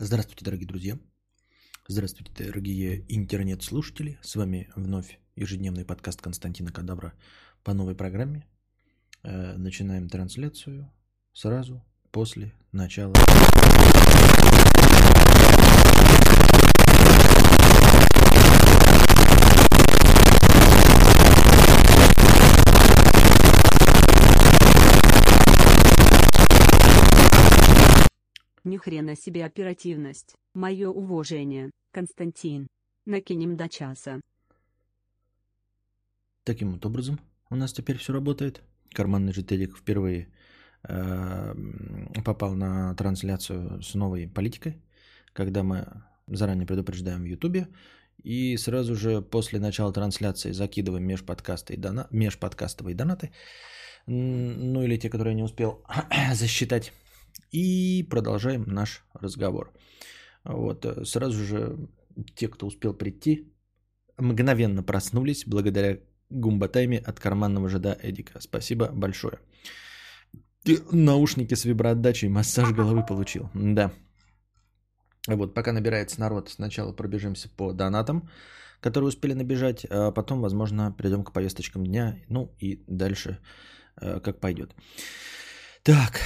[0.00, 0.96] Здравствуйте, дорогие друзья.
[1.88, 4.16] Здравствуйте, дорогие интернет-слушатели.
[4.22, 7.14] С вами вновь ежедневный подкаст Константина Кадавра
[7.64, 8.46] по новой программе.
[9.24, 10.88] Э, начинаем трансляцию
[11.32, 13.12] сразу после начала.
[28.64, 30.34] Ни хрена себе оперативность.
[30.54, 32.66] Мое уважение, Константин.
[33.06, 34.20] Накинем до часа.
[36.44, 38.62] Таким вот образом у нас теперь все работает.
[38.92, 40.32] Карманный жителик впервые
[40.82, 41.54] э,
[42.24, 44.82] попал на трансляцию с новой политикой,
[45.32, 47.68] когда мы заранее предупреждаем в Ютубе
[48.22, 52.08] и сразу же после начала трансляции закидываем межподкасты и дона...
[52.10, 53.30] межподкастовые донаты,
[54.06, 55.84] ну или те, которые я не успел
[56.32, 56.92] засчитать
[57.50, 59.72] и продолжаем наш разговор.
[60.44, 61.88] Вот, э, сразу же
[62.34, 63.52] те, кто успел прийти,
[64.16, 65.98] мгновенно проснулись благодаря
[66.30, 68.40] гумбатайме от карманного жида Эдика.
[68.40, 69.38] Спасибо большое.
[70.64, 73.50] И наушники с виброотдачей, массаж головы получил.
[73.54, 73.92] Да.
[75.26, 78.28] Вот, пока набирается народ, сначала пробежимся по донатам,
[78.80, 83.38] которые успели набежать, а потом, возможно, перейдем к повесточкам дня, ну и дальше
[84.00, 84.74] э, как пойдет.
[85.82, 86.20] Так,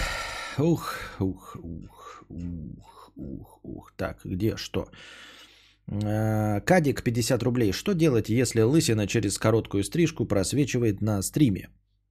[0.58, 3.92] Ух, ух, ух, ух, ух, ух.
[3.96, 4.86] Так, где что?
[5.86, 7.72] Э, Кадик 50 рублей.
[7.72, 11.68] Что делать, если лысина через короткую стрижку просвечивает на стриме?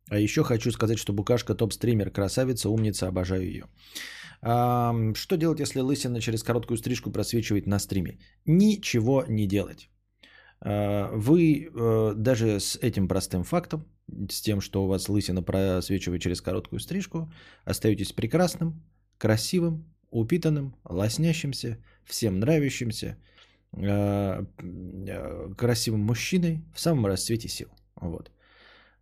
[0.09, 3.65] А еще хочу сказать, что Букашка топ-стример, красавица, умница, обожаю ее.
[4.41, 8.17] Что делать, если лысина через короткую стрижку просвечивает на стриме?
[8.45, 9.89] Ничего не делать.
[10.65, 13.85] Э, вы э, даже с этим простым фактом
[14.29, 17.31] с тем, что у вас лысина просвечивает через короткую стрижку,
[17.65, 18.81] остаетесь прекрасным,
[19.17, 23.17] красивым, упитанным, лоснящимся, всем нравящимся,
[23.73, 27.69] э, э, красивым мужчиной в самом расцвете сил.
[27.95, 28.31] Вот.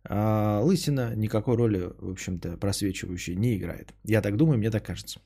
[0.04, 3.92] А лысина никакой роли, в общем-то, просвечивающей не играет.
[4.04, 5.20] Я так думаю, мне так кажется.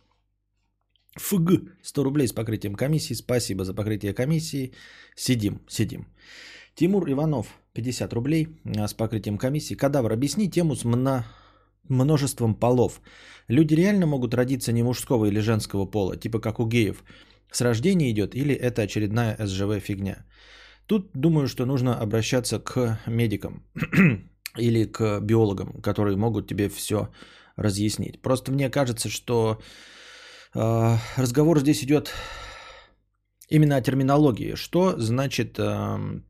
[1.16, 3.14] ФГ 100 рублей с покрытием комиссии.
[3.14, 4.72] Спасибо за покрытие комиссии.
[5.14, 6.06] Сидим, сидим.
[6.74, 9.74] Тимур Иванов 50 рублей а, с покрытием комиссии.
[9.74, 11.24] Кадавр, объясни тему с мно...
[11.88, 13.00] множеством полов.
[13.48, 17.04] Люди реально могут родиться не мужского или женского пола, типа как у геев.
[17.52, 20.24] С рождения идет или это очередная СЖВ фигня?
[20.86, 23.62] Тут думаю, что нужно обращаться к медикам
[24.58, 27.08] или к биологам, которые могут тебе все
[27.56, 28.20] разъяснить.
[28.20, 29.62] Просто мне кажется, что
[30.54, 32.12] э, разговор здесь идет
[33.48, 34.56] именно о терминологии.
[34.56, 36.20] Что значит э,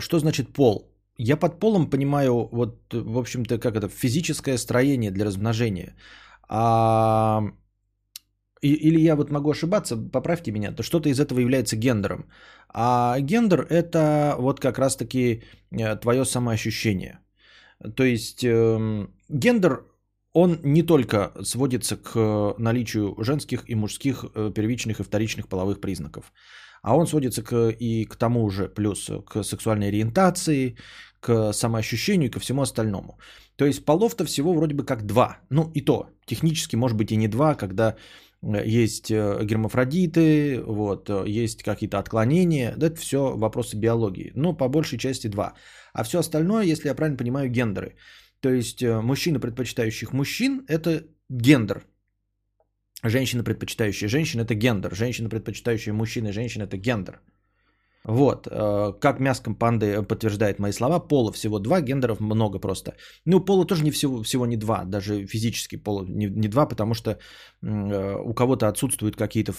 [0.00, 0.92] что значит пол?
[1.18, 5.94] Я под полом понимаю, вот, в общем-то, как это, физическое строение для размножения.
[6.48, 7.42] А,
[8.62, 12.24] или я вот могу ошибаться, поправьте меня, то что-то из этого является гендером.
[12.68, 15.42] А гендер– это вот как раз-таки
[15.72, 17.18] э, твое самоощущение.
[17.96, 19.84] То есть э, гендер,
[20.32, 26.32] он не только сводится к наличию женских и мужских э, первичных и вторичных половых признаков.
[26.82, 30.76] А он сводится к, и к тому же, плюс к сексуальной ориентации,
[31.20, 33.18] к самоощущению и ко всему остальному.
[33.56, 35.38] То есть полов-то всего вроде бы как два.
[35.50, 37.94] Ну и то, технически может быть и не два, когда
[38.42, 42.74] э, есть э, гермафродиты, вот, э, есть какие-то отклонения.
[42.76, 44.32] Да, это все вопросы биологии.
[44.34, 45.54] Но по большей части два.
[45.92, 47.94] А все остальное, если я правильно понимаю, гендеры.
[48.40, 51.84] То есть мужчины, предпочитающих мужчин, это гендер.
[53.04, 54.94] Женщина, предпочитающая женщин, это гендер.
[54.94, 57.20] Женщина, предпочитающая мужчин и женщин, это гендер.
[58.04, 62.96] Вот, э, как мяском панды подтверждает мои слова, пола всего два, гендеров много просто.
[63.24, 66.94] Ну, пола тоже не всего, всего не два, даже физически пола не, не два, потому
[66.94, 69.52] что э, у кого-то отсутствуют какие-то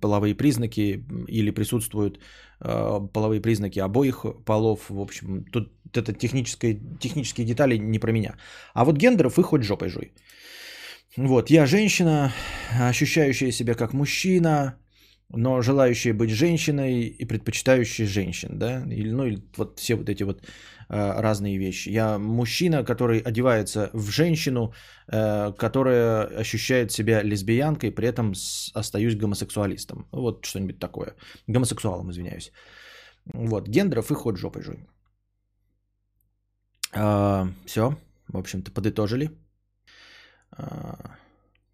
[0.00, 2.18] половые признаки или присутствуют
[2.60, 4.90] э, половые признаки обоих полов.
[4.90, 8.36] В общем, тут это технические, технические детали не про меня.
[8.74, 10.12] А вот гендеров их хоть жопой жуй.
[11.16, 12.32] Вот, я женщина,
[12.80, 14.78] ощущающая себя как мужчина,
[15.28, 20.22] но желающая быть женщиной и предпочитающая женщин, да, или, ну, или вот все вот эти
[20.22, 20.42] вот
[20.88, 21.90] э, разные вещи.
[21.90, 24.72] Я мужчина, который одевается в женщину,
[25.08, 28.32] э, которая ощущает себя лесбиянкой, при этом
[28.74, 30.08] остаюсь гомосексуалистом.
[30.12, 31.14] Вот что-нибудь такое.
[31.46, 32.52] Гомосексуалом, извиняюсь.
[33.34, 34.86] Вот, гендеров и ход жопой жуй.
[36.94, 37.98] Э, все,
[38.28, 39.30] в общем-то, подытожили.
[40.56, 41.16] А,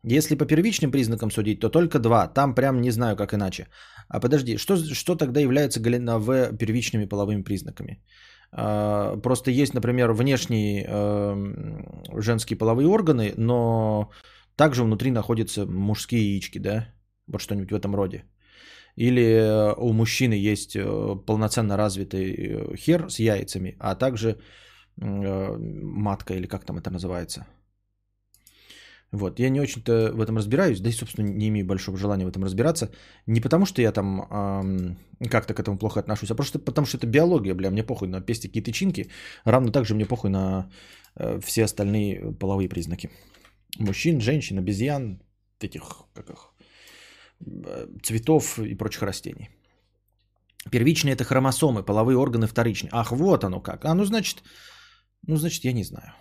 [0.05, 2.29] если по первичным признакам судить, то только два.
[2.29, 3.67] Там прям не знаю, как иначе.
[4.09, 8.03] А подожди, что, что тогда является галина В первичными половыми признаками?
[8.53, 14.11] А, просто есть, например, внешние э, женские половые органы, но
[14.57, 16.89] Также внутри находятся мужские яички, да?
[17.27, 18.25] Вот что-нибудь в этом роде.
[18.99, 20.83] Или э, у мужчины есть э,
[21.27, 24.37] полноценно развитый э, хер с яйцами, а также
[24.97, 27.47] матка, или как там это называется.
[29.11, 32.29] Вот, я не очень-то в этом разбираюсь, да и, собственно, не имею большого желания в
[32.29, 32.91] этом разбираться.
[33.27, 34.99] Не потому, что я там эм,
[35.31, 38.21] как-то к этому плохо отношусь, а просто потому, что это биология, бля, мне похуй на
[38.21, 39.09] пестики и тычинки,
[39.45, 40.71] равно так же мне похуй на
[41.17, 43.11] э, все остальные половые признаки.
[43.79, 45.23] Мужчин, женщин, обезьян,
[45.61, 46.53] этих, как их,
[47.41, 49.51] Э, цветов и прочих растений.
[50.71, 52.91] Первичные это хромосомы, половые органы вторичные.
[52.93, 53.85] Ах, вот оно как.
[53.85, 54.43] А ну значит,
[55.27, 56.13] ну значит я не знаю.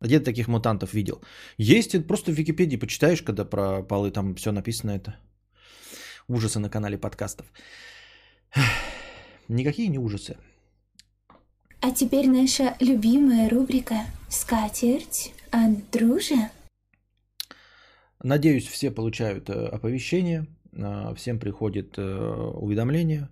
[0.00, 1.22] Где ты таких мутантов видел?
[1.58, 5.16] Есть, просто в Википедии почитаешь, когда про полы там все написано это.
[6.26, 7.46] Ужасы на канале подкастов.
[9.48, 10.36] Никакие не ужасы.
[11.82, 16.50] А теперь наша любимая рубрика «Скатерть от дружи».
[18.22, 23.28] Надеюсь, все получают э, оповещения, а, всем приходит э, уведомление.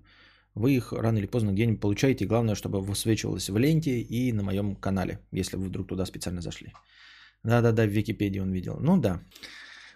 [0.59, 2.27] Вы их рано или поздно где-нибудь получаете.
[2.27, 6.73] Главное, чтобы высвечивалось в ленте и на моем канале, если вы вдруг туда специально зашли.
[7.45, 8.77] Да-да-да, в Википедии он видел.
[8.81, 9.21] Ну да.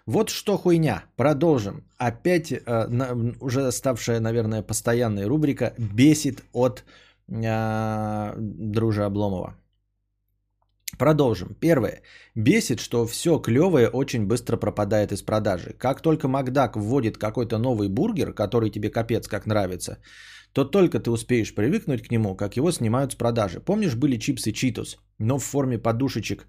[0.05, 1.03] Вот что хуйня.
[1.15, 1.83] Продолжим.
[1.97, 6.83] Опять э, уже ставшая, наверное, постоянная рубрика «Бесит от
[7.27, 9.55] э, дружа Обломова».
[10.97, 11.55] Продолжим.
[11.59, 12.01] Первое.
[12.35, 15.73] Бесит, что все клевое очень быстро пропадает из продажи.
[15.77, 19.97] Как только Макдак вводит какой-то новый бургер, который тебе капец как нравится,
[20.53, 23.59] то только ты успеешь привыкнуть к нему, как его снимают с продажи.
[23.59, 26.45] Помнишь, были чипсы Читус, но в форме подушечек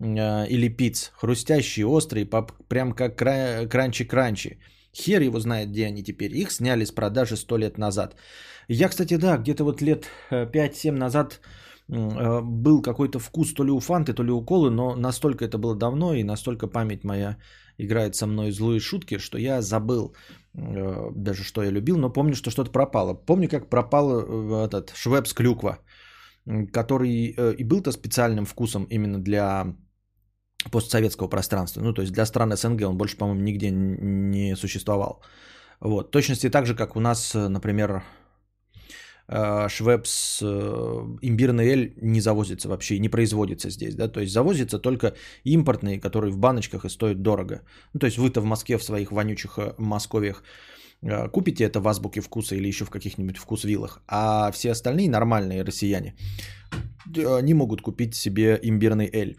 [0.00, 4.58] э, или пиц, хрустящие, острые, поп, прям как кранчи-кранчи.
[4.94, 6.32] Хер его знает, где они теперь.
[6.32, 8.16] Их сняли с продажи сто лет назад.
[8.68, 11.40] Я, кстати, да, где-то вот лет 5-7 назад
[11.88, 15.58] Э, был какой-то вкус то ли у фанты, то ли у колы, но настолько это
[15.58, 17.36] было давно и настолько память моя
[17.78, 20.14] играет со мной злые шутки, что я забыл
[20.54, 23.14] э, даже что я любил, но помню, что что-то пропало.
[23.14, 25.78] Помню, как пропал э, этот швепс клюква,
[26.72, 27.08] который
[27.58, 29.74] и был-то специальным вкусом именно для
[30.70, 35.22] постсоветского пространства, ну то есть для стран СНГ он больше, по-моему, нигде не существовал.
[35.80, 36.10] Вот.
[36.10, 38.25] Точности так же, как у нас, например, Э,
[39.28, 40.46] Швепс, э,
[41.22, 45.14] имбирный эль не завозится вообще, не производится здесь, да, то есть завозится только
[45.44, 47.62] импортные, которые в баночках и стоят дорого.
[47.92, 50.42] Ну, то есть вы-то в Москве в своих вонючих э, Московиях
[51.32, 56.14] купите это в азбуке вкуса или еще в каких-нибудь вкус-виллах, а все остальные нормальные россияне
[57.14, 59.36] не могут купить себе имбирный эль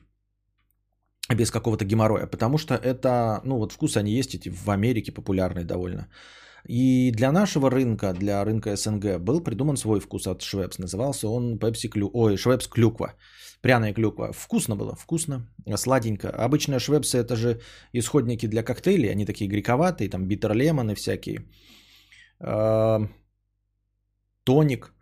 [1.35, 5.65] без какого-то геморроя, потому что это, ну вот вкус они есть эти в Америке популярные
[5.65, 6.07] довольно.
[6.69, 10.79] И для нашего рынка, для рынка СНГ, был придуман свой вкус от Швепс.
[10.79, 12.09] Назывался он Пепси Клю...
[12.13, 13.13] Ой, Швепс Клюква.
[13.61, 14.33] Пряная клюква.
[14.33, 16.29] Вкусно было, вкусно, сладенько.
[16.29, 17.59] Обычно швепсы это же
[17.93, 21.45] исходники для коктейлей, они такие грековатые, там битер лемоны всякие.
[24.43, 24.93] Тоник.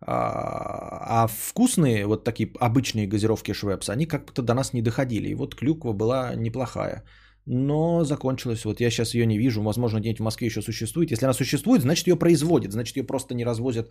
[0.00, 5.28] А, а вкусные, вот такие обычные газировки швепс, они как-то до нас не доходили.
[5.28, 7.04] И вот клюква была неплохая
[7.48, 8.64] но закончилась.
[8.64, 9.62] Вот я сейчас ее не вижу.
[9.62, 11.10] Возможно, где-нибудь в Москве еще существует.
[11.10, 12.72] Если она существует, значит ее производят.
[12.72, 13.90] Значит ее просто не развозят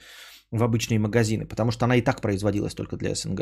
[0.52, 3.42] в обычные магазины, потому что она и так производилась только для СНГ.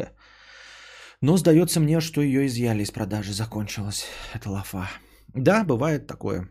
[1.21, 4.05] Но сдается мне, что ее изъяли из продажи, закончилась.
[4.33, 4.89] Это лафа.
[5.33, 6.49] Да, бывает такое.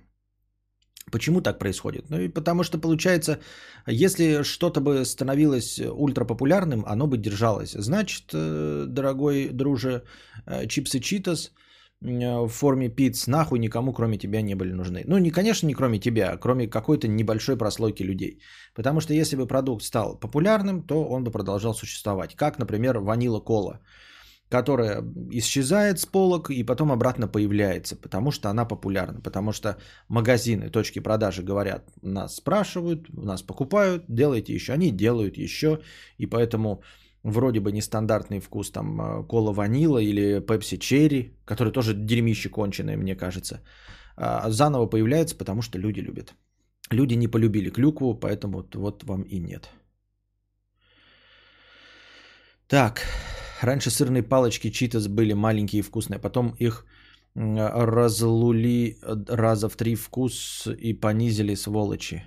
[1.10, 2.10] Почему так происходит?
[2.10, 3.38] Ну и потому что получается,
[3.86, 7.72] если что-то бы становилось ультрапопулярным, оно бы держалось.
[7.72, 10.02] Значит, э, дорогой друже,
[10.46, 11.52] э, чипсы Читос–
[12.04, 15.04] в форме пиц нахуй никому кроме тебя не были нужны.
[15.06, 18.40] Ну, не, конечно, не кроме тебя, а кроме какой-то небольшой прослойки людей.
[18.75, 22.34] Потому что если бы продукт стал популярным, то он бы продолжал существовать.
[22.34, 23.80] Как, например, ванила кола,
[24.50, 29.20] которая исчезает с полок и потом обратно появляется, потому что она популярна.
[29.20, 34.75] Потому что магазины, точки продажи говорят, нас спрашивают, нас покупают, делайте еще.
[34.75, 35.80] Они делают еще,
[36.18, 36.82] и поэтому
[37.24, 42.96] вроде бы нестандартный вкус, там э, кола ванила или пепси черри, который тоже дерьмище конченое,
[42.96, 43.60] мне кажется,
[44.16, 46.34] а, заново появляется, потому что люди любят.
[46.90, 49.70] Люди не полюбили клюкву, поэтому вот, вам и нет.
[52.68, 53.00] Так,
[53.62, 56.86] раньше сырные палочки читас были маленькие и вкусные, потом их
[57.34, 58.96] разлули
[59.28, 62.22] раза в три вкус и понизили сволочи.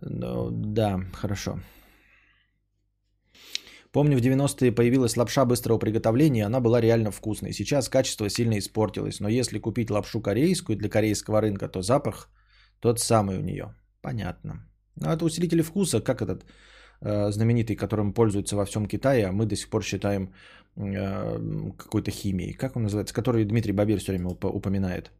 [0.00, 1.58] Ну, да, хорошо.
[3.92, 7.52] Помню, в 90-е появилась лапша быстрого приготовления, она была реально вкусной.
[7.52, 12.28] Сейчас качество сильно испортилось, но если купить лапшу корейскую для корейского рынка, то запах
[12.80, 13.74] тот самый у нее.
[14.00, 14.66] Понятно.
[14.96, 16.44] Ну, это усилители вкуса, как этот
[17.00, 20.32] э, знаменитый, которым пользуются во всем Китае, а мы до сих пор считаем
[20.76, 22.52] э, какой-то химией.
[22.52, 23.14] Как он называется?
[23.14, 25.10] Который Дмитрий Бабир все время уп- упоминает.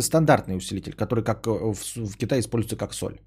[0.00, 3.18] Стандартный усилитель, который как э, в, в Китае используется как соль.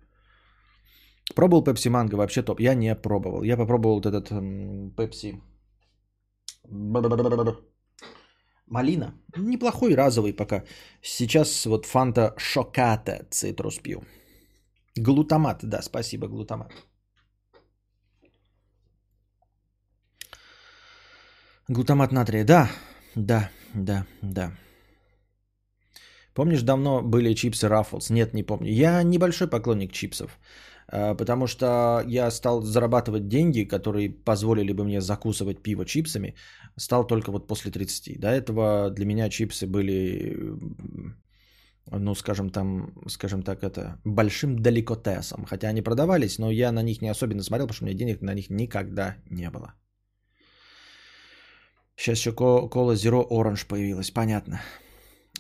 [1.34, 2.60] Пробовал Пепси Манго, вообще топ.
[2.60, 3.44] Я не пробовал.
[3.44, 4.30] Я попробовал вот этот
[4.96, 5.42] Пепси
[8.68, 9.14] Малина.
[9.38, 10.64] Неплохой разовый пока.
[11.02, 14.04] Сейчас вот фанта шоката цитрус пью.
[14.98, 16.72] Глутамат, да, спасибо, глутамат.
[21.68, 22.70] Глутамат натрия, да,
[23.16, 24.52] да, да, да.
[26.34, 28.10] Помнишь, давно были чипсы Раффлс?
[28.10, 28.72] Нет, не помню.
[28.72, 30.40] Я небольшой поклонник чипсов,
[30.88, 36.36] потому что я стал зарабатывать деньги, которые позволили бы мне закусывать пиво чипсами,
[36.78, 38.20] стал только вот после 30.
[38.20, 40.38] До этого для меня чипсы были,
[41.92, 45.46] ну, скажем там, скажем так, это большим далекотесом.
[45.46, 48.22] Хотя они продавались, но я на них не особенно смотрел, потому что у меня денег
[48.22, 49.74] на них никогда не было.
[51.98, 54.62] Сейчас еще кола Zero Orange появилась, понятно.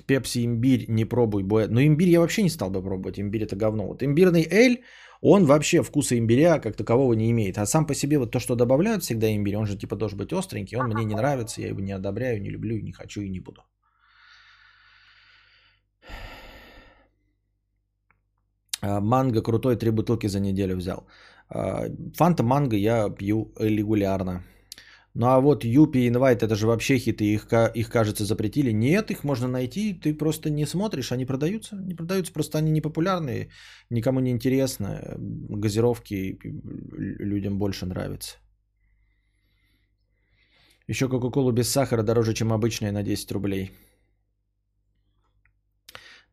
[0.08, 1.44] Пепси имбирь не пробуй.
[1.44, 3.88] Но имбирь я вообще не стал бы пробовать, имбирь это говно.
[3.88, 4.84] Вот имбирный эль,
[5.28, 7.58] он вообще вкуса имбиря как такового не имеет.
[7.58, 10.34] А сам по себе вот то, что добавляют всегда имбирь, он же типа должен быть
[10.34, 13.40] остренький, он мне не нравится, я его не одобряю, не люблю, не хочу и не
[13.40, 13.62] буду.
[18.82, 21.08] А, манго крутой, три бутылки за неделю взял.
[21.50, 24.44] А, фанта манго я пью регулярно.
[25.18, 28.74] Ну а вот Юпи и Инвайт, это же вообще хиты, их, их, кажется, запретили.
[28.74, 31.78] Нет, их можно найти, ты просто не смотришь, они продаются.
[31.78, 33.50] Не продаются, просто они не популярные,
[33.90, 35.16] никому не интересны.
[35.18, 36.38] Газировки
[37.22, 38.38] людям больше нравятся.
[40.88, 43.72] Еще Кока-Колу без сахара дороже, чем обычная на 10 рублей.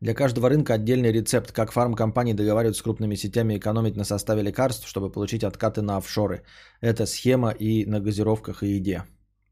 [0.03, 4.85] Для каждого рынка отдельный рецепт, как фармкомпании договариваются с крупными сетями экономить на составе лекарств,
[4.85, 6.43] чтобы получить откаты на офшоры.
[6.81, 9.03] Это схема и на газировках и еде.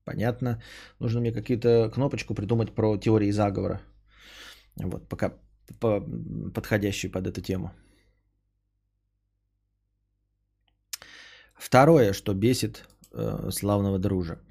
[0.03, 0.61] Понятно.
[0.99, 3.79] Нужно мне какие-то кнопочку придумать про теории заговора.
[4.75, 5.33] Вот, пока
[5.79, 6.01] по,
[6.53, 7.71] подходящую под эту тему.
[11.55, 14.41] Второе, что бесит э, славного дружа.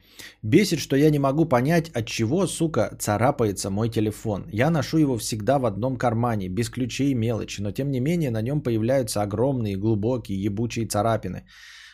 [0.42, 4.44] Бесит, что я не могу понять, от чего, сука, царапается мой телефон.
[4.52, 8.30] Я ношу его всегда в одном кармане, без ключей и мелочи, но тем не менее
[8.30, 11.44] на нем появляются огромные, глубокие, ебучие царапины.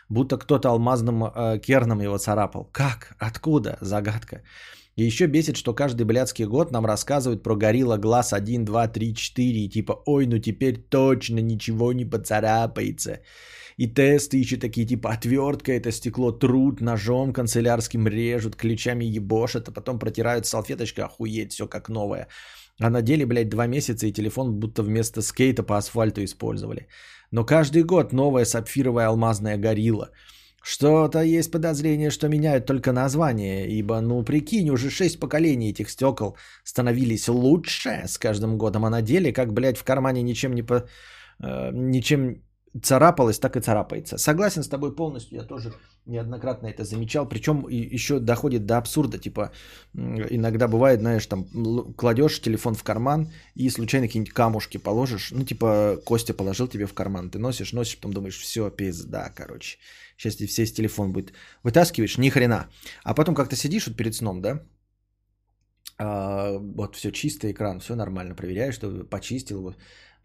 [0.09, 2.71] Будто кто-то алмазным э, керном его царапал.
[2.73, 3.17] Как?
[3.19, 3.77] Откуда?
[3.81, 4.43] Загадка.
[4.97, 9.15] И еще бесит, что каждый блядский год нам рассказывают про горилла глаз 1, 2, 3,
[9.15, 9.65] 4.
[9.65, 13.21] И типа, ой, ну теперь точно ничего не поцарапается.
[13.77, 19.73] И тесты еще такие, типа, отвертка, это стекло, труд, ножом канцелярским режут, ключами ебошат, а
[19.73, 22.29] потом протирают салфеточкой, охуеть, все как новое.
[22.81, 26.89] А на деле, блядь, два месяца и телефон будто вместо скейта по асфальту использовали.
[27.31, 30.11] Но каждый год новая сапфировая алмазная горилла.
[30.63, 36.37] Что-то есть подозрение, что меняют только название, ибо, ну, прикинь, уже шесть поколений этих стекол
[36.65, 40.89] становились лучше с каждым годом, а на деле, как, блядь, в кармане ничем не по...
[41.39, 42.43] Э, ничем
[42.83, 44.19] царапалось, так и царапается.
[44.19, 45.73] Согласен с тобой полностью, я тоже
[46.07, 47.29] неоднократно это замечал.
[47.29, 49.19] Причем еще доходит до абсурда.
[49.19, 49.51] Типа,
[49.95, 51.45] иногда бывает, знаешь, там
[51.97, 55.33] кладешь телефон в карман и случайно какие-нибудь камушки положишь.
[55.33, 57.31] Ну, типа, Костя положил тебе в карман.
[57.31, 59.79] Ты носишь, носишь, потом думаешь, все, пизда, короче.
[60.17, 61.33] Сейчас тебе все с телефон будет.
[61.63, 62.69] Вытаскиваешь, ни хрена.
[63.05, 64.63] А потом как-то сидишь вот перед сном, да?
[65.99, 68.35] А, вот все чистый экран, все нормально.
[68.35, 69.75] Проверяешь, что почистил его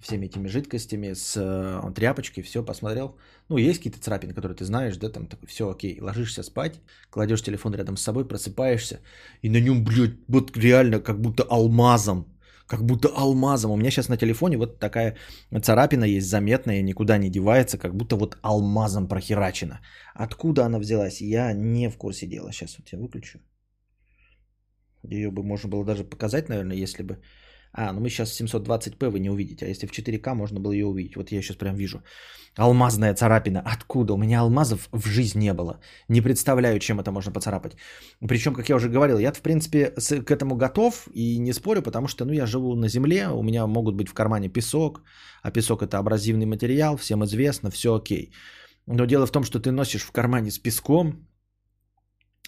[0.01, 3.15] всеми этими жидкостями, с э, тряпочкой, все посмотрел.
[3.49, 6.79] Ну, есть какие-то царапины, которые ты знаешь, да, там такой, все окей, ложишься спать,
[7.09, 8.99] кладешь телефон рядом с собой, просыпаешься,
[9.43, 12.25] и на нем, блядь, вот реально как будто алмазом,
[12.67, 13.71] как будто алмазом.
[13.71, 15.17] У меня сейчас на телефоне вот такая
[15.61, 19.81] царапина есть заметная, никуда не девается, как будто вот алмазом прохерачена.
[20.15, 22.51] Откуда она взялась, я не в курсе дела.
[22.51, 23.39] Сейчас вот я выключу.
[25.03, 27.17] Ее бы можно было даже показать, наверное, если бы
[27.73, 30.85] а, ну мы сейчас 720p вы не увидите, а если в 4К можно было ее
[30.85, 31.15] увидеть.
[31.15, 32.03] Вот я сейчас прям вижу.
[32.57, 33.61] Алмазная царапина.
[33.65, 34.13] Откуда?
[34.13, 35.79] У меня алмазов в жизнь не было.
[36.09, 37.77] Не представляю, чем это можно поцарапать.
[38.27, 42.07] Причем, как я уже говорил, я в принципе к этому готов и не спорю, потому
[42.07, 45.01] что ну, я живу на земле, у меня могут быть в кармане песок,
[45.43, 48.33] а песок это абразивный материал, всем известно, все окей.
[48.85, 51.27] Но дело в том, что ты носишь в кармане с песком,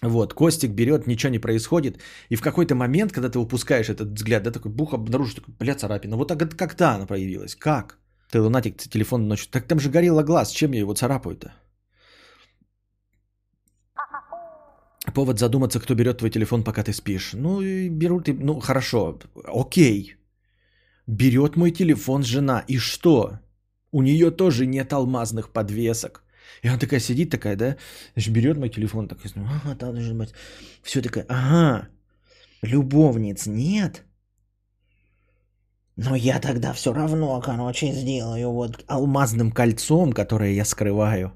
[0.02, 1.98] вот, Костик берет, ничего не происходит.
[2.30, 5.74] И в какой-то момент, когда ты выпускаешь этот взгляд, да, такой бух обнаружишь, такой, бля,
[5.74, 6.16] царапина.
[6.16, 7.54] Вот так как-то она проявилась.
[7.54, 7.98] Как?
[8.30, 9.48] Ты лунатик, телефон ночью.
[9.50, 11.52] Так там же горело глаз, чем я его царапаю-то?
[15.14, 17.34] Повод задуматься, кто берет твой телефон, пока ты спишь.
[17.34, 20.16] Ну, и берут, ну, хорошо, окей.
[21.06, 23.38] Берет мой телефон жена, и что?
[23.92, 26.23] У нее тоже нет алмазных подвесок.
[26.62, 27.76] И она такая сидит, такая, да,
[28.30, 30.34] берет мой телефон, такая, ага, там должен быть.
[30.82, 31.88] Все такая, ага,
[32.62, 34.04] любовниц нет,
[35.96, 41.32] но я тогда все равно, короче, сделаю вот алмазным кольцом, которое я скрываю.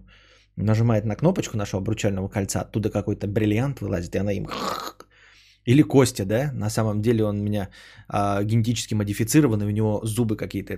[0.57, 4.49] Нажимает на кнопочку нашего обручального кольца, оттуда какой-то бриллиант вылазит, и она им...
[5.65, 6.51] Или Костя, да?
[6.53, 7.69] На самом деле он у меня
[8.09, 10.75] а, генетически модифицированный, у него зубы какие-то...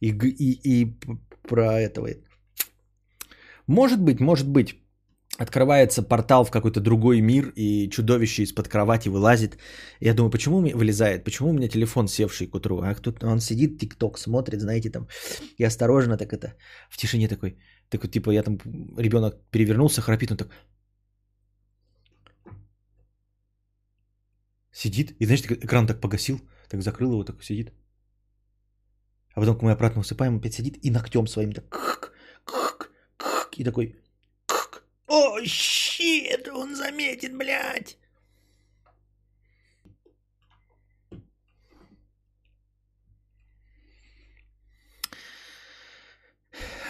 [0.00, 0.98] И, и, и
[1.48, 2.08] про этого...
[3.66, 4.82] Может быть, может быть
[5.38, 9.58] открывается портал в какой-то другой мир, и чудовище из-под кровати вылазит.
[10.00, 11.24] Я думаю, почему вылезает?
[11.24, 12.82] Почему у меня телефон севший к утру?
[12.82, 15.08] А тут он сидит, тикток смотрит, знаете, там,
[15.58, 16.54] и осторожно так это,
[16.90, 17.56] в тишине такой,
[17.88, 18.58] такой, типа, я там,
[18.98, 20.50] ребенок перевернулся, храпит, он так,
[24.72, 27.72] сидит, и, знаешь, экран так погасил, так закрыл его, так сидит.
[29.34, 31.64] А потом, когда мы обратно усыпаем, опять сидит и ногтем своим так,
[33.58, 33.96] и такой,
[35.06, 37.98] о, щит, он заметит, блядь.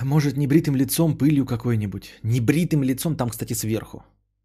[0.00, 2.20] Может, небритым лицом, пылью какой-нибудь.
[2.22, 4.04] Небритым лицом, там, кстати, сверху.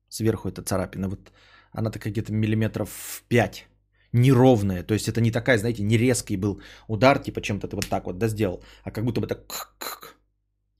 [0.10, 1.10] Сверху это царапина.
[1.10, 1.32] Вот
[1.72, 3.68] она такая где-то миллиметров 5.
[4.14, 4.84] Неровная.
[4.84, 8.06] То есть это не такая, знаете, не резкий был удар, типа чем-то ты вот так
[8.06, 8.64] вот да, сделал.
[8.84, 9.48] А как будто бы так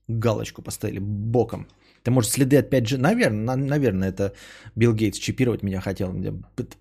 [0.08, 1.66] галочку поставили боком.
[2.02, 2.98] Это может следы от 5G.
[2.98, 4.32] Наверное, наверное, это
[4.76, 6.12] Билл Гейтс чипировать меня хотел.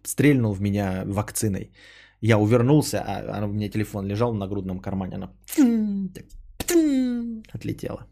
[0.03, 1.71] Стрельнул в меня вакциной.
[2.21, 5.15] Я увернулся, а, у меня телефон лежал на грудном кармане.
[5.15, 5.31] Она
[7.53, 8.07] отлетела.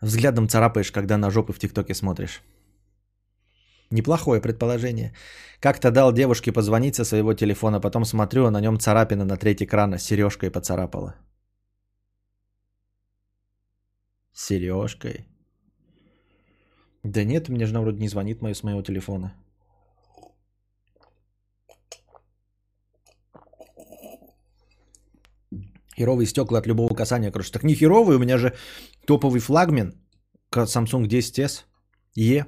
[0.00, 2.42] Взглядом царапаешь, когда на жопы в ТикТоке смотришь.
[3.90, 5.14] Неплохое предположение.
[5.60, 9.98] Как-то дал девушке позвонить со своего телефона, потом смотрю, на нем царапина на треть экрана,
[9.98, 11.14] сережкой поцарапала.
[14.34, 15.26] Сережкой?
[17.02, 19.32] Да нет, мне жена вроде не звонит мою с моего телефона.
[25.96, 27.52] Херовые стекла от любого касания, короче.
[27.52, 28.54] Так не херовый, у меня же
[29.06, 29.94] топовый флагман
[30.52, 31.64] Samsung 10s
[32.16, 32.44] E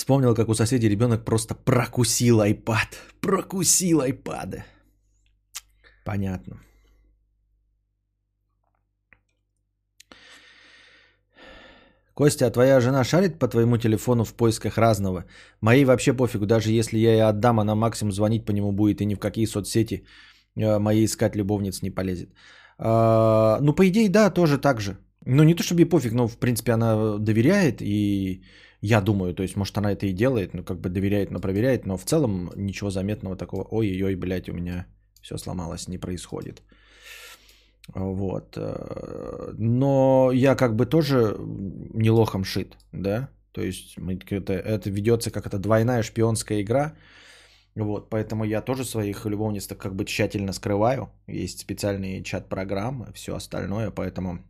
[0.00, 2.88] Вспомнил, как у соседей ребенок просто прокусил iPad.
[3.20, 4.62] Прокусил iPad.
[6.04, 6.56] Понятно.
[12.14, 15.24] Костя, а твоя жена шарит по твоему телефону в поисках разного?
[15.60, 19.06] Моей вообще пофигу, даже если я ей отдам, она максимум звонить по нему будет, и
[19.06, 20.06] ни в какие соцсети
[20.56, 22.30] э, моей искать любовниц не полезет.
[22.78, 24.96] А, ну, по идее, да, тоже так же.
[25.26, 28.42] Ну, не то чтобы ей пофиг, но, в принципе, она доверяет, и
[28.80, 31.86] я думаю, то есть, может, она это и делает, ну, как бы доверяет, но проверяет,
[31.86, 34.86] но в целом ничего заметного такого, ой-ой-ой, блядь, у меня
[35.20, 36.62] все сломалось, не происходит.
[37.94, 38.56] Вот.
[38.56, 41.36] Э, но я как бы тоже
[41.94, 43.28] не лохом шит, да?
[43.52, 43.96] То есть
[44.30, 46.94] это, это ведется как это двойная шпионская игра.
[47.76, 51.10] Вот, поэтому я тоже своих любовниц как бы тщательно скрываю.
[51.26, 54.40] Есть специальные чат-программы, все остальное, поэтому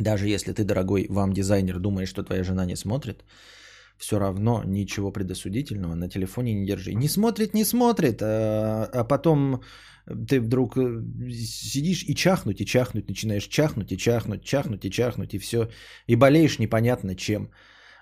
[0.00, 3.24] даже если ты, дорогой вам дизайнер, думаешь, что твоя жена не смотрит,
[3.98, 6.94] все равно ничего предосудительного на телефоне не держи.
[6.94, 9.62] Не смотрит, не смотрит, а, а потом
[10.28, 15.34] ты вдруг э, сидишь и чахнуть, и чахнуть, начинаешь чахнуть, и чахнуть, чахнуть, и чахнуть,
[15.34, 15.68] и все.
[16.06, 17.50] И болеешь непонятно чем.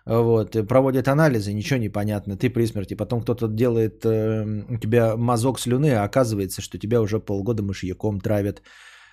[0.07, 2.95] Вот, проводят анализы, ничего не понятно, ты при смерти.
[2.95, 8.21] Потом кто-то делает э, у тебя мазок слюны, а оказывается, что тебя уже полгода мышьяком
[8.21, 8.63] травят.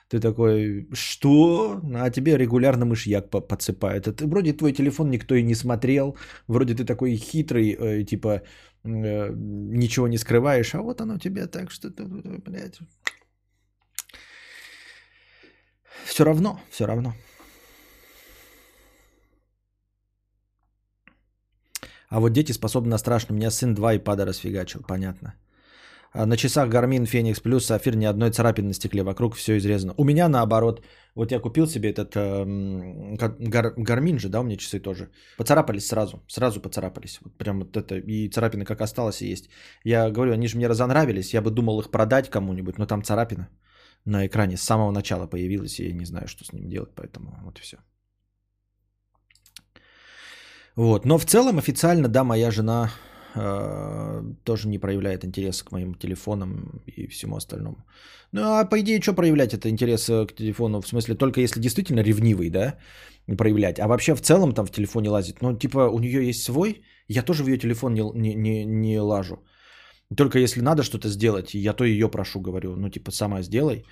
[0.07, 1.81] Ты такой, что?
[1.95, 4.07] А тебе регулярно мышьяк подсыпают.
[4.07, 6.15] Это вроде твой телефон никто и не смотрел.
[6.47, 8.41] Вроде ты такой хитрый, э, типа,
[8.83, 10.75] э, ничего не скрываешь.
[10.75, 12.79] А вот оно тебе так, что ты, блядь.
[16.05, 17.13] Все равно, все равно.
[22.09, 23.33] А вот дети способны на страшно.
[23.33, 25.33] У меня сын два и пада расфигачил, понятно.
[26.17, 29.93] А на часах Garmin Fenix Plus Сафир ни одной царапины на стекле, вокруг все изрезано.
[29.97, 30.81] У меня наоборот.
[31.15, 32.45] Вот я купил себе этот э,
[33.17, 35.09] Garmin же, да, у меня часы тоже.
[35.37, 37.19] Поцарапались сразу, сразу поцарапались.
[37.21, 39.49] Вот прям вот это, и царапины как осталось и есть.
[39.83, 43.49] Я говорю, они же мне разонравились, я бы думал их продать кому-нибудь, но там царапина
[44.05, 47.39] на экране с самого начала появилась, и я не знаю, что с ним делать, поэтому
[47.43, 47.77] вот и все.
[50.77, 52.89] Вот, но в целом официально, да, моя жена
[53.35, 57.77] тоже не проявляет интерес к моим телефонам и всему остальному.
[58.31, 60.81] Ну, а по идее, что проявлять это интерес э, к телефону?
[60.81, 62.77] В смысле, только если действительно ревнивый, да,
[63.37, 63.79] проявлять.
[63.79, 65.41] А вообще в целом там в телефоне лазит.
[65.41, 68.99] Ну, типа, у нее есть свой, я тоже в ее телефон не, не, не, не
[68.99, 69.35] лажу.
[70.15, 73.85] Только если надо что-то сделать, я то ее прошу, говорю, ну типа сама сделай.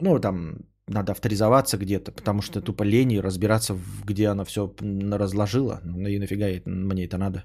[0.00, 4.74] Ну там надо авторизоваться где-то, потому что тупо лень разбираться, где она все
[5.18, 5.80] разложила.
[5.84, 7.44] Ну и нафига мне это надо.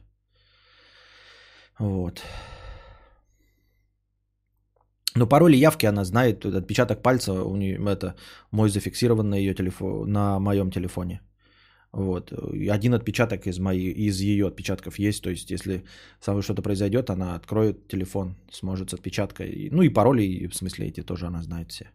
[1.79, 2.21] Вот.
[5.15, 8.15] Но пароль явки она знает, отпечаток пальца у нее это
[8.51, 11.21] мой зафиксирован на ее телефон, на моем телефоне.
[11.91, 12.33] Вот.
[12.71, 15.23] Один отпечаток из, моей, из ее отпечатков есть.
[15.23, 15.83] То есть, если
[16.19, 19.69] со мной что-то произойдет, она откроет телефон, сможет с отпечаткой.
[19.71, 21.91] Ну и пароли, в смысле, эти тоже она знает все.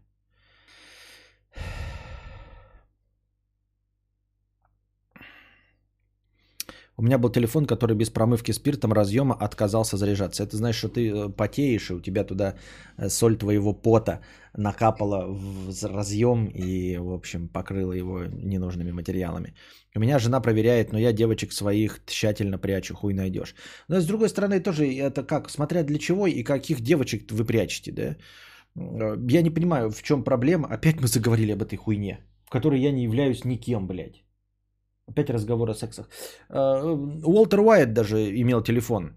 [7.00, 10.42] У меня был телефон, который без промывки спиртом разъема отказался заряжаться.
[10.42, 12.54] Это значит, что ты э, потеешь, и у тебя туда
[12.96, 14.20] э, соль твоего пота
[14.56, 19.54] накапала в разъем и, в общем, покрыла его ненужными материалами.
[19.94, 23.54] У меня жена проверяет, но я девочек своих тщательно прячу, хуй найдешь.
[23.88, 27.92] Но с другой стороны тоже это как, смотря для чего и каких девочек вы прячете,
[27.92, 28.16] да?
[28.74, 30.66] Э, я не понимаю, в чем проблема.
[30.68, 34.24] Опять мы заговорили об этой хуйне, в которой я не являюсь никем, блядь.
[35.08, 36.08] Опять разговор о сексах.
[36.50, 36.82] Э,
[37.24, 39.16] Уолтер Уайт даже имел телефон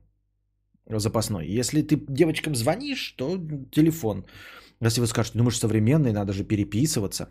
[1.00, 1.60] запасной.
[1.60, 3.38] Если ты девочкам звонишь, то
[3.72, 4.26] телефон.
[4.82, 7.30] Если вы скажете, ну мы же современные, надо же переписываться.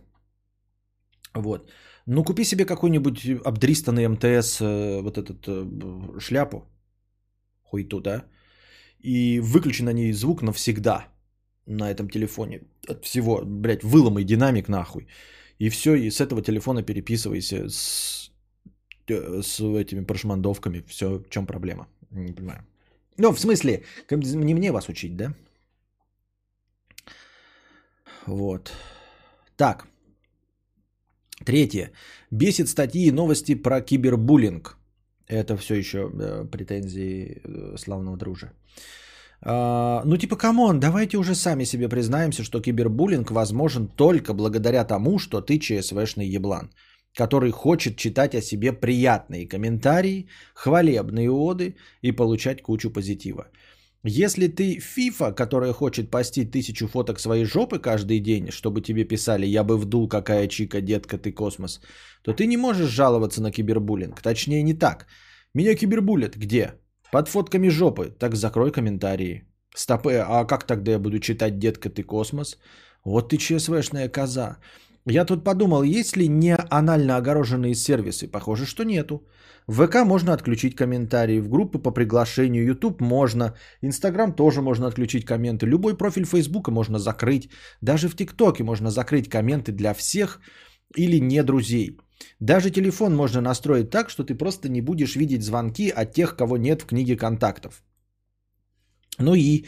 [1.34, 1.70] Вот.
[2.06, 6.64] Ну купи себе какой-нибудь обдристанный МТС, э, вот этот э, шляпу,
[7.62, 8.24] хуйту, да,
[8.98, 11.08] и выключи на ней звук навсегда
[11.66, 12.62] на этом телефоне.
[12.88, 15.06] От всего, блядь, выломай динамик нахуй.
[15.58, 18.29] И все, и с этого телефона переписывайся с
[19.10, 20.82] с этими прошмандовками.
[20.88, 21.86] Все, в чем проблема?
[22.10, 22.64] Не понимаю.
[23.18, 25.34] Ну, в смысле, не мне вас учить, да?
[28.26, 28.72] Вот.
[29.56, 29.86] Так.
[31.44, 31.90] Третье.
[32.30, 34.76] Бесит статьи и новости про кибербуллинг.
[35.26, 38.52] Это все еще э, претензии э, славного дружа.
[39.42, 44.84] Э, ну типа, come on, давайте уже сами себе признаемся, что кибербуллинг возможен только благодаря
[44.84, 46.70] тому, что ты ЧСВшный еблан
[47.16, 53.48] который хочет читать о себе приятные комментарии, хвалебные оды и получать кучу позитива.
[54.02, 59.46] Если ты фифа, которая хочет постить тысячу фоток своей жопы каждый день, чтобы тебе писали
[59.46, 61.80] «я бы вдул, какая чика, детка, ты космос»,
[62.22, 64.22] то ты не можешь жаловаться на кибербуллинг.
[64.22, 65.06] Точнее не так.
[65.54, 66.36] Меня кибербулят.
[66.36, 66.74] Где?
[67.12, 68.10] Под фотками жопы.
[68.18, 69.44] Так закрой комментарии.
[69.74, 72.58] Стопы, а как тогда я буду читать «детка, ты космос»?
[73.04, 74.58] Вот ты ЧСВшная коза.
[75.10, 78.28] Я тут подумал, есть ли не анально огороженные сервисы?
[78.28, 79.26] Похоже, что нету.
[79.66, 85.24] В ВК можно отключить комментарии, в группы по приглашению, YouTube можно, Инстаграм тоже можно отключить
[85.24, 90.40] комменты, любой профиль Фейсбука можно закрыть, даже в ТикТоке можно закрыть комменты для всех
[90.96, 91.98] или не друзей.
[92.40, 96.56] Даже телефон можно настроить так, что ты просто не будешь видеть звонки от тех, кого
[96.56, 97.82] нет в книге контактов.
[99.18, 99.64] Ну и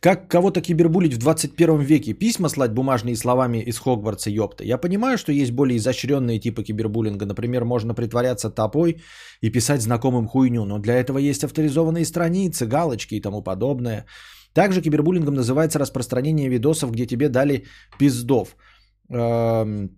[0.00, 2.12] как кого-то кибербулить в 21 веке?
[2.12, 4.64] Письма слать бумажные словами из Хогвартса, ёпта.
[4.64, 7.26] Я понимаю, что есть более изощренные типы кибербуллинга.
[7.26, 9.02] Например, можно притворяться топой
[9.40, 10.64] и писать знакомым хуйню.
[10.64, 14.04] Но для этого есть авторизованные страницы, галочки и тому подобное.
[14.52, 17.64] Также кибербуллингом называется распространение видосов, где тебе дали
[17.98, 18.56] пиздов.
[19.08, 19.90] Эм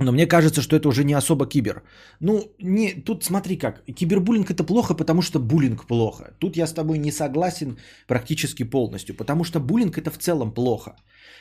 [0.00, 1.82] но мне кажется, что это уже не особо кибер.
[2.20, 3.84] Ну, не, тут смотри как.
[3.84, 6.34] Кибербуллинг это плохо, потому что буллинг плохо.
[6.38, 10.96] Тут я с тобой не согласен практически полностью, потому что буллинг это в целом плохо.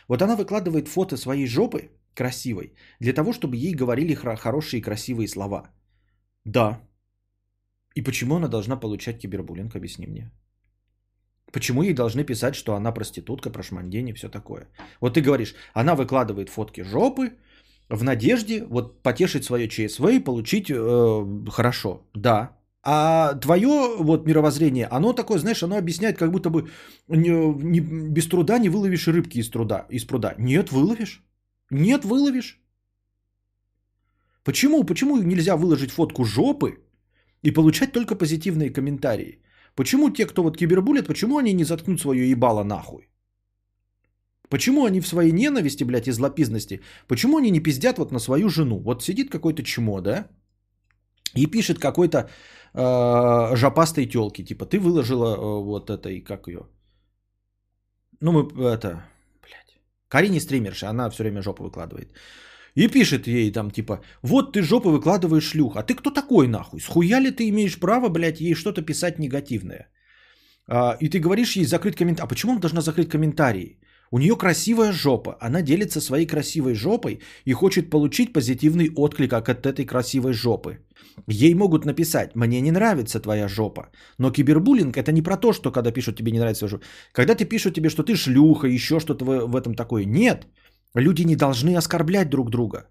[0.08, 5.28] Вот она выкладывает фото своей жопы красивой для того, чтобы ей говорили хорошие и красивые
[5.28, 5.72] слова.
[6.46, 6.82] Да.
[7.96, 10.32] И почему она должна получать кибербуллинг, объясни мне.
[11.52, 14.68] Почему ей должны писать, что она проститутка, прошмандень и все такое?
[15.00, 17.32] Вот ты говоришь, она выкладывает фотки жопы,
[17.90, 22.02] в надежде вот потешить свое ЧСВ и получить э, хорошо.
[22.14, 22.50] Да.
[22.84, 26.70] А твое вот мировоззрение, оно такое, знаешь, оно объясняет, как будто бы
[27.08, 27.30] не,
[27.64, 30.36] не, без труда не выловишь рыбки из труда, из пруда.
[30.38, 31.24] Нет, выловишь.
[31.72, 32.60] Нет, выловишь.
[34.44, 34.86] Почему?
[34.86, 36.80] Почему нельзя выложить фотку жопы
[37.44, 39.42] и получать только позитивные комментарии?
[39.76, 43.10] Почему те, кто вот кибербулит, почему они не заткнут свое ебало нахуй?
[44.50, 48.50] Почему они в своей ненависти, блядь, и злопизности, почему они не пиздят вот на свою
[48.50, 48.80] жену?
[48.80, 50.28] Вот сидит какой-то чмо, да,
[51.36, 52.18] и пишет какой-то
[52.74, 56.68] э, жопастой телки, типа, ты выложила э, вот это и как ее?
[58.22, 59.04] Ну, мы, это,
[59.44, 62.14] блядь, Карине стримерша, она все время жопу выкладывает.
[62.76, 66.80] И пишет ей там типа, вот ты жопу выкладываешь шлюх, а ты кто такой нахуй?
[66.80, 69.90] Схуя ли ты имеешь право, блядь, ей что-то писать негативное?
[70.68, 72.24] А, и ты говоришь ей закрыть комментарий.
[72.24, 73.80] А почему она должна закрыть комментарии?
[74.12, 75.38] У нее красивая жопа.
[75.40, 80.80] Она делится своей красивой жопой и хочет получить позитивный отклик от этой красивой жопы.
[81.28, 83.90] Ей могут написать, мне не нравится твоя жопа.
[84.18, 86.86] Но кибербуллинг это не про то, что когда пишут тебе не нравится жопа.
[87.14, 90.06] Когда ты пишут тебе, что ты шлюха, еще что-то в, этом такое.
[90.06, 90.48] Нет.
[90.96, 92.88] Люди не должны оскорблять друг друга.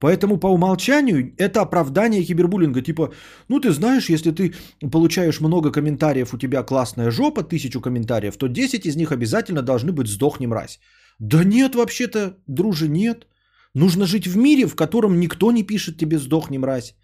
[0.00, 2.82] Поэтому по умолчанию это оправдание кибербуллинга.
[2.82, 3.12] Типа,
[3.48, 4.54] ну ты знаешь, если ты
[4.92, 9.92] получаешь много комментариев, у тебя классная жопа, тысячу комментариев, то 10 из них обязательно должны
[9.92, 10.80] быть «сдохни, мразь».
[11.20, 13.26] Да нет, вообще-то, друже, нет.
[13.74, 16.94] Нужно жить в мире, в котором никто не пишет тебе «сдохни, мразь».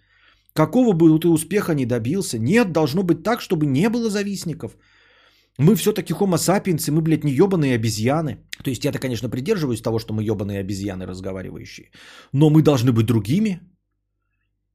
[0.53, 4.77] Какого бы ты успеха не добился, нет, должно быть так, чтобы не было завистников–
[5.61, 8.39] мы все-таки homo sapiens, мы, блядь, не ебаные обезьяны.
[8.65, 11.91] То есть я-то, конечно, придерживаюсь того, что мы ебаные обезьяны разговаривающие.
[12.33, 13.61] Но мы должны быть другими.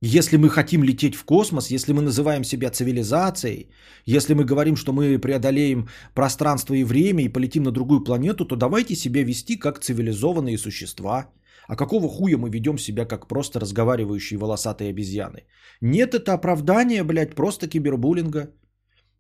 [0.02, 3.70] Если мы хотим лететь в космос, если мы называем себя цивилизацией,
[4.06, 8.56] если мы говорим, что мы преодолеем пространство и время и полетим на другую планету, то
[8.56, 11.32] давайте себя вести как цивилизованные существа.
[11.68, 15.46] А какого хуя мы ведем себя как просто разговаривающие волосатые обезьяны?
[15.82, 18.52] Нет, это оправдание, блядь, просто кибербуллинга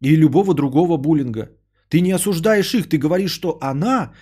[0.01, 1.49] или любого другого буллинга.
[1.89, 4.13] Ты не осуждаешь их, ты говоришь, что она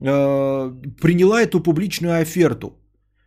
[0.00, 2.76] э, приняла эту публичную оферту.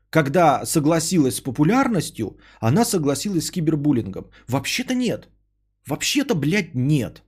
[0.10, 4.26] Когда согласилась с популярностью, она согласилась с кибербуллингом.
[4.48, 5.30] Вообще-то нет.
[5.88, 7.24] Вообще-то, блядь, нет.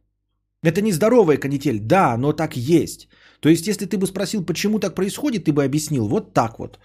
[0.64, 3.08] Это не здоровая канитель, да, но так есть.
[3.40, 6.80] То есть, если ты бы спросил, почему так происходит, ты бы объяснил вот так вот.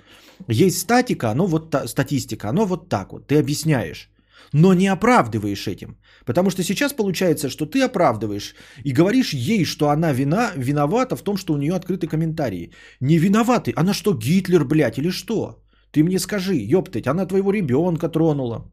[0.48, 3.26] Есть статика, оно вот та, статистика, оно вот так вот.
[3.26, 4.10] Ты объясняешь
[4.52, 5.98] но не оправдываешь этим.
[6.24, 11.22] Потому что сейчас получается, что ты оправдываешь и говоришь ей, что она вина, виновата в
[11.22, 12.72] том, что у нее открыты комментарии.
[13.00, 13.72] Не виноваты.
[13.76, 15.62] Она что, Гитлер, блядь, или что?
[15.92, 18.70] Ты мне скажи, ёптать, она твоего ребенка тронула.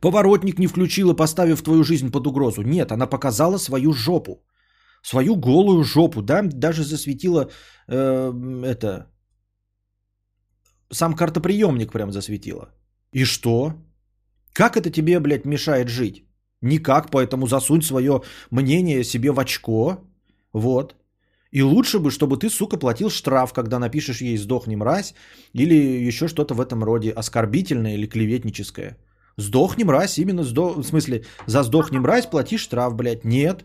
[0.00, 2.62] Поворотник не включила, поставив твою жизнь под угрозу.
[2.62, 4.42] Нет, она показала свою жопу.
[5.02, 7.50] Свою голую жопу, да, даже засветила
[7.88, 8.32] э,
[8.64, 9.06] это,
[10.92, 12.68] сам картоприемник прям засветила.
[13.12, 13.74] И что?
[14.52, 16.24] Как это тебе, блядь, мешает жить?
[16.62, 19.98] Никак, поэтому засунь свое мнение себе в очко.
[20.52, 20.94] Вот.
[21.52, 25.14] И лучше бы, чтобы ты, сука, платил штраф, когда напишешь ей «сдохни, мразь»
[25.52, 28.96] или еще что-то в этом роде, оскорбительное или клеветническое.
[29.36, 30.76] «Сдохни, мразь», именно сдох...
[30.76, 33.24] в смысле, за «сдохни, мразь» плати штраф, блядь.
[33.24, 33.64] Нет.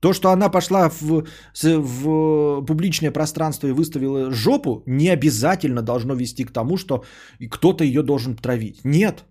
[0.00, 1.24] То, что она пошла в,
[1.62, 7.04] в публичное пространство и выставила жопу, не обязательно должно вести к тому, что
[7.50, 8.84] кто-то ее должен травить.
[8.84, 9.24] Нет.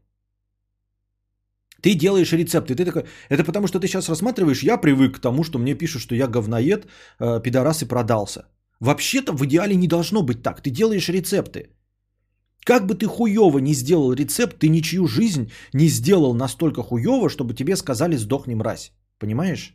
[1.81, 5.43] Ты делаешь рецепты, ты такой, это потому что ты сейчас рассматриваешь, я привык к тому,
[5.43, 6.87] что мне пишут, что я говноед,
[7.19, 8.41] э, пидорас и продался.
[8.79, 11.69] Вообще-то в идеале не должно быть так, ты делаешь рецепты.
[12.63, 17.53] Как бы ты хуево не сделал рецепт, ты ничью жизнь не сделал настолько хуево, чтобы
[17.53, 18.91] тебе сказали сдохни мразь.
[19.19, 19.73] Понимаешь?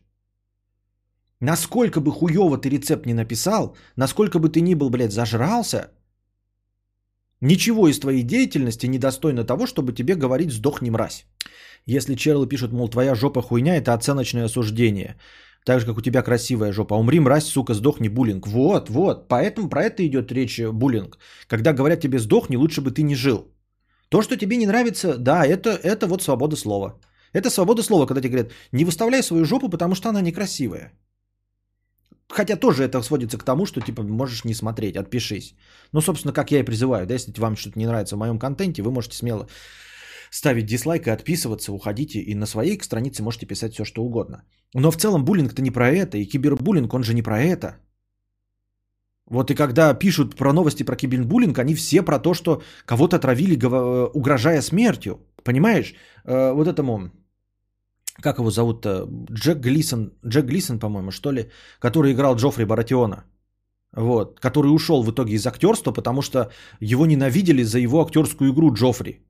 [1.40, 5.90] Насколько бы хуево ты рецепт не написал, насколько бы ты ни был, блядь, зажрался,
[7.42, 11.26] ничего из твоей деятельности не достойно того, чтобы тебе говорить сдохни мразь.
[11.84, 15.16] Если черлы пишут, мол, твоя жопа хуйня, это оценочное осуждение.
[15.64, 16.94] Так же, как у тебя красивая жопа.
[16.94, 18.46] Умри, мразь, сука, сдохни, буллинг.
[18.46, 19.28] Вот, вот.
[19.28, 21.18] Поэтому про это идет речь э, буллинг.
[21.46, 23.52] Когда говорят тебе сдохни, лучше бы ты не жил.
[24.08, 27.00] То, что тебе не нравится, да, это, это вот свобода слова.
[27.32, 30.92] Это свобода слова, когда тебе говорят, не выставляй свою жопу, потому что она некрасивая.
[32.28, 35.54] Хотя тоже это сводится к тому, что типа можешь не смотреть, отпишись.
[35.92, 38.82] Ну, собственно, как я и призываю, да, если вам что-то не нравится в моем контенте,
[38.82, 39.46] вы можете смело
[40.30, 44.44] ставить дизлайк и отписываться, уходите, и на своей странице можете писать все, что угодно.
[44.74, 47.76] Но в целом буллинг-то не про это, и кибербуллинг, он же не про это.
[49.26, 53.58] Вот и когда пишут про новости про кибербуллинг, они все про то, что кого-то отравили,
[54.14, 55.18] угрожая смертью.
[55.44, 55.94] Понимаешь?
[56.24, 57.10] Э, вот этому,
[58.20, 63.24] как его зовут-то, Джек Глисон, Джек Глисон, по-моему, что ли, который играл Джоффри Баратиона.
[63.94, 68.72] Вот, который ушел в итоге из актерства, потому что его ненавидели за его актерскую игру
[68.72, 69.20] Джоффри.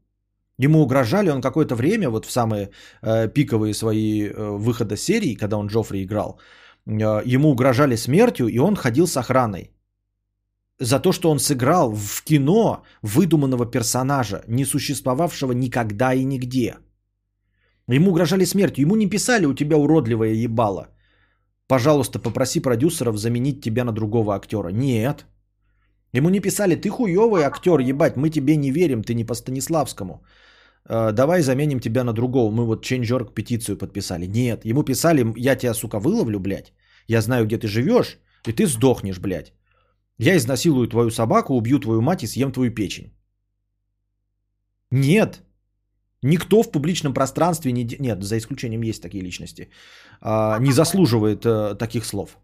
[0.59, 2.71] Ему угрожали, он какое-то время, вот в самые
[3.03, 6.39] э, пиковые свои э, выхода серий, когда он Джоффри играл,
[6.87, 9.73] э, ему угрожали смертью, и он ходил с охраной.
[10.79, 16.77] За то, что он сыграл в кино выдуманного персонажа, не существовавшего никогда и нигде.
[17.89, 18.85] Ему угрожали смертью.
[18.85, 20.89] Ему не писали у тебя уродливое ебало.
[21.69, 24.69] Пожалуйста, попроси продюсеров заменить тебя на другого актера.
[24.69, 25.27] Нет.
[26.15, 30.23] Ему не писали, ты хуёвый актер, ебать, мы тебе не верим, ты не по Станиславскому.
[30.89, 32.51] Э, давай заменим тебя на другого.
[32.51, 34.27] Мы вот Change.org петицию подписали.
[34.27, 36.73] Нет, ему писали, я тебя, сука, выловлю, блядь.
[37.09, 39.53] Я знаю, где ты живешь, и ты сдохнешь, блядь.
[40.19, 43.13] Я изнасилую твою собаку, убью твою мать и съем твою печень.
[44.91, 45.43] Нет.
[46.23, 49.71] Никто в публичном пространстве, не, нет, за исключением есть такие личности,
[50.21, 52.39] а, не заслуживает э, таких слов.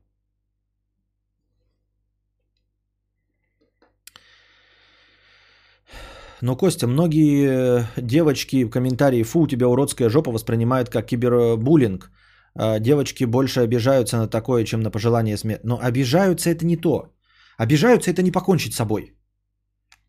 [6.41, 12.11] Но, Костя, многие э, девочки в комментарии «Фу, у тебя уродская жопа» воспринимают как кибербуллинг.
[12.55, 15.63] А, девочки больше обижаются на такое, чем на пожелание смерти.
[15.65, 17.15] Но обижаются это не то.
[17.59, 19.15] Обижаются это не покончить с собой.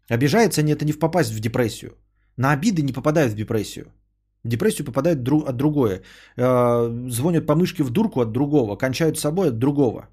[0.09, 1.91] Обижаются не это не в попасть в депрессию.
[2.39, 3.85] На обиды не попадают в депрессию.
[4.45, 6.01] В депрессию попадают друг, от другое.
[6.37, 8.77] Э, звонят по мышке в дурку от другого.
[8.77, 10.07] Кончают собой от другого.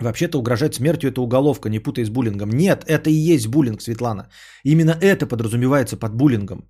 [0.00, 2.50] Вообще-то угрожать смертью это уголовка, не путай с буллингом.
[2.50, 4.28] Нет, это и есть буллинг, Светлана.
[4.64, 6.68] Именно это подразумевается под буллингом.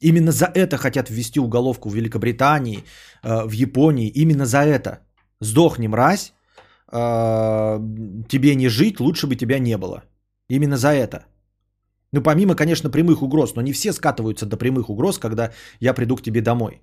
[0.00, 2.84] Именно за это хотят ввести уголовку в Великобритании,
[3.24, 4.12] э, в Японии.
[4.14, 5.00] Именно за это.
[5.40, 6.32] Сдохни, мразь,
[6.92, 7.78] э,
[8.28, 10.04] тебе не жить, лучше бы тебя не было.
[10.48, 11.31] Именно за это.
[12.12, 16.16] Ну, помимо, конечно, прямых угроз, но не все скатываются до прямых угроз, когда я приду
[16.16, 16.82] к тебе домой.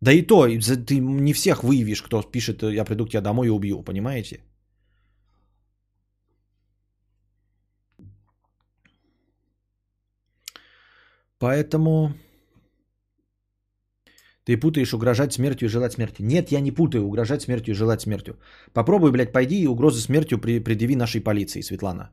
[0.00, 0.46] Да и то,
[0.86, 4.40] ты не всех выявишь, кто пишет, я приду к тебе домой и убью, понимаете?
[11.38, 12.12] Поэтому
[14.44, 16.22] ты путаешь угрожать смертью и желать смерти.
[16.22, 18.38] Нет, я не путаю угрожать смертью и желать смертью.
[18.72, 22.10] Попробуй, блядь, пойди и угрозы смертью при, предъяви нашей полиции, Светлана.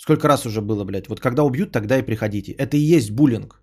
[0.00, 1.08] Сколько раз уже было, блядь.
[1.08, 2.52] Вот когда убьют, тогда и приходите.
[2.52, 3.60] Это и есть буллинг.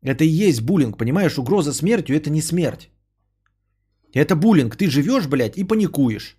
[0.00, 1.38] Это и есть буллинг, понимаешь?
[1.38, 2.88] Угроза смертью это не смерть.
[4.14, 4.76] Это буллинг.
[4.76, 6.36] Ты живешь, блядь, и паникуешь.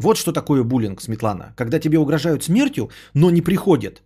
[0.00, 1.54] Вот что такое буллинг, Светлана.
[1.56, 4.02] Когда тебе угрожают смертью, но не приходят.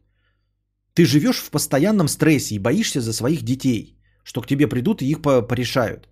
[0.92, 5.10] Ты живешь в постоянном стрессе и боишься за своих детей, что к тебе придут и
[5.10, 6.08] их порешают.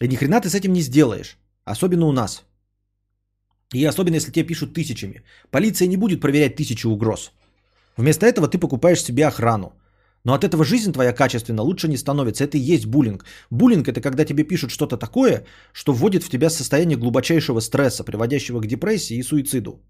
[0.00, 1.36] И ни хрена ты с этим не сделаешь.
[1.64, 2.44] Особенно у нас.
[3.74, 5.22] И особенно, если тебе пишут тысячами.
[5.50, 7.32] Полиция не будет проверять тысячи угроз.
[7.96, 9.72] Вместо этого ты покупаешь себе охрану.
[10.24, 12.44] Но от этого жизнь твоя качественно лучше не становится.
[12.44, 13.24] Это и есть буллинг.
[13.50, 18.60] Буллинг это когда тебе пишут что-то такое, что вводит в тебя состояние глубочайшего стресса, приводящего
[18.60, 19.82] к депрессии и суициду.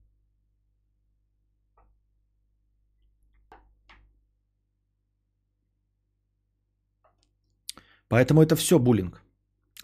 [8.08, 9.22] Поэтому это все буллинг.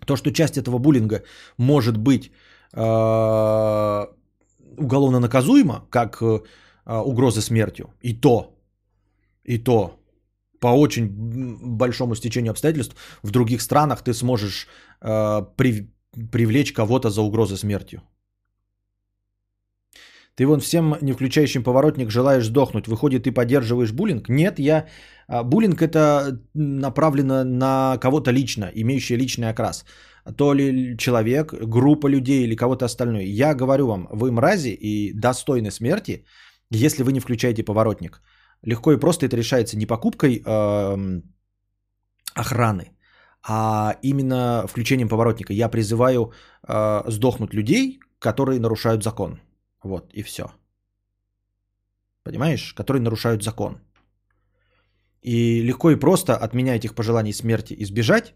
[0.07, 1.23] То, что часть этого буллинга
[1.59, 2.31] может быть
[4.77, 6.41] уголовно наказуема, как э,
[6.87, 8.57] угроза смертью, и то,
[9.45, 10.01] и то
[10.61, 11.09] по очень
[11.77, 14.69] большому стечению обстоятельств в других странах ты сможешь
[15.01, 15.91] э, при,
[16.33, 18.03] привлечь кого-то за угрозы смертью.
[20.35, 22.89] Ты вон всем, не включающим поворотник, желаешь сдохнуть.
[22.89, 24.29] Выходит, ты поддерживаешь буллинг?
[24.29, 24.87] Нет, я...
[25.29, 29.85] А, буллинг это направлено на кого-то лично, имеющий личный окрас.
[30.37, 33.25] То ли человек, группа людей или кого-то остальное.
[33.25, 36.25] Я говорю вам, вы мрази и достойны смерти,
[36.71, 38.21] если вы не включаете поворотник.
[38.63, 41.23] Легко и просто это решается не покупкой э,
[42.35, 42.93] охраны,
[43.43, 45.53] а именно включением поворотника.
[45.53, 46.33] Я призываю
[46.69, 49.41] э, сдохнуть людей, которые нарушают закон.
[49.83, 50.53] Вот и все.
[52.23, 52.75] Понимаешь?
[52.75, 53.81] Которые нарушают закон.
[55.23, 58.35] И легко и просто от меня этих пожеланий смерти избежать,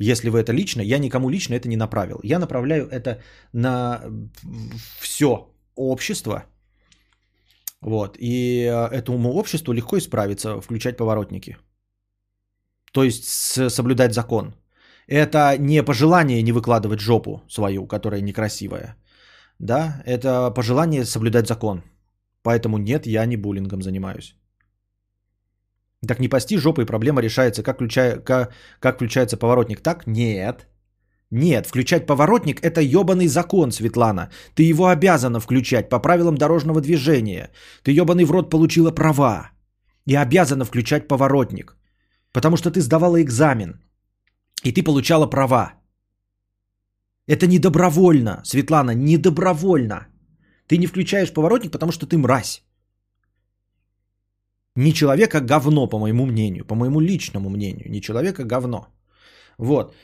[0.00, 2.20] если вы это лично, я никому лично это не направил.
[2.22, 4.00] Я направляю это на
[5.00, 5.26] все
[5.76, 6.44] общество.
[7.82, 8.16] Вот.
[8.18, 11.56] И э, этому обществу легко исправиться, включать поворотники.
[12.92, 13.24] То есть
[13.70, 14.54] соблюдать закон.
[15.06, 18.96] Это не пожелание не выкладывать жопу свою, которая некрасивая.
[19.58, 21.82] Да, это пожелание соблюдать закон.
[22.42, 24.34] Поэтому нет, я не буллингом занимаюсь.
[26.06, 29.80] Так не пасти жопой, проблема решается, как, включая, как, как включается поворотник.
[29.80, 30.06] Так?
[30.06, 30.66] Нет.
[31.30, 34.30] Нет, включать поворотник– это ебаный закон, Светлана.
[34.54, 37.50] Ты его обязана включать по правилам дорожного движения.
[37.84, 39.50] Ты ебаный в рот получила права.
[40.06, 41.76] И обязана включать поворотник.
[42.32, 43.80] Потому что ты сдавала экзамен.
[44.64, 45.74] И ты получала права.
[47.28, 50.08] Это не добровольно, Светлана, не добровольно.
[50.66, 52.64] Ты не включаешь поворотник, потому что ты мразь.
[54.76, 57.90] Не человек, а говно, по моему мнению, по моему личному мнению.
[57.90, 58.86] Не человек, а говно.
[59.58, 59.94] Вот.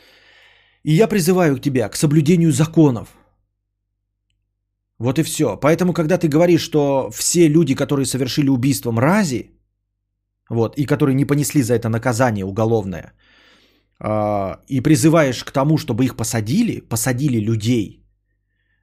[0.83, 3.09] И я призываю тебя к соблюдению законов.
[4.99, 5.57] Вот и все.
[5.57, 9.51] Поэтому, когда ты говоришь, что все люди, которые совершили убийство мрази,
[10.49, 13.13] вот, и которые не понесли за это наказание уголовное–
[13.99, 18.05] а, и призываешь к тому, чтобы их посадили, посадили людей,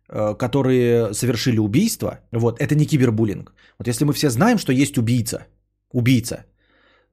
[0.09, 3.53] э, которые совершили убийство, вот, это не кибербуллинг.
[3.77, 5.45] Вот если мы все знаем, что есть убийца,
[5.93, 6.45] убийца,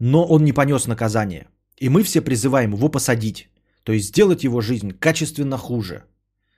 [0.01, 3.49] но он не понес наказание, и мы все призываем его посадить,
[3.85, 6.05] то есть сделать его жизнь качественно хуже,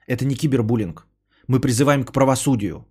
[0.07, 1.07] это не кибербуллинг.
[1.47, 2.85] Мы призываем к правосудию.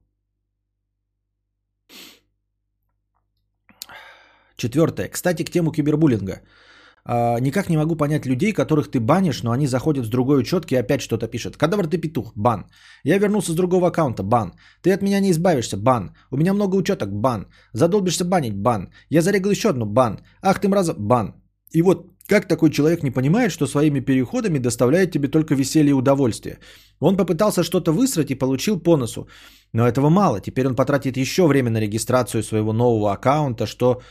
[4.56, 5.08] Четвертое.
[5.08, 6.42] Кстати, к тему кибербуллинга.
[7.04, 10.74] А, никак не могу понять людей, которых ты банишь, но они заходят с другой учетки
[10.74, 11.56] и опять что-то пишут.
[11.56, 12.66] Кадавр ты петух, бан.
[13.04, 14.52] Я вернулся с другого аккаунта, бан.
[14.82, 16.14] Ты от меня не избавишься, бан.
[16.30, 17.46] У меня много учеток, бан.
[17.72, 18.92] Задолбишься банить, бан.
[19.10, 20.20] Я зарегал еще одну, бан.
[20.42, 21.34] Ах ты мраза, бан.
[21.72, 25.94] И вот как такой человек не понимает, что своими переходами доставляет тебе только веселье и
[25.94, 26.58] удовольствие?
[27.00, 29.26] Он попытался что-то высрать и получил по носу.
[29.72, 30.40] Но этого мало.
[30.40, 34.02] Теперь он потратит еще время на регистрацию своего нового аккаунта, что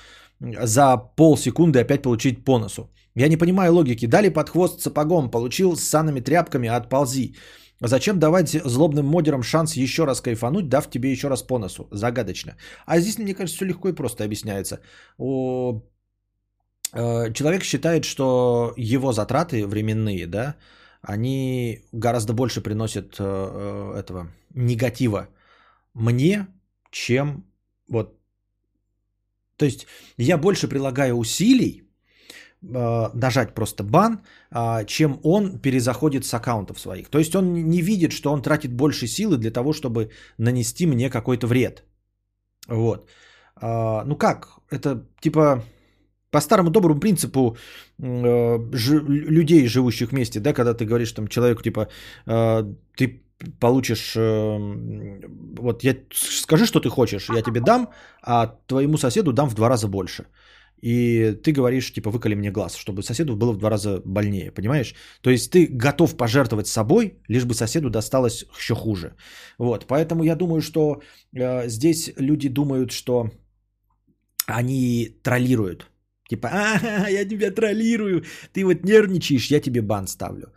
[0.41, 2.89] за полсекунды опять получить по носу.
[3.15, 4.07] Я не понимаю логики.
[4.07, 7.35] Дали под хвост сапогом, получил с санными тряпками, отползи.
[7.81, 11.87] Зачем давать злобным модерам шанс еще раз кайфануть, дав тебе еще раз по носу?
[11.91, 12.55] Загадочно.
[12.85, 14.79] А здесь, мне кажется, все легко и просто объясняется.
[15.17, 15.81] О,
[16.93, 20.55] э, человек считает, что его затраты временные, да,
[21.01, 25.27] они гораздо больше приносят э, э, этого негатива
[25.93, 26.47] мне,
[26.91, 27.45] чем
[27.87, 28.20] вот
[29.61, 29.87] то есть
[30.17, 31.83] я больше прилагаю усилий
[32.63, 34.19] э, нажать просто бан,
[34.51, 37.09] э, чем он перезаходит с аккаунтов своих.
[37.09, 40.09] То есть он не видит, что он тратит больше силы для того, чтобы
[40.39, 41.83] нанести мне какой-то вред.
[42.67, 43.07] Вот.
[43.61, 44.47] Э, ну как?
[44.71, 45.63] Это типа
[46.31, 47.55] по старому доброму принципу
[47.99, 51.87] людей, живущих вместе, да, когда ты говоришь там человеку, типа,
[52.95, 53.21] ты
[53.59, 54.57] получишь, э,
[55.59, 57.89] вот я скажи, что ты хочешь, я тебе дам,
[58.21, 60.25] а твоему соседу дам в два раза больше.
[60.83, 64.95] И ты говоришь, типа, выколи мне глаз, чтобы соседу было в два раза больнее, понимаешь?
[65.21, 69.15] То есть ты готов пожертвовать собой, лишь бы соседу досталось еще хуже.
[69.59, 71.01] Вот, поэтому я думаю, что
[71.35, 73.29] э, здесь люди думают, что
[74.47, 75.87] они троллируют.
[76.29, 78.23] Типа, а, я тебя троллирую,
[78.53, 80.47] ты вот нервничаешь, я тебе бан ставлю.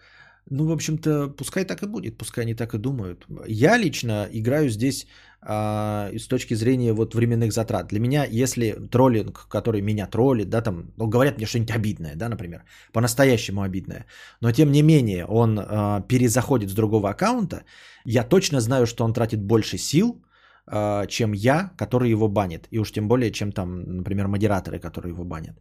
[0.51, 3.27] Ну, в общем-то, пускай так и будет, пускай они так и думают.
[3.47, 5.07] Я лично играю здесь
[5.41, 7.89] а, с точки зрения вот временных затрат.
[7.89, 12.29] Для меня, если троллинг, который меня троллит, да, там, ну, говорят мне что-нибудь обидное, да,
[12.29, 14.07] например, по-настоящему обидное,
[14.41, 17.65] но тем не менее он а, перезаходит с другого аккаунта,
[18.05, 20.23] я точно знаю, что он тратит больше сил,
[20.67, 25.13] а, чем я, который его банит, и уж тем более, чем там, например, модераторы, которые
[25.13, 25.57] его банят.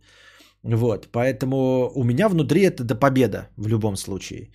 [0.63, 4.49] Вот, поэтому у меня внутри это до победа в любом случае.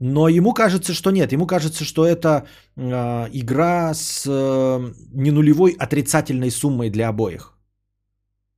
[0.00, 1.32] Но ему кажется, что нет.
[1.32, 2.46] Ему кажется, что это
[2.76, 7.58] э, игра с э, не нулевой отрицательной суммой для обоих.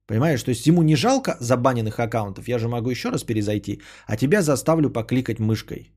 [0.06, 0.42] Понимаешь?
[0.42, 2.48] То есть ему не жалко забаненных аккаунтов.
[2.48, 5.92] Я же могу еще раз перезайти, а тебя заставлю покликать мышкой.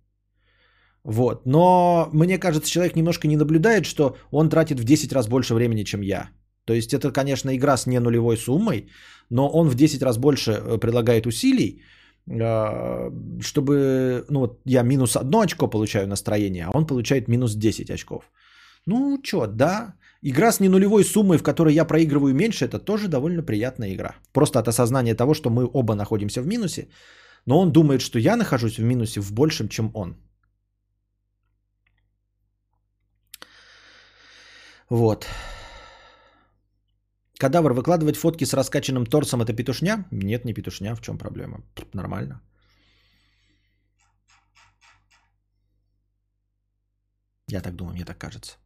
[1.03, 1.45] Вот.
[1.45, 5.83] Но мне кажется, человек немножко не наблюдает, что он тратит в 10 раз больше времени,
[5.83, 6.29] чем я.
[6.65, 8.89] То есть это, конечно, игра с не нулевой суммой,
[9.29, 11.81] но он в 10 раз больше э, предлагает усилий,
[12.27, 13.11] а,
[13.41, 18.31] чтобы, ну вот я минус одно очко получаю настроение, а он получает минус 10 очков.
[18.87, 19.93] Ну что, да,
[20.23, 24.15] игра с ненулевой суммой, в которой я проигрываю меньше, это тоже довольно приятная игра.
[24.33, 26.87] Просто от осознания того, что мы оба находимся в минусе,
[27.45, 30.15] но он думает, что я нахожусь в минусе в большем, чем он.
[34.89, 35.27] Вот.
[37.39, 40.05] Кадавр, выкладывать фотки с раскачанным торсом это петушня?
[40.11, 40.95] Нет, не петушня.
[40.95, 41.63] В чем проблема?
[41.93, 42.41] Нормально.
[47.49, 48.57] Я так думаю, мне так кажется.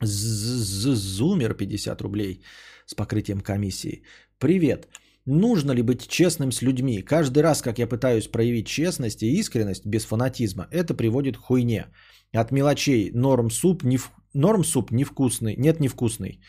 [0.00, 2.42] Зумер 50 рублей
[2.86, 4.02] с покрытием комиссии.
[4.38, 4.88] Привет.
[5.26, 7.02] Нужно ли быть честным с людьми?
[7.02, 11.86] Каждый раз, как я пытаюсь проявить честность и искренность без фанатизма, это приводит к хуйне.
[12.32, 14.10] От мелочей норм суп не, в...
[14.36, 16.40] норм суп невкусный, нет невкусный,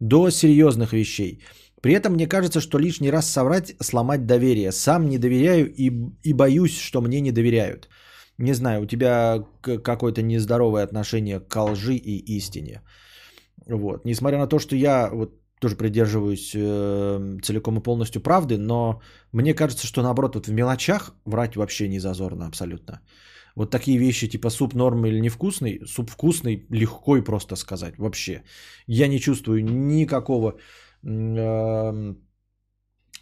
[0.00, 1.42] до серьезных вещей.
[1.82, 4.72] При этом мне кажется, что лишний раз соврать, сломать доверие.
[4.72, 5.90] Сам не доверяю и,
[6.22, 7.88] и боюсь, что мне не доверяют.
[8.38, 12.82] Не знаю, у тебя какое-то нездоровое отношение к лжи и истине.
[13.66, 14.04] Вот.
[14.04, 19.00] Несмотря на то, что я вот тоже придерживаюсь э, целиком и полностью правды, но
[19.32, 23.00] мне кажется, что наоборот, вот в мелочах врать вообще не зазорно абсолютно.
[23.56, 28.42] Вот такие вещи типа суп норм или невкусный, суп вкусный, легко и просто сказать вообще.
[28.86, 30.58] Я не чувствую никакого,
[31.02, 32.14] э,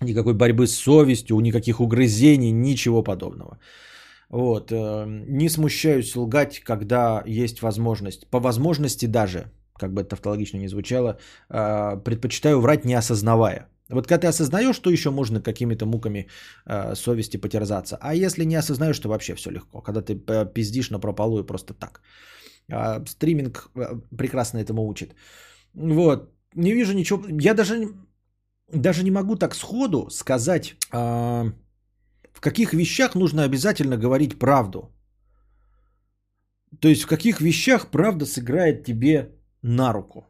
[0.00, 3.58] никакой борьбы с совестью, никаких угрызений, ничего подобного.
[4.28, 4.70] Вот.
[4.72, 8.30] Э, не смущаюсь лгать, когда есть возможность.
[8.30, 11.18] По возможности даже, как бы это тавтологично не звучало,
[11.48, 13.68] э, предпочитаю врать не осознавая.
[13.90, 16.26] Вот когда ты осознаешь, что еще можно какими-то муками
[16.66, 17.98] э, совести потерзаться.
[18.00, 19.80] А если не осознаешь, то вообще все легко.
[19.80, 20.14] Когда ты
[20.54, 22.00] пиздишь на прополу и просто так.
[22.68, 25.14] Э, стриминг э, прекрасно этому учит.
[25.74, 26.30] Вот.
[26.54, 27.22] Не вижу ничего.
[27.40, 27.94] Я даже,
[28.72, 31.52] даже не могу так сходу сказать, э,
[32.32, 34.90] в каких вещах нужно обязательно говорить правду.
[36.80, 39.32] То есть в каких вещах правда сыграет тебе
[39.62, 40.24] на руку.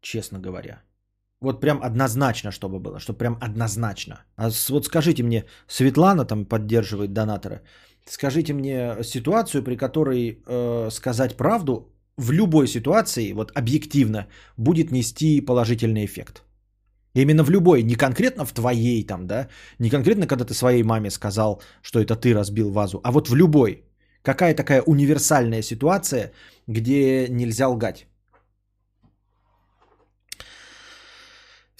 [0.00, 0.82] Честно говоря.
[1.42, 4.14] Вот прям однозначно, чтобы было, чтобы прям однозначно.
[4.36, 7.60] А вот скажите мне, Светлана там поддерживает донатора,
[8.06, 14.26] скажите мне ситуацию, при которой э, сказать правду в любой ситуации, вот объективно,
[14.56, 16.42] будет нести положительный эффект.
[17.14, 21.10] Именно в любой, не конкретно в твоей там, да, не конкретно, когда ты своей маме
[21.10, 23.82] сказал, что это ты разбил вазу, а вот в любой.
[24.22, 26.32] Какая такая универсальная ситуация,
[26.68, 28.06] где нельзя лгать?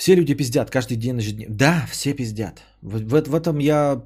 [0.02, 1.54] Все люди пиздят каждый день ежедневно.
[1.56, 2.62] Да, все пиздят.
[2.80, 4.02] В, в- в этом я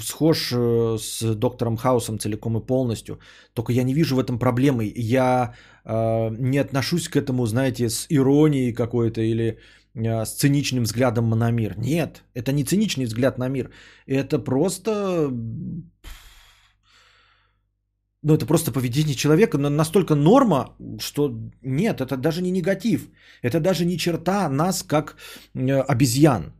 [0.00, 3.18] схож э, с доктором Хаусом целиком и полностью.
[3.52, 4.90] Только я не вижу в этом проблемы.
[4.96, 5.52] Я
[5.84, 9.58] э, не отношусь к этому, знаете, с иронией какой-то или
[9.94, 11.74] э, с циничным взглядом на мир.
[11.78, 13.70] Нет, это не циничный взгляд на мир.
[14.06, 15.30] Это просто...
[18.26, 21.30] Ну, это просто поведение человека на- настолько норма, что
[21.62, 23.08] нет, это даже не негатив.
[23.42, 25.16] Это даже не черта нас как
[25.54, 26.52] э, обезьян.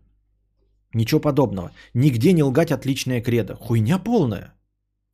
[0.95, 1.71] Ничего подобного.
[1.95, 3.57] Нигде не лгать отличная кредо.
[3.57, 4.55] Хуйня полная.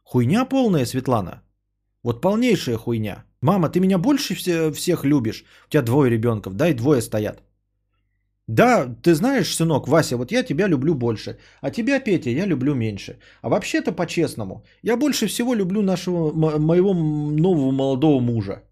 [0.03, 1.43] Хуйня полная, Светлана.
[2.03, 3.25] Вот полнейшая хуйня.
[3.41, 5.45] Мама, ты меня больше все- всех любишь?
[5.67, 7.43] У тебя двое ребенков, да, и двое стоят.
[8.53, 12.75] Да, ты знаешь, сынок, Вася, вот я тебя люблю больше, а тебя, Петя, я люблю
[12.75, 13.19] меньше.
[13.43, 18.63] А вообще-то по-честному, я больше всего люблю нашего, мо- моего нового молодого мужа.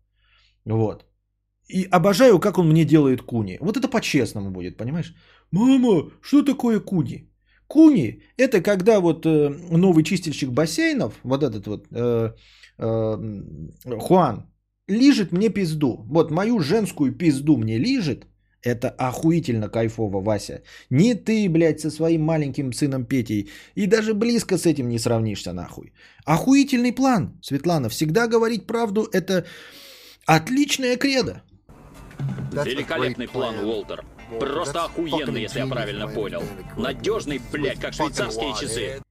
[0.66, 1.06] Вот.
[1.68, 3.58] И обожаю, как он мне делает куни.
[3.60, 5.14] Вот это по-честному будет, понимаешь?
[5.50, 7.30] Мама, что такое куни?
[7.66, 12.34] Куни– это когда вот э, новый чистильщик бассейнов, вот этот вот э,
[12.78, 13.18] э,
[13.98, 14.46] Хуан,
[14.88, 16.04] лижет мне пизду.
[16.10, 18.26] Вот мою женскую пизду мне лижет.
[18.62, 20.62] Это охуительно кайфово, Вася.
[20.90, 25.52] Ни ты, блядь, со своим маленьким сыном Петей и даже близко с этим не сравнишься
[25.52, 25.92] нахуй.
[26.24, 27.88] Охуительный план, Светлана.
[27.88, 29.46] Всегда говорить правду– это
[30.26, 31.42] отличная кредо.
[32.52, 34.04] Великолепный план, Уолтер.
[34.38, 36.42] Просто охуенный, если я правильно понял.
[36.76, 39.02] Надежный, блядь, как швейцарские часы.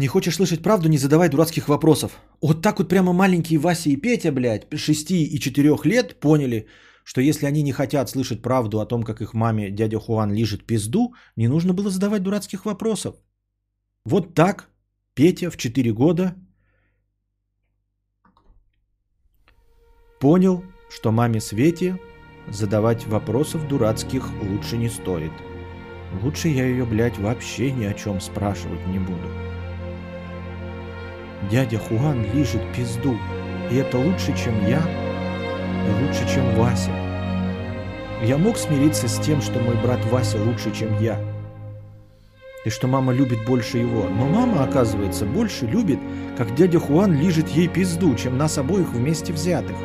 [0.00, 2.12] Не хочешь слышать правду, не задавай дурацких вопросов.
[2.40, 6.66] Вот так вот прямо маленькие Вася и Петя, блядь, 6 и 4 лет поняли,
[7.04, 10.66] что если они не хотят слышать правду о том, как их маме дядя Хуан лижет
[10.66, 13.14] пизду, не нужно было задавать дурацких вопросов.
[14.06, 14.70] Вот так
[15.14, 16.34] Петя в 4 года
[20.18, 21.98] понял, что маме Свете
[22.48, 25.32] задавать вопросов дурацких лучше не стоит.
[26.22, 29.28] Лучше я ее, блядь, вообще ни о чем спрашивать не буду.
[31.48, 33.16] Дядя Хуан лижет пизду,
[33.70, 34.82] и это лучше, чем я,
[35.86, 36.90] и лучше, чем Вася.
[38.22, 41.18] Я мог смириться с тем, что мой брат Вася лучше, чем я,
[42.66, 44.06] и что мама любит больше его.
[44.08, 45.98] Но мама, оказывается, больше любит,
[46.36, 49.76] как дядя Хуан лижет ей пизду, чем нас обоих вместе взятых.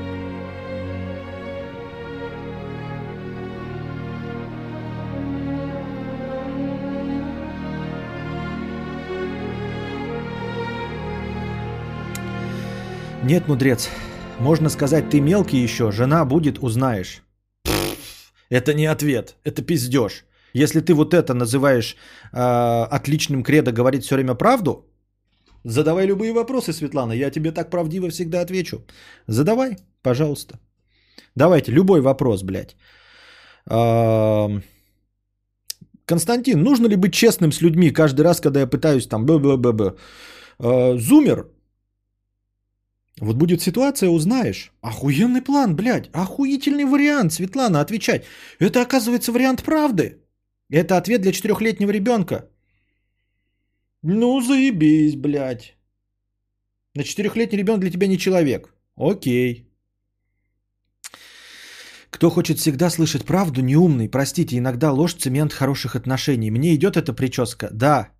[13.25, 13.89] Нет, мудрец.
[14.39, 17.23] Можно сказать, ты мелкий еще, жена будет, узнаешь.
[18.51, 20.25] Это не ответ, это пиздеж.
[20.53, 21.95] Если ты вот это называешь
[22.33, 24.85] э, отличным кредо говорить все время правду,
[25.63, 28.85] задавай любые вопросы, Светлана, я тебе так правдиво всегда отвечу.
[29.27, 30.59] Задавай, пожалуйста.
[31.35, 32.75] Давайте, любой вопрос, блядь.
[33.67, 34.61] Эм,
[36.05, 39.95] Константин, нужно ли быть честным с людьми каждый раз, когда я пытаюсь там б-б-б-б?
[40.59, 41.47] Э, Зумер,
[43.21, 44.71] вот будет ситуация, узнаешь.
[44.81, 46.09] Охуенный план, блядь.
[46.13, 48.25] Охуительный вариант, Светлана, отвечать.
[48.59, 50.21] Это, оказывается, вариант правды.
[50.69, 52.49] Это ответ для четырехлетнего ребенка.
[54.01, 55.75] Ну, заебись, блядь.
[56.93, 58.73] На четырехлетний ребенок для тебя не человек.
[58.95, 59.69] Окей.
[62.09, 64.09] Кто хочет всегда слышать правду, неумный.
[64.09, 66.51] Простите, иногда ложь цемент хороших отношений.
[66.51, 67.69] Мне идет эта прическа?
[67.71, 68.14] Да.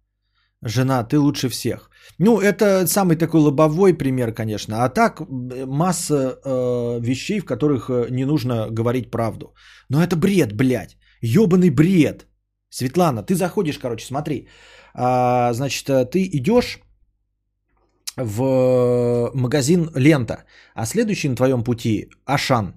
[0.64, 1.90] Жена, ты лучше всех.
[2.20, 4.84] Ну, это самый такой лобовой пример, конечно.
[4.84, 5.22] А так
[5.68, 9.54] масса э, вещей, в которых э, не нужно говорить правду.
[9.90, 10.98] Но это бред, блядь.
[11.22, 12.26] Ёбаный бред.
[12.70, 14.48] Светлана, ты заходишь, короче, смотри.
[14.94, 16.80] А, значит, э, ты идешь
[18.18, 22.74] в магазин Лента, а следующий на твоем пути Ашан.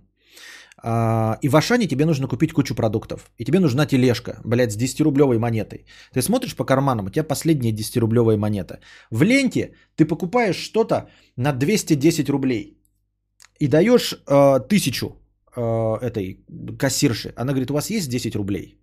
[0.82, 3.30] А, И в Ашане тебе нужно купить кучу продуктов.
[3.38, 5.86] И тебе нужна тележка, блядь, с 10-рублевой монетой.
[6.12, 8.80] Ты смотришь по карманам, у тебя последняя 10-рублевая монета.
[9.10, 12.78] В ленте ты покупаешь что-то на 210 рублей.
[13.60, 15.06] И даешь э, тысячу
[15.56, 16.44] э, этой
[16.78, 17.32] кассирши.
[17.36, 18.78] Она говорит, у вас есть 10 рублей?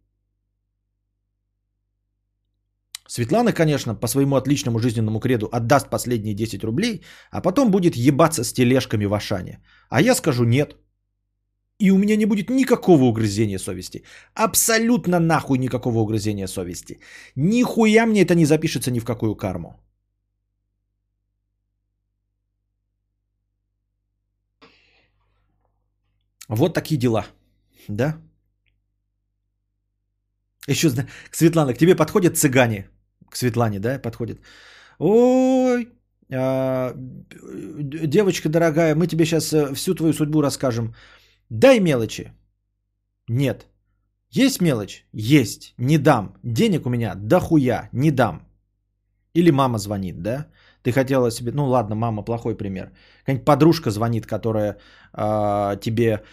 [3.07, 8.43] Светлана, конечно, по своему отличному жизненному креду отдаст последние 10 рублей, а потом будет ебаться
[8.43, 9.59] с тележками в Ашане.
[9.89, 10.75] А я скажу нет.
[11.79, 14.03] И у меня не будет никакого угрызения совести.
[14.33, 16.99] Абсолютно нахуй никакого угрызения совести.
[17.35, 19.75] Нихуя мне это не запишется ни в какую карму.
[26.49, 27.25] Вот такие дела.
[27.89, 28.15] Да?
[30.67, 30.89] Еще
[31.31, 32.89] Светлана, к тебе подходят цыгане.
[33.29, 34.39] К Светлане, да, подходит.
[34.99, 35.87] Ой,
[36.31, 40.95] а, девочка дорогая, мы тебе сейчас э, всю твою судьбу расскажем.
[41.49, 42.31] Дай мелочи.
[43.29, 43.67] Нет.
[44.29, 45.05] Есть мелочь?
[45.13, 45.73] Есть.
[45.77, 46.33] Не дам.
[46.43, 47.89] Денег у меня дохуя.
[47.93, 48.41] Не дам.
[49.33, 50.47] Или мама звонит, да?
[50.83, 51.51] Ты хотела себе...
[51.51, 52.91] Ну ладно, мама плохой пример.
[53.19, 54.77] Какая-нибудь подружка звонит, которая
[55.13, 56.23] э, тебе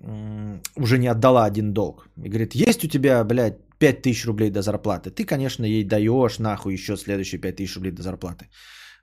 [0.00, 2.08] э, уже не отдала один долг.
[2.24, 5.10] И говорит, есть у тебя, блядь, 5000 рублей до зарплаты.
[5.10, 8.48] Ты, конечно, ей даешь нахуй еще следующие 5000 рублей до зарплаты.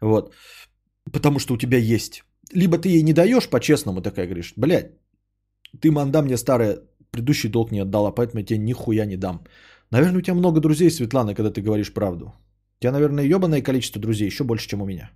[0.02, 0.34] Вот.
[1.12, 2.24] Потому что у тебя есть.
[2.54, 4.92] Либо ты ей не даешь по-честному, такая говоришь, блядь,
[5.80, 6.80] ты, манда, мне старая,
[7.12, 9.44] предыдущий долг не отдала, поэтому я тебе нихуя не дам.
[9.92, 12.26] Наверное, у тебя много друзей, Светлана, когда ты говоришь правду.
[12.26, 15.12] У тебя, наверное, ебаное количество друзей, еще больше, чем у меня.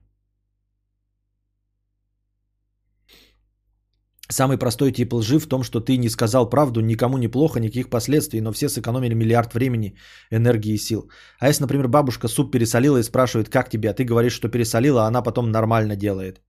[4.31, 7.89] Самый простой тип лжи в том, что ты не сказал правду, никому не плохо, никаких
[7.89, 9.95] последствий, но все сэкономили миллиард времени,
[10.31, 11.09] энергии и сил.
[11.39, 15.03] А если, например, бабушка суп пересолила и спрашивает, как тебе, а ты говоришь, что пересолила,
[15.03, 16.41] а она потом нормально делает.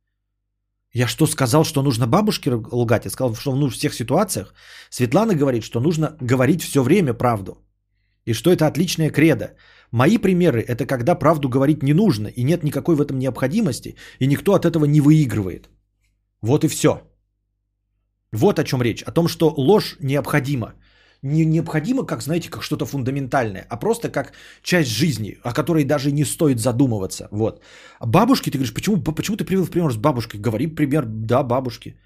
[0.93, 3.05] Я что, сказал, что нужно бабушке лгать?
[3.05, 4.55] Я сказал, что в всех ситуациях.
[4.91, 7.53] Светлана говорит, что нужно говорить все время правду.
[8.27, 9.55] И что это отличная кредо.
[9.93, 14.27] Мои примеры– это когда правду говорить не нужно, и нет никакой в этом необходимости, и
[14.27, 15.69] никто от этого не выигрывает.
[16.43, 16.91] Вот и все.
[18.33, 19.03] Вот о чем речь.
[19.03, 20.75] О том, что ложь необходима.
[21.23, 26.13] Не необходимо, как, знаете, как что-то фундаментальное, а просто как часть жизни, о которой даже
[26.13, 27.29] не стоит задумываться.
[27.31, 27.63] Вот.
[27.99, 30.41] А бабушки, ты говоришь, почему, почему ты привел в пример с бабушкой?
[30.41, 31.97] Говори пример, да, бабушки.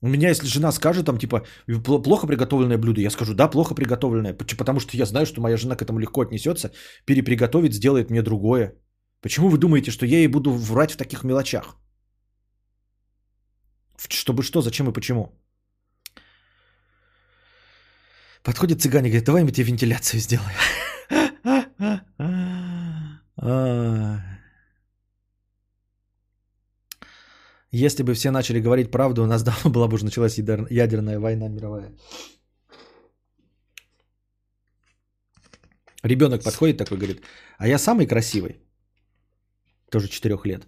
[0.00, 1.42] У меня, если жена скажет, там, типа,
[1.84, 5.76] плохо приготовленное блюдо, я скажу, да, плохо приготовленное, потому что я знаю, что моя жена
[5.76, 6.72] к этому легко отнесется,
[7.06, 8.74] переприготовит, сделает мне другое.
[9.20, 11.76] Почему вы думаете, что я ей буду врать в таких мелочах?
[14.08, 15.28] Чтобы что, зачем и почему?
[18.42, 20.56] Подходит цыгане, говорит, давай мы тебе вентиляцию сделаем.
[27.70, 31.48] Если бы все начали говорить правду, у нас давно была бы уже началась ядерная война
[31.48, 31.92] мировая.
[36.02, 37.22] Ребенок подходит такой, говорит,
[37.58, 38.60] а я самый красивый.
[39.90, 40.66] Тоже четырех лет.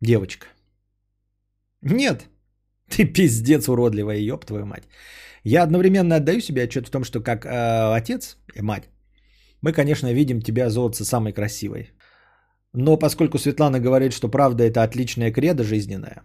[0.00, 0.46] Девочка.
[1.82, 2.28] Нет,
[2.88, 4.84] ты пиздец уродливая, ёб твою мать.
[5.44, 8.88] Я одновременно отдаю себе отчет в том, что как э, отец и мать,
[9.62, 11.90] мы, конечно, видим тебя, золотце, самой красивой.
[12.74, 16.22] Но поскольку Светлана говорит, что правда это отличная кредо жизненная,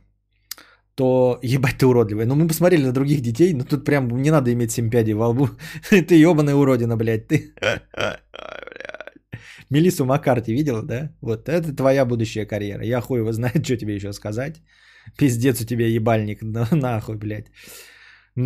[0.96, 2.26] то ебать ты уродливая.
[2.26, 5.28] Ну, мы посмотрели на других детей, но тут прям не надо иметь семь пядей во
[5.30, 5.50] лбу.
[5.90, 7.28] ты ебаная уродина, блядь.
[7.28, 7.54] Ты...
[9.70, 11.12] Мелиссу Маккарти видела, да?
[11.22, 12.84] Вот это твоя будущая карьера.
[12.84, 14.62] Я хуй его знает, что тебе еще сказать.
[15.18, 17.52] Пиздец у тебя ебальник, нахуй, блядь.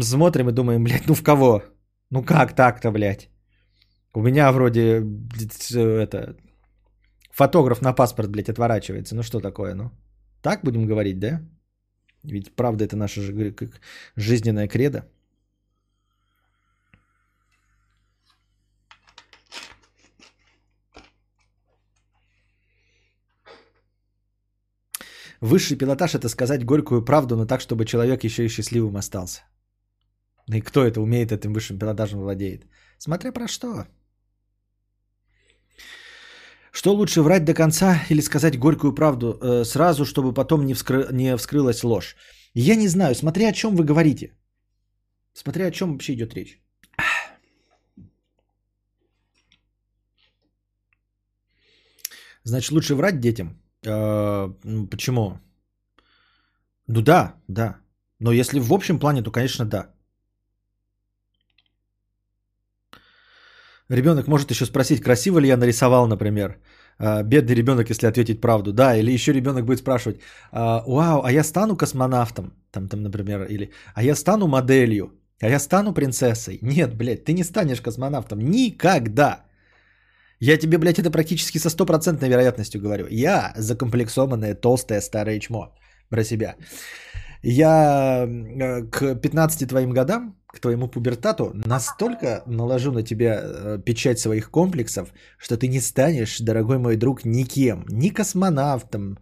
[0.01, 1.61] Смотрим и думаем, блядь, ну в кого?
[2.09, 3.29] Ну как так-то, блядь?
[4.13, 5.03] У меня вроде
[5.75, 6.35] это
[7.31, 9.15] фотограф на паспорт, блядь, отворачивается.
[9.15, 9.91] Ну что такое, ну?
[10.41, 11.41] Так будем говорить, да?
[12.23, 13.21] Ведь правда это наша
[14.15, 15.05] жизненная кредо.
[25.41, 29.41] Высший пилотаж– это сказать горькую правду, но так, чтобы человек еще и счастливым остался.
[30.51, 32.65] И кто это умеет, этим высшим пилотажем владеет?
[32.97, 33.85] Смотря про что.
[36.71, 41.07] Что лучше, врать до конца или сказать горькую правду э, сразу, чтобы потом не, вскры...
[41.11, 42.15] не вскрылась ложь?
[42.55, 44.33] Я не знаю, смотря о чем вы говорите.
[45.33, 46.59] Смотря о чем вообще идет речь.
[52.43, 53.61] Значит, лучше врать детям.
[53.85, 55.39] Э, ну, почему?
[56.87, 57.77] Ну да, да.
[58.19, 59.92] Но если в общем плане, то, конечно, да.
[63.93, 66.57] Ребенок может еще спросить, красиво ли я нарисовал, например.
[66.99, 68.71] Э, бедный ребенок, если ответить правду.
[68.73, 70.19] Да, или еще ребенок будет спрашивать,
[70.51, 75.49] «А, вау, а я стану космонавтом, там, там, например, или а я стану моделью, а
[75.49, 76.59] я стану принцессой.
[76.61, 79.45] Нет, блядь, ты не станешь космонавтом никогда.
[80.39, 83.05] Я тебе, блядь, это практически со стопроцентной вероятностью говорю.
[83.11, 85.75] Я закомплексованное толстое старое чмо
[86.09, 86.55] про себя.
[87.43, 88.25] Я
[88.89, 95.13] к 15 твоим годам, к твоему пубертату, настолько наложу на тебя э, печать своих комплексов,
[95.37, 97.85] что ты не станешь, дорогой мой друг, никем.
[97.89, 99.17] Ни космонавтом,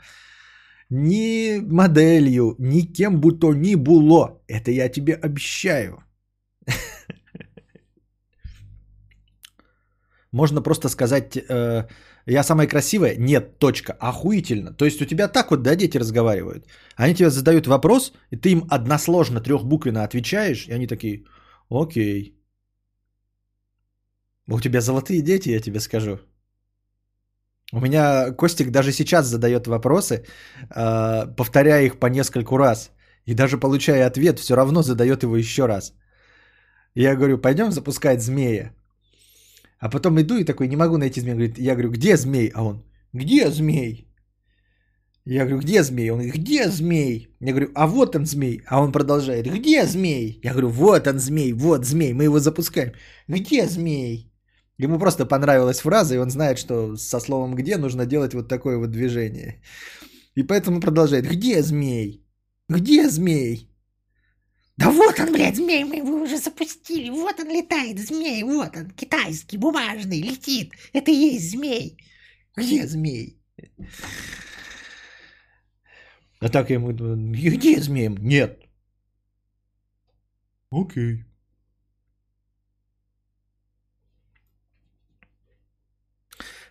[0.90, 4.40] ни моделью, ни кем бы то ни было.
[4.48, 6.04] Это я тебе обещаю.
[10.32, 11.88] Можно просто сказать, э,
[12.26, 13.16] я самая красивая?
[13.18, 13.94] Нет, точка.
[14.00, 14.74] Охуительно.
[14.74, 16.68] То есть у тебя так вот, да, дети разговаривают.
[16.96, 21.26] Они тебе задают вопрос, и ты им односложно, трехбуквенно отвечаешь, и они такие,
[21.70, 22.38] окей.
[24.48, 26.20] У тебя золотые дети, я тебе скажу.
[27.74, 30.26] У меня Костик даже сейчас задает вопросы,
[30.76, 32.92] э, повторяя их по нескольку раз.
[33.26, 35.94] И даже получая ответ, все равно задает его еще раз.
[36.96, 38.74] Я говорю, пойдем запускать змея.
[39.82, 41.36] А потом иду и такой, не могу найти змея.
[41.36, 42.52] Говорит, я говорю, где змей?
[42.54, 44.08] А он, где змей?
[45.26, 46.12] Я говорю, где змей?
[46.12, 47.36] Он говорит, где змей?
[47.40, 48.62] Я говорю, а вот он змей.
[48.68, 50.40] А он продолжает, где змей?
[50.44, 52.94] Я говорю, вот он змей, вот змей, мы его запускаем.
[53.28, 54.32] Где змей?
[54.78, 58.78] Ему просто понравилась фраза, и он знает, что со словом «где» нужно делать вот такое
[58.78, 59.62] вот движение.
[60.36, 61.28] И поэтому продолжает.
[61.28, 62.24] Где змей?
[62.70, 63.71] Где змей?
[64.78, 67.10] Да вот он, блядь, змей, мы его уже запустили.
[67.10, 70.72] Вот он летает, змей, вот он, китайский, бумажный, летит.
[70.94, 71.98] Это и есть змей.
[72.56, 73.38] Где змей?
[76.40, 78.10] А так я ему, где змей?
[78.20, 78.60] Нет.
[80.72, 81.26] Окей.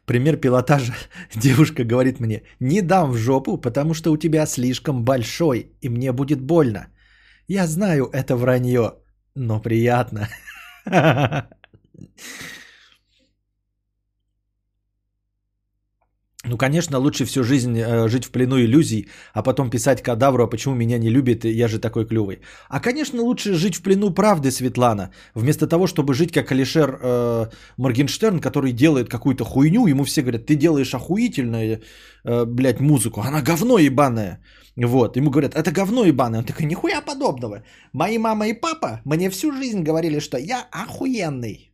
[0.06, 0.94] Пример пилотажа.
[1.36, 6.12] Девушка говорит мне, не дам в жопу, потому что у тебя слишком большой, и мне
[6.12, 6.88] будет больно.
[7.52, 8.94] Я знаю, это вранье,
[9.34, 10.28] но приятно.
[16.50, 20.48] Ну, конечно, лучше всю жизнь э, жить в плену иллюзий, а потом писать кадавру, а
[20.48, 22.40] почему меня не любит, я же такой клювый.
[22.68, 27.46] А, конечно, лучше жить в плену правды, Светлана, вместо того, чтобы жить как Алишер э,
[27.76, 31.82] Моргенштерн, который делает какую-то хуйню, ему все говорят, ты делаешь охуительную,
[32.24, 34.40] э, блядь, музыку, она говно ебаная.
[34.76, 36.40] Вот, ему говорят, это говно ебаное.
[36.40, 37.62] Он такой, нихуя подобного.
[37.92, 41.69] Мои мама и папа мне всю жизнь говорили, что я охуенный.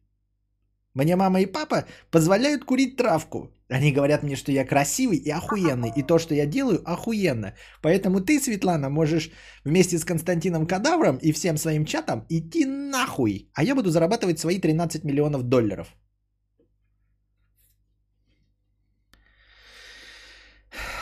[0.97, 3.51] Мне мама и папа позволяют курить травку.
[3.68, 5.92] Они говорят мне, что я красивый и охуенный.
[5.97, 7.53] И то, что я делаю, охуенно.
[7.82, 9.30] Поэтому ты, Светлана, можешь
[9.64, 13.51] вместе с Константином Кадавром и всем своим чатом идти нахуй.
[13.55, 15.86] А я буду зарабатывать свои 13 миллионов долларов.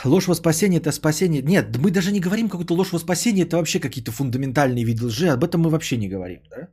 [0.03, 1.41] Ложь во спасение это спасение.
[1.41, 5.29] Нет, мы даже не говорим какую-то ложь во спасение, это вообще какие-то фундаментальные виды лжи.
[5.29, 6.41] Об этом мы вообще не говорим.
[6.49, 6.67] Да?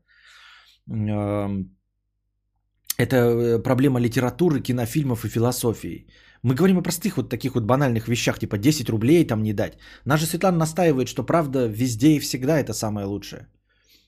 [2.99, 6.07] Это э, проблема литературы, кинофильмов и философии.
[6.43, 9.79] Мы говорим о простых вот таких вот банальных вещах, типа 10 рублей там не дать.
[10.05, 13.49] Наша Светлана настаивает, что правда везде и всегда это самое лучшее.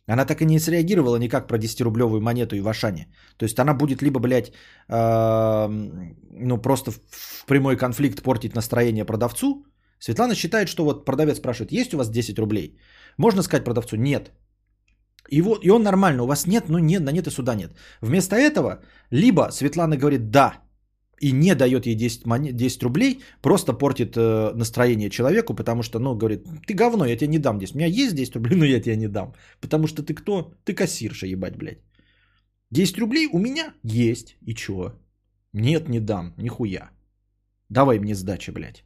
[0.06, 3.06] Она так и не среагировала никак про 10-рублевую монету и в Ашане.
[3.38, 4.52] То есть она будет либо, блядь,
[4.88, 5.68] э,
[6.30, 9.64] ну просто в прямой конфликт портить настроение продавцу.
[9.98, 12.78] Светлана считает, что вот продавец спрашивает, есть у вас 10 рублей?
[13.16, 14.32] Можно сказать продавцу, нет.
[15.30, 17.70] И, вот, и он нормально, у вас нет, ну нет, на нет и сюда нет.
[18.00, 20.64] Вместо этого, либо Светлана говорит да,
[21.20, 25.98] и не дает ей 10, монет, 10 рублей, просто портит э, настроение человеку, потому что,
[25.98, 27.74] ну, говорит, ты говно, я тебе не дам 10.
[27.74, 29.32] У меня есть 10 рублей, но я тебе не дам.
[29.60, 30.52] Потому что ты кто?
[30.64, 31.78] Ты кассирша, ебать, блядь.
[32.70, 34.36] 10 рублей у меня есть.
[34.46, 34.92] И чё?
[35.52, 36.90] Нет, не дам, нихуя.
[37.70, 38.84] Давай мне сдачи, блядь.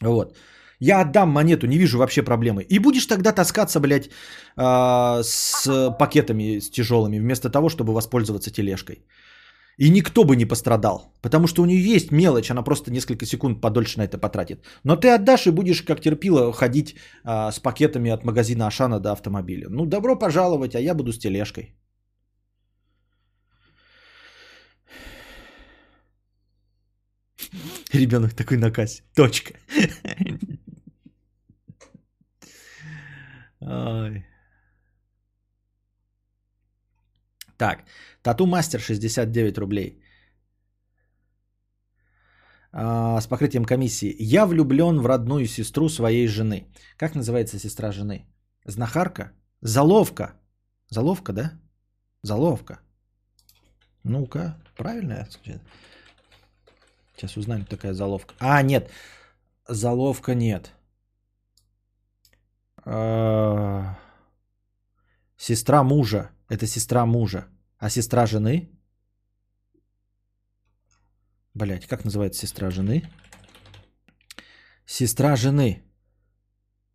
[0.00, 0.36] Вот.
[0.80, 2.62] Я отдам монету, не вижу вообще проблемы.
[2.62, 4.08] И будешь тогда таскаться, блядь,
[4.56, 9.04] э, с пакетами с тяжелыми, вместо того, чтобы воспользоваться тележкой.
[9.78, 13.60] И никто бы не пострадал, потому что у нее есть мелочь, она просто несколько секунд
[13.60, 14.64] подольше на это потратит.
[14.84, 19.12] Но ты отдашь и будешь как терпила ходить а, с пакетами от магазина Ашана до
[19.12, 19.68] автомобиля.
[19.70, 21.74] Ну, добро пожаловать, а я буду с тележкой.
[27.92, 29.02] Ребенок такой на кассе.
[29.14, 29.54] Точка.
[33.60, 34.24] Ой.
[37.56, 37.84] Так,
[38.22, 40.02] Тату Мастер 69 рублей.
[42.72, 44.16] А, с покрытием комиссии.
[44.18, 46.66] Я влюблен в родную сестру своей жены.
[46.96, 48.26] Как называется сестра жены?
[48.64, 49.32] Знахарка?
[49.60, 50.32] Заловка.
[50.88, 51.52] Заловка, да?
[52.22, 52.80] Заловка.
[54.04, 55.28] Ну-ка, правильно
[57.14, 58.34] Сейчас узнаем, такая заловка.
[58.38, 58.90] А, нет.
[59.68, 60.72] Заловка нет.
[62.84, 63.98] А,
[65.36, 66.30] сестра мужа.
[66.48, 67.46] Это сестра мужа.
[67.78, 68.70] А сестра жены?
[71.54, 73.02] Блять, как называется сестра жены?
[74.86, 75.82] Сестра жены.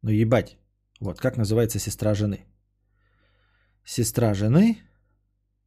[0.01, 0.57] Ну ебать.
[0.99, 2.45] Вот как называется сестра жены.
[3.83, 4.81] Сестра жены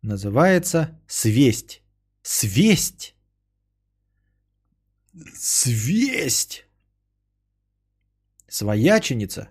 [0.02, 1.82] называется свесть.
[2.22, 3.14] Свесть.
[5.34, 6.66] Свесть.
[8.48, 9.48] Свояченица?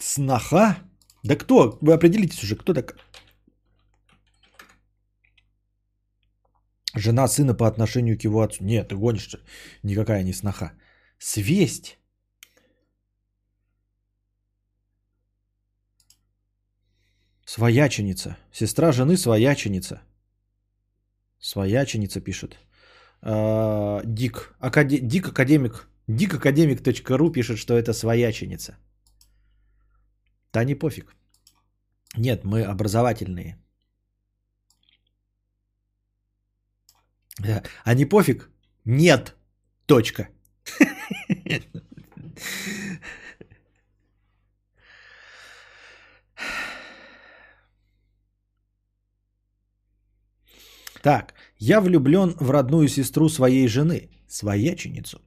[0.00, 0.78] Сноха?
[1.24, 1.78] Да кто?
[1.80, 2.96] Вы определитесь уже, кто так?
[6.94, 8.64] Жена сына по отношению к его отцу.
[8.64, 9.36] Нет, ты гонишь.
[9.82, 10.72] Никакая не сноха.
[11.18, 11.98] Свесть.
[17.46, 18.36] Свояченица.
[18.52, 20.02] Сестра жены свояченица.
[21.40, 22.58] Свояченица пишет.
[23.22, 24.54] А, Дик.
[25.02, 25.88] Дик академик.
[26.08, 28.76] Дикакадемик.ру пишет, что это свояченица.
[30.52, 31.14] Да не пофиг.
[32.16, 33.58] Нет, мы образовательные.
[37.84, 38.50] А не пофиг?
[38.84, 39.34] Нет.
[39.86, 40.28] Точка.
[51.02, 55.20] Так, я влюблен в родную сестру своей жены, свояченицу.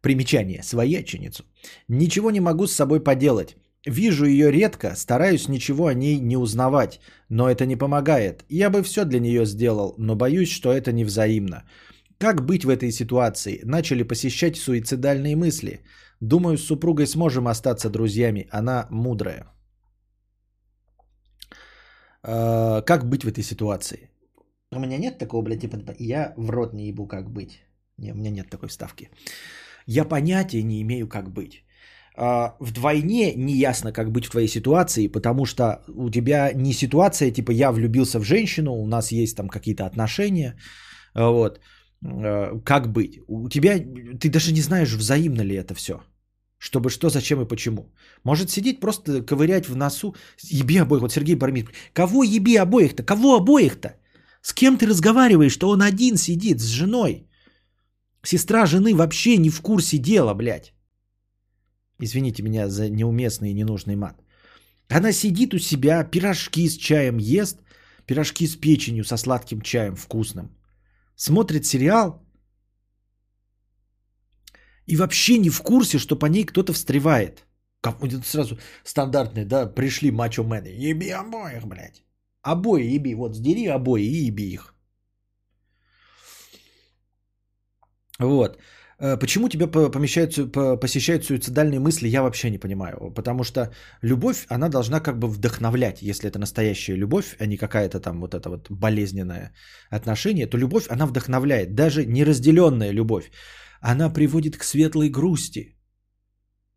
[0.00, 1.44] Примечание, свояченицу.
[1.88, 3.56] Ничего не могу с собой поделать.
[3.86, 8.44] Вижу ее редко, стараюсь ничего о ней не узнавать, но это не помогает.
[8.48, 11.64] Я бы все для нее сделал, но боюсь, что это не взаимно.
[12.18, 13.60] Как быть в этой ситуации?
[13.64, 15.80] Начали посещать суицидальные мысли.
[16.20, 18.48] Думаю, с супругой сможем остаться друзьями.
[18.50, 19.52] Она мудрая.
[22.22, 24.08] Э, как быть в этой ситуации?
[24.72, 27.60] У меня нет такого, блядь, типа, я в рот не ебу, как быть.
[27.98, 29.10] Не, у меня нет такой вставки.
[29.86, 31.64] Я понятия не имею, как быть.
[32.16, 37.50] А, вдвойне неясно, как быть в твоей ситуации, потому что у тебя не ситуация, типа
[37.50, 40.56] я влюбился в женщину, у нас есть там какие-то отношения,
[41.14, 41.60] вот,
[42.04, 43.18] а, как быть?
[43.28, 43.78] У тебя,
[44.20, 45.94] ты даже не знаешь, взаимно ли это все.
[46.58, 47.92] Чтобы что, зачем и почему.
[48.24, 50.14] Может сидеть просто ковырять в носу.
[50.42, 51.02] Еби обоих.
[51.02, 51.66] Вот Сергей Бармит.
[51.92, 53.02] Кого еби обоих-то?
[53.02, 53.96] Кого обоих-то?
[54.40, 57.26] С кем ты разговариваешь, что он один сидит с женой?
[58.22, 60.73] Сестра жены вообще не в курсе дела, блядь.
[62.00, 64.22] Извините меня за неуместный и ненужный мат.
[64.88, 67.58] Она сидит у себя, пирожки с чаем ест,
[68.06, 70.50] пирожки с печенью, со сладким чаем вкусным.
[71.16, 72.22] Смотрит сериал
[74.86, 77.46] и вообще не в курсе, что по ней кто-то встревает.
[77.80, 80.90] Как сразу стандартный, да, пришли мачо-мены.
[80.90, 82.02] Еби обоих, блядь.
[82.42, 84.74] Обои еби, вот сдери обои и еби их.
[88.18, 88.58] Вот.
[89.00, 93.12] Э, почему тебя помещают, посещают суицидальные мысли, я вообще не понимаю.
[93.14, 93.72] Потому что
[94.02, 96.02] любовь, она должна как бы вдохновлять.
[96.02, 99.52] Если это настоящая любовь, а не какая-то там вот это вот болезненное
[99.90, 101.74] отношение, то любовь, она вдохновляет.
[101.74, 103.30] Даже неразделенная любовь.
[103.80, 105.76] Она приводит к светлой грусти.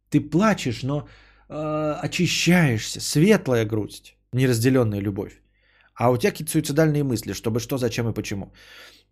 [0.09, 1.07] Ты плачешь, но
[1.49, 2.99] э, очищаешься.
[3.01, 5.41] Светлая грусть, неразделенная любовь.
[5.95, 8.53] А у тебя какие-то суицидальные мысли, чтобы что, зачем и почему.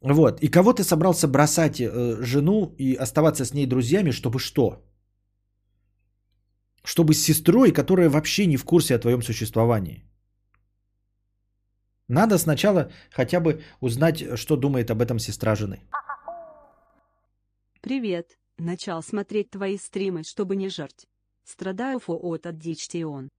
[0.02, 0.42] Вот.
[0.42, 4.84] И кого ты собрался бросать э, жену и оставаться с ней друзьями, чтобы что?
[6.84, 10.04] Чтобы с сестрой, которая вообще не в курсе о твоем существовании.
[12.08, 15.80] Надо сначала хотя бы узнать, что думает об этом сестра жены.
[17.82, 18.38] Привет.
[18.58, 21.08] Начал смотреть твои стримы, чтобы не жерть.
[21.44, 23.30] Страдаю фо от аддичтион.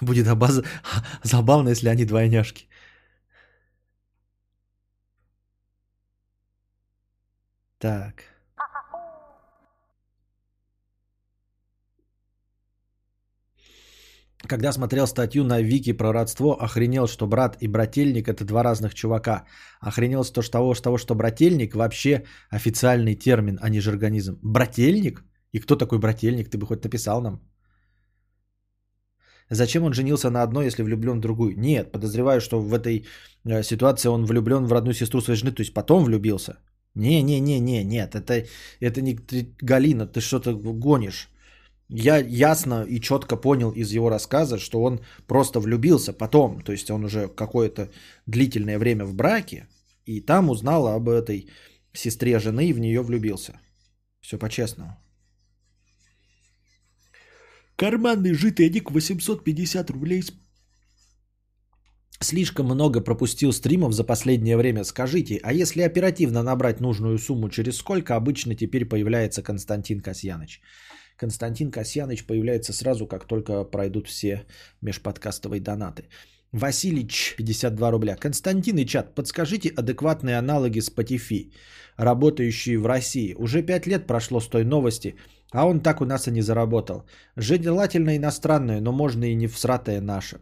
[0.00, 0.62] Будет обаз...
[1.22, 2.68] забавно, если они двойняшки.
[7.78, 8.36] Так.
[14.48, 18.94] Когда смотрел статью на Вики про родство, охренел, что брат и брательник это два разных
[18.94, 19.44] чувака.
[19.80, 24.38] Охренел с того, с того, что брательник вообще официальный термин, а не же организм.
[24.42, 25.24] Брательник?
[25.52, 26.50] И кто такой брательник?
[26.50, 27.40] Ты бы хоть написал нам.
[29.50, 31.58] Зачем он женился на одной, если влюблен в другую?
[31.58, 33.06] Нет, подозреваю, что в этой
[33.44, 36.58] э, ситуации он влюблен в родную сестру своей жены, то есть потом влюбился.
[36.94, 38.46] Не-не-не-не, нет, это,
[38.80, 39.18] это не
[39.60, 41.28] Галина, ты что-то гонишь.
[41.88, 46.90] Я ясно и четко понял из его рассказа, что он просто влюбился потом, то есть
[46.90, 47.90] он уже какое-то
[48.26, 49.68] длительное время в браке,
[50.06, 51.48] и там узнал об этой
[51.92, 53.60] сестре жены и в нее влюбился.
[54.20, 54.96] Все по-честному.
[57.76, 60.22] Карманный житый ник 850 рублей.
[62.20, 64.84] Слишком много пропустил стримов за последнее время.
[64.84, 70.62] Скажите, а если оперативно набрать нужную сумму, через сколько обычно теперь появляется Константин Касьяныч?
[71.18, 74.46] Константин Касьяныч появляется сразу, как только пройдут все
[74.80, 76.08] межподкастовые донаты.
[76.52, 78.16] Василич, 52 рубля.
[78.16, 81.52] Константин и чат, подскажите адекватные аналоги Spotify,
[81.98, 83.34] работающие в России.
[83.34, 85.16] Уже 5 лет прошло с той новости–
[85.52, 87.04] а он так у нас и не заработал.
[87.36, 90.38] Желательно иностранное, но можно и не всратое наше.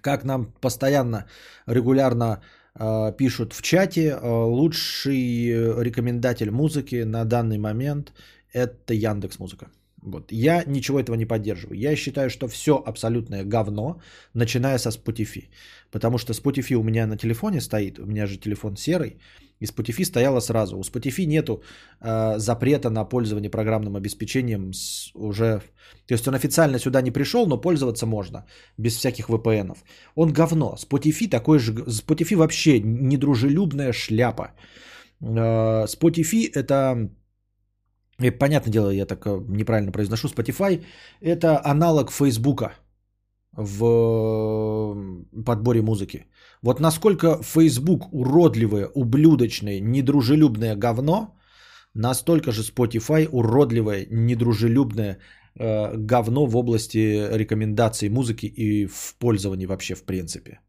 [0.00, 1.26] Как нам постоянно,
[1.66, 2.42] регулярно
[2.74, 8.12] э, пишут в чате, э, лучший рекомендатель музыки на данный момент
[8.52, 9.66] это Яндекс Музыка.
[10.02, 10.32] Вот.
[10.32, 11.78] Я ничего этого не поддерживаю.
[11.78, 14.00] Я считаю, что все абсолютное говно,
[14.34, 15.48] начиная со Spotify.
[15.90, 19.20] Потому что Spotify у меня на телефоне стоит, у меня же телефон серый,
[19.62, 20.76] и Spotify стояла сразу.
[20.76, 21.62] У Spotify нету
[22.00, 25.60] э, запрета на пользование программным обеспечением с уже...
[26.06, 28.44] То есть он официально сюда не пришел, но пользоваться можно,
[28.78, 29.76] без всяких VPN.
[30.16, 30.76] Он говно.
[30.76, 31.72] Spotify такой же...
[31.72, 34.52] Spotify вообще недружелюбная шляпа.
[35.20, 37.10] Э, Spotify это
[38.20, 40.84] и, понятное дело, я так э, неправильно произношу, Spotify–
[41.20, 42.72] это аналог Фейсбука
[43.56, 44.96] в
[45.44, 46.26] подборе музыки.
[46.62, 51.36] Вот насколько Facebook уродливое, ублюдочное, недружелюбное говно,
[51.94, 55.18] настолько же Spotify уродливое, недружелюбное
[55.58, 60.60] э, говно в области рекомендаций музыки и в пользовании вообще в принципе.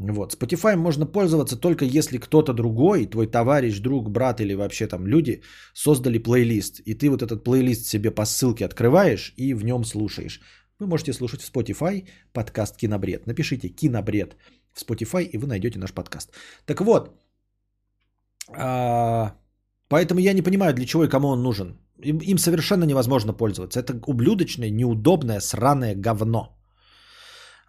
[0.00, 0.32] Вот.
[0.32, 5.42] Spotify можно пользоваться только если кто-то другой, твой товарищ, друг, брат или вообще там люди
[5.74, 6.80] создали плейлист.
[6.86, 10.40] И ты вот этот плейлист себе по ссылке открываешь и в нем слушаешь.
[10.80, 13.26] Вы можете слушать в Spotify подкаст «Кинобред».
[13.26, 14.36] Напишите «Кинобред»
[14.72, 16.32] в Spotify, и вы найдете наш подкаст.
[16.64, 17.10] Так вот,
[18.48, 19.34] а,
[19.88, 21.78] поэтому я не понимаю, для чего и кому он нужен.
[22.02, 23.80] Им, им совершенно невозможно пользоваться.
[23.80, 26.59] Это ублюдочное, неудобное, сраное говно.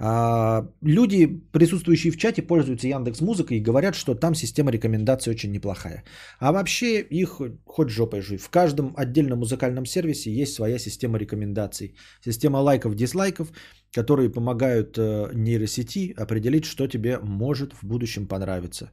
[0.04, 5.52] А, люди, присутствующие в чате, пользуются Яндекс Музыкой и говорят, что там система рекомендаций очень
[5.52, 6.04] неплохая.
[6.40, 8.38] А вообще их хоть жопой жуй.
[8.38, 11.96] В каждом отдельном музыкальном сервисе есть своя система рекомендаций.
[12.26, 13.52] Система лайков, дизлайков,
[13.96, 18.92] которые помогают э, нейросети определить, что тебе может в будущем понравиться.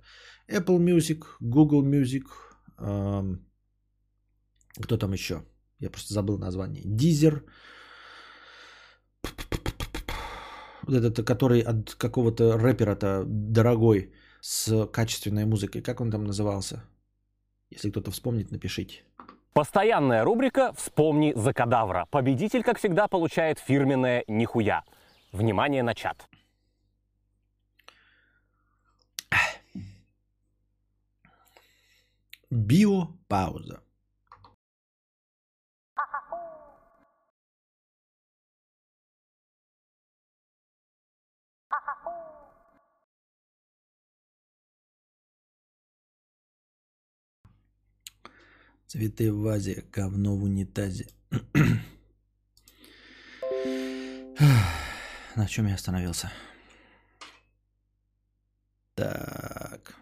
[0.50, 2.24] Apple Music, Google Music,
[4.82, 5.42] кто там еще?
[5.80, 6.84] Я просто забыл название.
[6.84, 7.42] Deezer
[9.22, 9.57] вот
[10.88, 15.82] этот, который от какого-то рэпера-то дорогой с качественной музыкой.
[15.82, 16.84] Как он там назывался?
[17.70, 19.02] Если кто-то вспомнит, напишите.
[19.52, 22.06] Постоянная рубрика «Вспомни за кадавра».
[22.10, 24.84] Победитель, как всегда, получает фирменное «Нихуя».
[25.32, 26.28] Внимание на чат.
[32.50, 33.82] Биопауза.
[48.88, 51.08] Цветы в вазе, говно в унитазе.
[55.36, 56.32] На чем я остановился?
[58.94, 59.94] Так.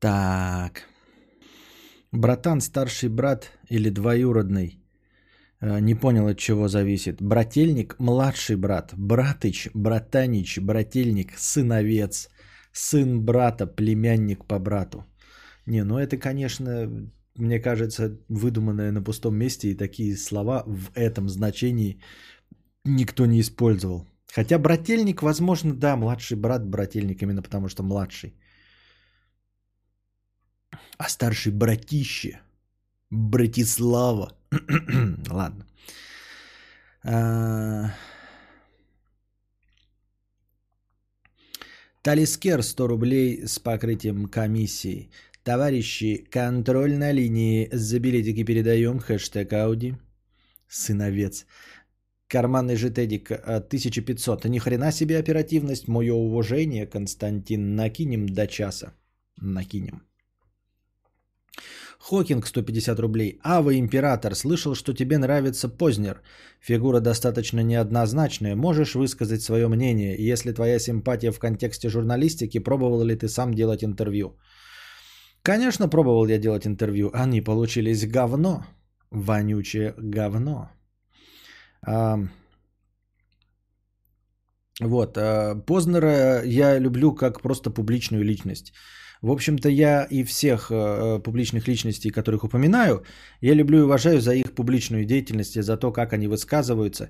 [0.00, 0.88] Так.
[2.10, 4.82] Братан, старший брат или двоюродный?
[5.60, 7.22] Э, не понял, от чего зависит.
[7.22, 8.92] Брательник, младший брат.
[8.96, 12.28] Братыч, братанич, брательник, сыновец
[12.74, 15.04] сын брата, племянник по брату.
[15.66, 16.90] Не, ну это, конечно,
[17.36, 22.00] мне кажется, выдуманное на пустом месте, и такие слова в этом значении
[22.84, 24.06] никто не использовал.
[24.34, 28.34] Хотя брательник, возможно, да, младший брат брательник, именно потому что младший.
[30.98, 32.40] А старший братище,
[33.10, 34.32] Братислава.
[35.30, 35.66] Ладно.
[37.04, 37.90] А...
[42.04, 45.08] Талискер 100 рублей с покрытием комиссии.
[45.42, 47.70] Товарищи, контроль на линии.
[47.72, 48.98] За билетики передаем.
[48.98, 49.94] Хэштег Ауди.
[50.68, 51.46] Сыновец.
[52.28, 54.44] Карманный же Тедик 1500.
[54.44, 55.88] Ни хрена себе оперативность.
[55.88, 57.74] Мое уважение, Константин.
[57.74, 58.92] Накинем до часа.
[59.40, 60.02] Накинем.
[62.08, 63.38] Хокинг 150 рублей.
[63.42, 66.20] Ава Император, слышал, что тебе нравится Познер.
[66.60, 68.56] Фигура достаточно неоднозначная.
[68.56, 73.82] Можешь высказать свое мнение, если твоя симпатия в контексте журналистики, пробовал ли ты сам делать
[73.82, 74.36] интервью?
[75.42, 77.10] Конечно, пробовал я делать интервью.
[77.14, 78.66] Они получились говно.
[79.10, 80.68] Вонючее говно.
[81.86, 82.18] А,
[84.80, 85.16] вот.
[85.16, 88.74] А, Познера я люблю как просто публичную личность.
[89.24, 93.02] В общем-то, я и всех э, публичных личностей, которых упоминаю,
[93.40, 97.08] я люблю и уважаю за их публичную деятельность и за то, как они высказываются.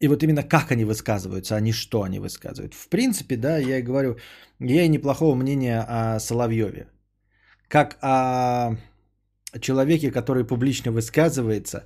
[0.00, 2.74] И вот именно как они высказываются, а не что они высказывают.
[2.74, 4.16] В принципе, да, я и говорю,
[4.58, 6.86] я и неплохого мнения о Соловьеве.
[7.68, 8.76] Как о
[9.60, 11.84] человеке, который публично высказывается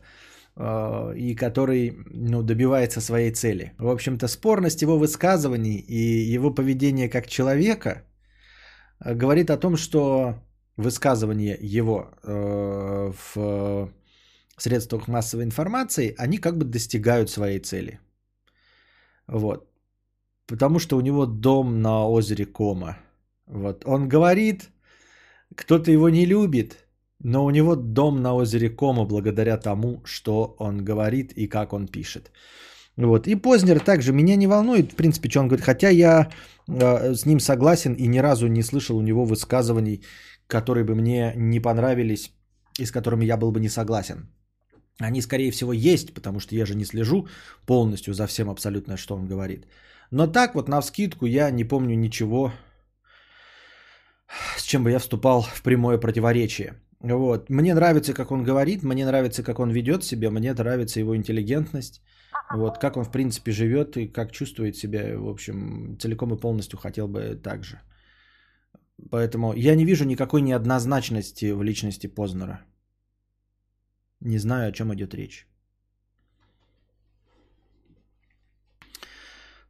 [0.55, 3.73] э, и который ну, добивается своей цели.
[3.79, 8.06] В общем-то, спорность его высказываний и его поведения как человека– Э,
[9.01, 10.35] говорит о том, что
[10.77, 13.91] высказывания его э, в
[14.57, 18.01] средствах массовой информации, они как бы достигают своей цели.
[19.27, 19.69] Вот.
[20.47, 22.99] Потому что у него дом на озере Кома.
[23.47, 23.85] Вот.
[23.87, 24.71] Он говорит,
[25.55, 26.87] кто-то его не любит,
[27.19, 31.89] но у него дом на озере Кома благодаря тому, что он говорит и как он
[31.89, 32.31] пишет.
[32.97, 33.27] Вот.
[33.27, 35.65] И Познер также меня не волнует, в принципе, что он говорит.
[35.65, 36.31] Хотя я
[36.69, 40.03] э, с ним согласен и ни разу не слышал у него высказываний,
[40.47, 42.33] которые бы мне не понравились
[42.79, 44.29] и с которыми я был бы не согласен.
[44.99, 47.29] Они, скорее всего, есть, потому что я же не слежу
[47.67, 49.67] полностью за всем абсолютно, что он говорит.
[50.11, 52.53] Но так вот, на вскидку, я не помню ничего,
[54.57, 56.75] с чем бы я вступал в прямое противоречие.
[57.01, 57.51] Вот.
[57.51, 62.01] Мне нравится, как он говорит, мне нравится, как он ведет себя, мне нравится его интеллигентность,
[62.55, 66.79] вот, как он, в принципе, живет и как чувствует себя, в общем, целиком и полностью
[66.79, 67.81] хотел бы так же.
[69.11, 72.61] Поэтому я не вижу никакой неоднозначности в личности Познера.
[74.21, 75.47] Не знаю, о чем идет речь.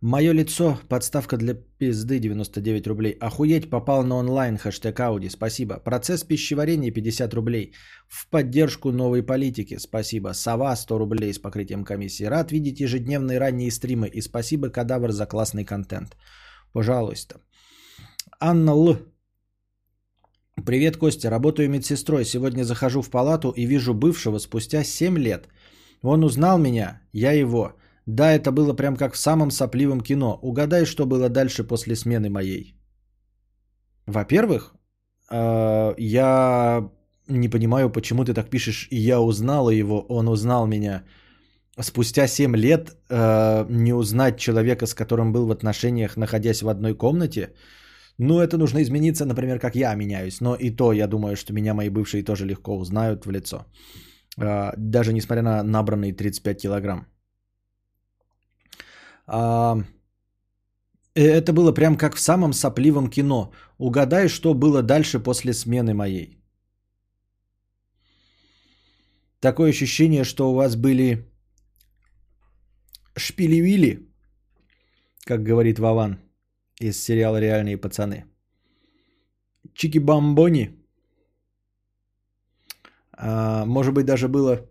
[0.03, 3.16] Мое лицо, подставка для пизды 99 рублей.
[3.18, 5.78] Охуеть, попал на онлайн, хэштег Ауди, спасибо.
[5.78, 7.72] Процесс пищеварения 50 рублей.
[8.07, 10.34] В поддержку новой политики, спасибо.
[10.34, 12.24] Сова 100 рублей с покрытием комиссии.
[12.24, 14.07] Рад видеть ежедневные ранние стримы.
[14.09, 16.16] И спасибо, Кадавр, за классный контент.
[16.72, 17.40] Пожалуйста.
[18.38, 18.99] Анна Л.
[20.66, 21.30] Привет, Костя.
[21.30, 22.26] Работаю медсестрой.
[22.26, 25.49] Сегодня захожу в палату и вижу бывшего спустя 7 лет.
[26.03, 27.72] Он узнал меня, я его.
[28.07, 30.38] Да, это было прям как в самом сопливом кино.
[30.42, 32.76] Угадай, что было дальше после смены моей.
[34.07, 34.74] Во-первых,
[35.30, 36.90] э, я
[37.28, 41.02] не понимаю, почему ты так пишешь, я узнала его, он узнал меня.
[41.80, 46.94] Спустя 7 лет э, не узнать человека, с которым был в отношениях, находясь в одной
[46.94, 47.54] комнате,
[48.18, 50.40] ну, это нужно измениться, например, как я меняюсь.
[50.40, 53.66] Но и то, я думаю, что меня мои бывшие тоже легко узнают в лицо.
[54.38, 57.07] Э, даже несмотря на набранные 35 килограмм.
[59.27, 59.79] А,
[61.14, 63.53] это было прям как в самом сопливом кино.
[63.79, 66.39] Угадай, что было дальше после смены моей.
[69.41, 71.24] Такое ощущение, что у вас были
[73.16, 74.07] шпили
[75.24, 76.18] как говорит Вован
[76.81, 78.24] из сериала «Реальные пацаны».
[79.74, 80.70] Чики-бамбони.
[83.12, 84.68] А, может быть, даже было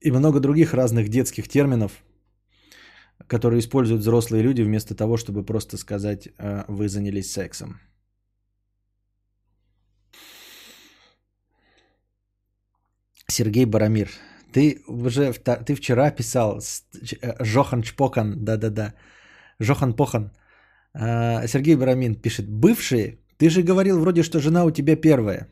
[0.00, 1.92] и много других разных детских терминов,
[3.26, 7.80] которые используют взрослые люди вместо того, чтобы просто сказать э, «вы занялись сексом».
[13.28, 14.08] Сергей Барамир.
[14.52, 15.32] Ты уже
[15.66, 18.94] ты вчера писал э, Жохан Чпокан, да-да-да,
[19.58, 20.30] Жохан Похан.
[20.94, 25.48] А, Сергей Барамин пишет, бывшие, ты же говорил вроде, что жена у тебя первая.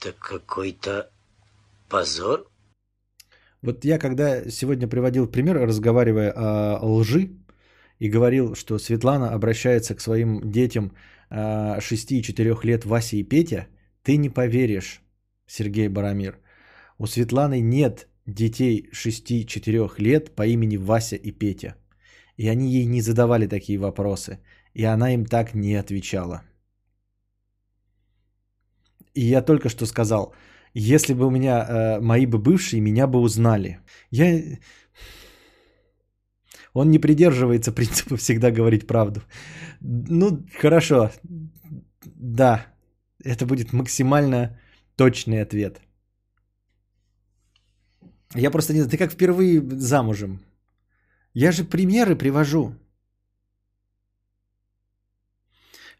[0.00, 1.10] Это какой-то
[1.88, 2.50] позор?
[3.62, 7.30] Вот я когда сегодня приводил пример, разговаривая о лжи,
[7.98, 10.92] и говорил, что Светлана обращается к своим детям
[11.30, 13.66] 6 и 4 лет Вася и Петя,
[14.02, 15.02] ты не поверишь,
[15.46, 16.38] Сергей Барамир.
[16.96, 21.76] У Светланы нет детей 6-4 лет по имени Вася и Петя.
[22.38, 24.38] И они ей не задавали такие вопросы.
[24.72, 26.42] И она им так не отвечала.
[29.14, 30.34] И я только что сказал,
[30.74, 33.78] если бы у меня э, мои бы бывшие меня бы узнали.
[34.10, 34.42] Я
[36.74, 39.20] он не придерживается принципа всегда говорить правду.
[39.80, 41.10] Ну, хорошо.
[42.04, 42.66] Да,
[43.24, 44.58] это будет максимально
[44.96, 45.80] точный ответ.
[48.34, 50.40] Я просто не знаю, ты как впервые замужем.
[51.34, 52.74] Я же примеры привожу.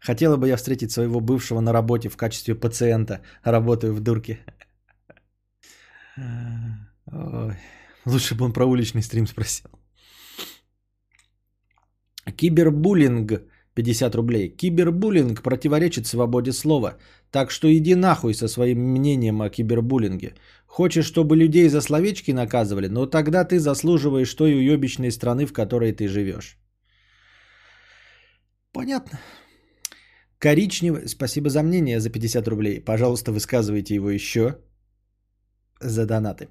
[0.01, 3.21] Хотела бы я встретить своего бывшего на работе в качестве пациента.
[3.43, 4.39] Работаю в дурке.
[7.05, 7.55] Ой.
[8.05, 9.69] Лучше бы он про уличный стрим спросил.
[12.35, 13.43] Кибербуллинг
[13.75, 14.49] 50 рублей.
[14.49, 16.97] Кибербуллинг противоречит свободе слова.
[17.31, 20.33] Так что иди нахуй со своим мнением о кибербуллинге.
[20.65, 22.87] Хочешь, чтобы людей за словечки наказывали?
[22.87, 26.57] Но тогда ты заслуживаешь той уебищной страны, в которой ты живешь.
[28.71, 29.19] Понятно.
[30.41, 31.07] Коричневый.
[31.07, 32.81] Спасибо за мнение за 50 рублей.
[32.81, 34.55] Пожалуйста, высказывайте его еще
[35.79, 36.47] за донаты.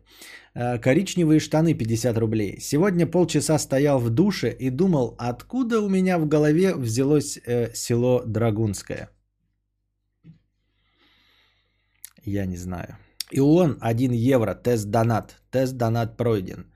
[0.54, 2.60] Э, коричневые штаны 50 рублей.
[2.60, 8.22] Сегодня полчаса стоял в душе и думал, откуда у меня в голове взялось э, село
[8.26, 9.10] Драгунское.
[12.24, 12.96] Я не знаю.
[13.32, 15.42] Ион 1 евро, тест донат.
[15.50, 16.66] Тест донат пройден.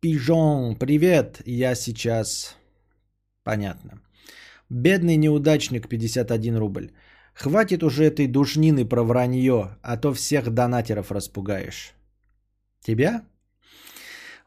[0.00, 2.56] Пижон, привет, я сейчас...
[3.42, 4.04] Понятно.
[4.70, 6.90] Бедный неудачник 51 рубль.
[7.34, 11.94] Хватит уже этой душнины про вранье, а то всех донатеров распугаешь.
[12.80, 13.24] Тебя?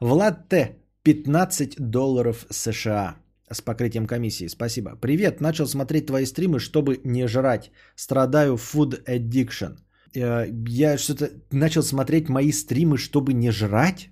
[0.00, 0.76] Влад Т.
[1.02, 3.16] 15 долларов США
[3.50, 4.48] с покрытием комиссии.
[4.48, 4.96] Спасибо.
[5.00, 7.70] Привет, начал смотреть твои стримы, чтобы не жрать.
[7.96, 9.78] Страдаю food addiction.
[10.14, 14.10] Э, Я что-то начал смотреть мои стримы, чтобы не жрать?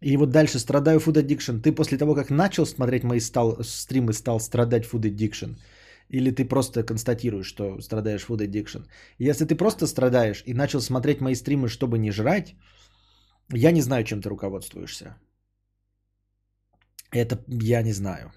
[0.00, 1.60] И вот дальше страдаю food addiction.
[1.60, 5.56] Ты после того, как начал смотреть мои стал, стримы, стал страдать food addiction?
[6.08, 8.86] Или ты просто констатируешь, что страдаешь food addiction?
[9.18, 12.54] Если ты просто страдаешь и начал смотреть мои стримы, чтобы не жрать,
[13.52, 15.16] я не знаю, чем ты руководствуешься.
[17.10, 18.32] Это я не знаю.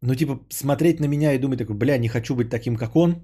[0.00, 3.22] Ну, типа, смотреть на меня и думать такой, бля, не хочу быть таким, как он.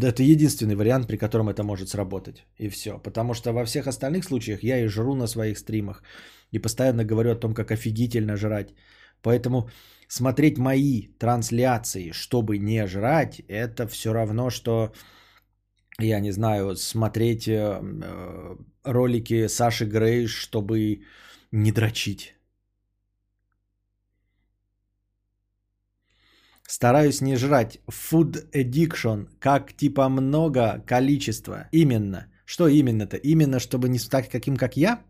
[0.00, 2.46] Это единственный вариант, при котором это может сработать.
[2.58, 2.98] И все.
[2.98, 6.02] Потому что во всех остальных случаях я и жру на своих стримах.
[6.50, 8.74] И постоянно говорю о том, как офигительно жрать.
[9.22, 9.68] Поэтому
[10.08, 14.92] смотреть мои трансляции, чтобы не жрать, это все равно, что,
[16.00, 21.02] я не знаю, смотреть э, э, ролики Саши Грей, чтобы
[21.52, 22.34] не дрочить.
[26.68, 27.78] Стараюсь не жрать.
[27.90, 29.28] Food addiction.
[29.38, 31.68] Как типа много количество.
[31.72, 32.26] Именно.
[32.44, 33.16] Что именно-то?
[33.16, 35.02] Именно, чтобы не стать каким, как я?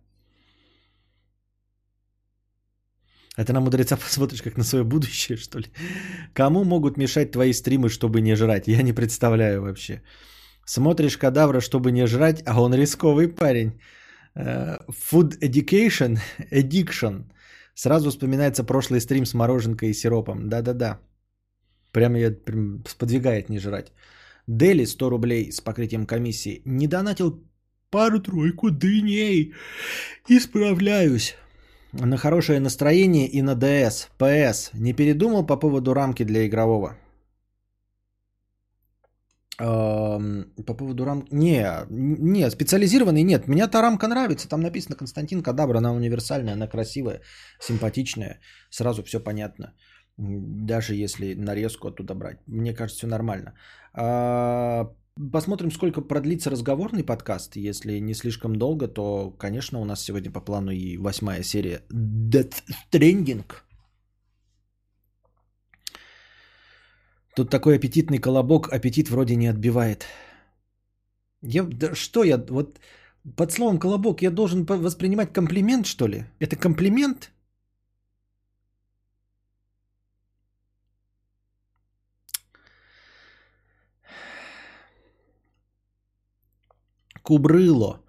[3.38, 5.66] Это на мудреца посмотришь, как на свое будущее, что ли?
[6.34, 8.68] Кому могут мешать твои стримы, чтобы не жрать?
[8.68, 10.02] Я не представляю вообще.
[10.66, 13.80] Смотришь кадавра, чтобы не жрать, а он рисковый парень.
[14.34, 16.18] Э, food education,
[16.52, 17.24] addiction.
[17.74, 20.48] Сразу вспоминается прошлый стрим с мороженкой и сиропом.
[20.48, 21.00] Да-да-да.
[21.92, 23.92] Прям я прям сподвигает не жрать.
[24.46, 26.62] Дели 100 рублей с покрытием комиссии.
[26.64, 27.44] Не донатил
[27.90, 29.52] пару-тройку дней.
[30.28, 31.36] Исправляюсь.
[31.92, 34.08] На хорошее настроение и на ДС.
[34.18, 34.70] ПС.
[34.74, 36.96] Не передумал по поводу рамки для игрового?
[39.58, 41.28] По поводу рамки...
[41.34, 43.46] Не, не, специализированный нет.
[43.46, 44.48] Мне та рамка нравится.
[44.48, 45.78] Там написано Константин Кадабра.
[45.78, 47.20] Она универсальная, она красивая,
[47.60, 48.40] симпатичная.
[48.70, 49.74] Сразу все понятно.
[50.16, 52.38] Даже если нарезку оттуда брать.
[52.46, 53.54] Мне кажется, все нормально.
[53.94, 54.94] А,
[55.32, 57.56] посмотрим, сколько продлится разговорный подкаст.
[57.56, 62.62] Если не слишком долго, то, конечно, у нас сегодня по плану и восьмая серия Death
[62.92, 63.44] Stranding.
[67.34, 70.04] Тут такой аппетитный колобок, аппетит вроде не отбивает.
[71.40, 72.78] Я, да что я, вот
[73.36, 76.24] под словом колобок я должен воспринимать комплимент, что ли?
[76.40, 77.30] Это комплимент?
[87.22, 88.00] Кубрыло.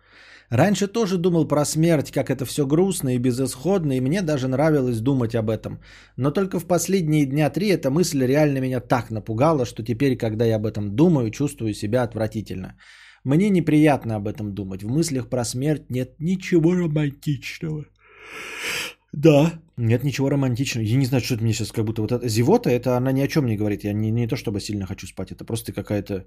[0.50, 5.00] Раньше тоже думал про смерть, как это все грустно и безысходно, и мне даже нравилось
[5.00, 5.80] думать об этом.
[6.18, 10.46] Но только в последние дня три эта мысль реально меня так напугала, что теперь, когда
[10.46, 12.76] я об этом думаю, чувствую себя отвратительно.
[13.24, 14.84] Мне неприятно об этом думать.
[14.84, 17.86] В мыслях про смерть нет ничего романтичного.
[19.12, 20.86] Да, нет ничего романтичного.
[20.86, 22.28] Я не знаю, что это мне сейчас как будто вот это...
[22.28, 23.84] Зевота, это она ни о чем не говорит.
[23.84, 26.26] Я не, не то чтобы сильно хочу спать, это просто какая-то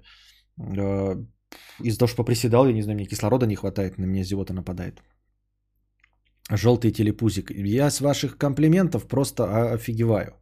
[0.57, 1.15] э,
[1.83, 5.01] из-за того, что поприседал, я не знаю, мне кислорода не хватает, на меня зевота нападает.
[6.49, 7.51] Желтый телепузик.
[7.51, 9.43] Я с ваших комплиментов просто
[9.73, 10.33] офигеваю.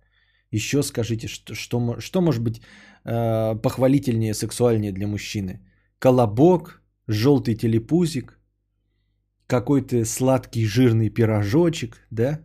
[0.52, 2.62] Еще скажите, что, что, что может быть
[3.04, 5.60] э, похвалительнее, сексуальнее для мужчины?
[6.00, 8.40] Колобок, желтый телепузик,
[9.48, 12.40] какой-то сладкий жирный пирожочек, да?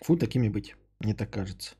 [0.00, 1.74] Фу, такими быть, мне так кажется.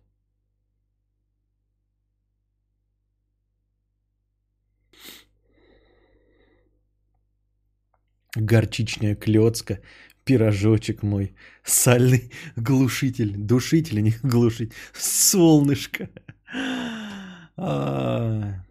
[8.37, 9.81] Горчичная клетка,
[10.25, 11.35] пирожочек мой,
[11.65, 16.09] сальный глушитель, душитель, а не глушить, солнышко.
[17.57, 18.65] А.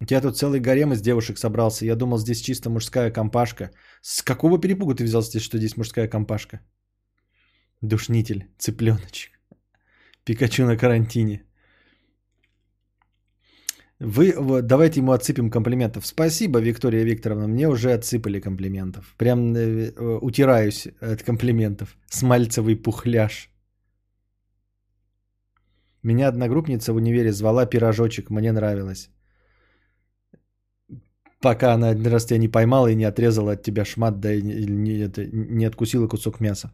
[0.00, 1.84] У тебя тут целый гарем из девушек собрался.
[1.84, 3.70] Я думал, здесь чисто мужская компашка.
[4.00, 6.60] С какого перепугу ты взял здесь, что здесь мужская компашка?
[7.80, 9.40] Душнитель, цыпленочек.
[10.24, 11.47] Пикачу на карантине.
[14.00, 16.06] Вы, давайте ему отсыпем комплиментов.
[16.06, 19.14] Спасибо, Виктория Викторовна, мне уже отсыпали комплиментов.
[19.16, 21.96] Прям э, э, утираюсь от комплиментов.
[22.08, 23.50] Смальцевый пухляж.
[26.04, 29.10] Меня одногруппница в универе звала пирожочек, мне нравилось.
[31.40, 34.42] Пока она один раз тебя не поймала и не отрезала от тебя шмат, да и
[34.42, 36.72] не, это, не откусила кусок мяса.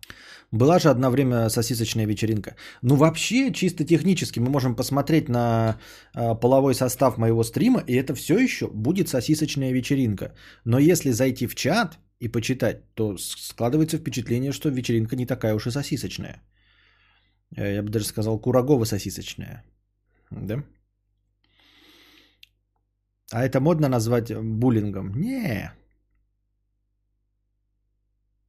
[0.51, 2.57] Была же одно время сосисочная вечеринка.
[2.83, 5.77] Ну вообще, чисто технически, мы можем посмотреть на
[6.15, 10.33] э, половой состав моего стрима, и это все еще будет сосисочная вечеринка.
[10.65, 15.67] Но если зайти в чат и почитать, то складывается впечатление, что вечеринка не такая уж
[15.67, 16.43] и сосисочная.
[17.57, 19.63] Э, я бы даже сказал, курагово-сосисочная.
[20.31, 20.65] Да?
[23.35, 25.13] А это модно назвать буллингом?
[25.17, 25.73] Не.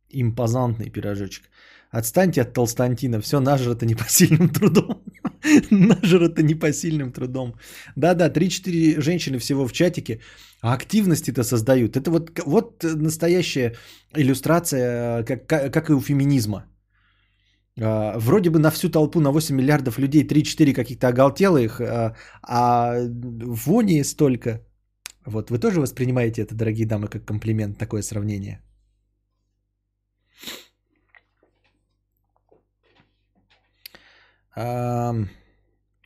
[0.10, 1.50] Импозантный пирожочек.
[1.90, 5.04] Отстаньте от Толстантина, все нажрато непосильным трудом.
[5.72, 7.56] нажрато непосильным трудом.
[7.96, 10.20] Да-да, 3-4 женщины всего в чатике,
[10.62, 11.98] а активности-то создают.
[11.98, 13.76] Это вот, вот настоящая
[14.16, 16.66] иллюстрация, как, как, как и у феминизма.
[17.82, 23.00] А, вроде бы на всю толпу, на 8 миллиардов людей 3-4 каких-то оголтелых, а, а
[23.42, 24.60] вони столько.
[25.26, 28.62] Вот вы тоже воспринимаете это, дорогие дамы, как комплимент, такое сравнение?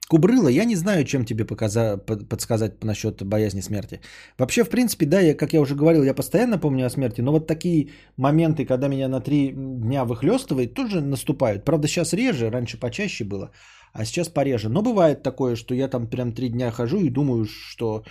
[0.09, 1.97] Кубрыла, я не знаю, чем тебе показа-
[2.29, 4.01] подсказать насчет боязни смерти.
[4.39, 7.31] Вообще, в принципе, да, я, как я уже говорил, я постоянно помню о смерти, но
[7.31, 11.63] вот такие моменты, когда меня на три дня выхлестывает, тоже наступают.
[11.65, 13.51] Правда, сейчас реже, раньше почаще было,
[13.93, 14.69] а сейчас пореже.
[14.69, 18.03] Но бывает такое, что я там прям три дня хожу и думаю, что...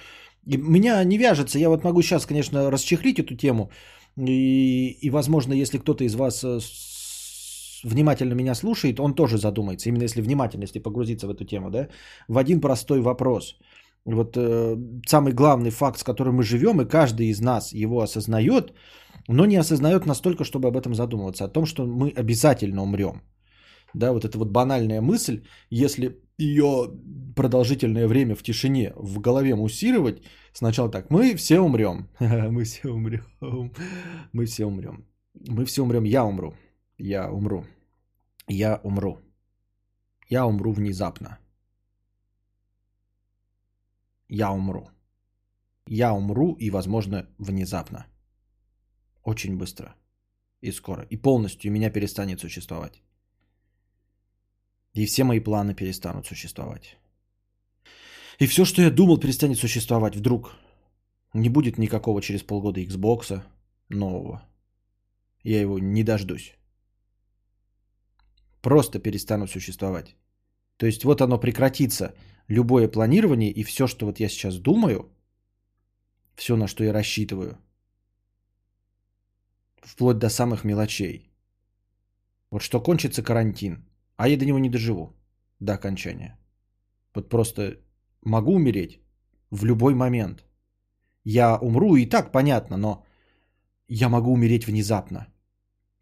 [0.49, 3.71] И меня не вяжется, я вот могу сейчас, конечно, расчехлить эту тему,
[4.17, 6.59] и, и возможно, если кто-то из вас э,
[7.85, 11.89] внимательно меня слушает, он тоже задумается, именно если внимательности погрузиться в эту тему, да,
[12.29, 13.59] в один простой вопрос.
[14.07, 14.77] Вот э,
[15.07, 18.73] самый главный факт, с которым мы живем, и каждый из нас его осознает,
[19.29, 23.21] но не осознает настолько, чтобы об этом задумываться, о том, что мы обязательно умрем.
[23.95, 26.91] Да, вот эта вот банальная мысль, если ее
[27.37, 30.23] продолжительное время в тишине в голове муссировать,
[30.53, 33.25] сначала так, мы все умрем, мы все умрем,
[34.33, 35.05] мы все умрем,
[35.35, 36.55] мы все умрем, я умру.
[36.99, 37.65] Я умру.
[38.49, 39.21] Я умру.
[40.29, 41.39] Я умру внезапно.
[44.29, 44.91] Я умру.
[45.87, 48.07] Я умру и, возможно, внезапно.
[49.23, 49.95] Очень быстро.
[50.61, 51.05] И скоро.
[51.05, 53.03] И полностью меня перестанет существовать.
[54.93, 56.99] И все мои планы перестанут существовать.
[58.39, 60.55] И все, что я думал, перестанет существовать вдруг.
[61.35, 63.43] Не будет никакого через полгода Xbox
[63.89, 64.43] нового.
[65.43, 66.59] Я его не дождусь
[68.61, 70.17] просто перестанут существовать.
[70.77, 72.15] То есть вот оно прекратится,
[72.49, 75.11] любое планирование и все, что вот я сейчас думаю,
[76.35, 77.59] все, на что я рассчитываю,
[79.77, 81.31] вплоть до самых мелочей.
[82.51, 85.17] Вот что кончится карантин, а я до него не доживу,
[85.61, 86.39] до окончания.
[87.15, 87.81] Вот просто
[88.25, 89.01] могу умереть
[89.51, 90.45] в любой момент.
[91.25, 93.05] Я умру и так понятно, но
[93.89, 95.27] я могу умереть внезапно,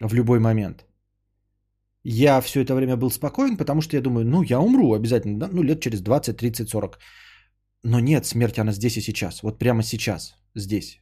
[0.00, 0.86] в любой момент
[2.08, 5.48] я все это время был спокоен, потому что я думаю, ну, я умру обязательно, да?
[5.52, 6.98] ну, лет через 20, 30, 40.
[7.82, 9.42] Но нет, смерть, она здесь и сейчас.
[9.42, 11.00] Вот прямо сейчас, здесь.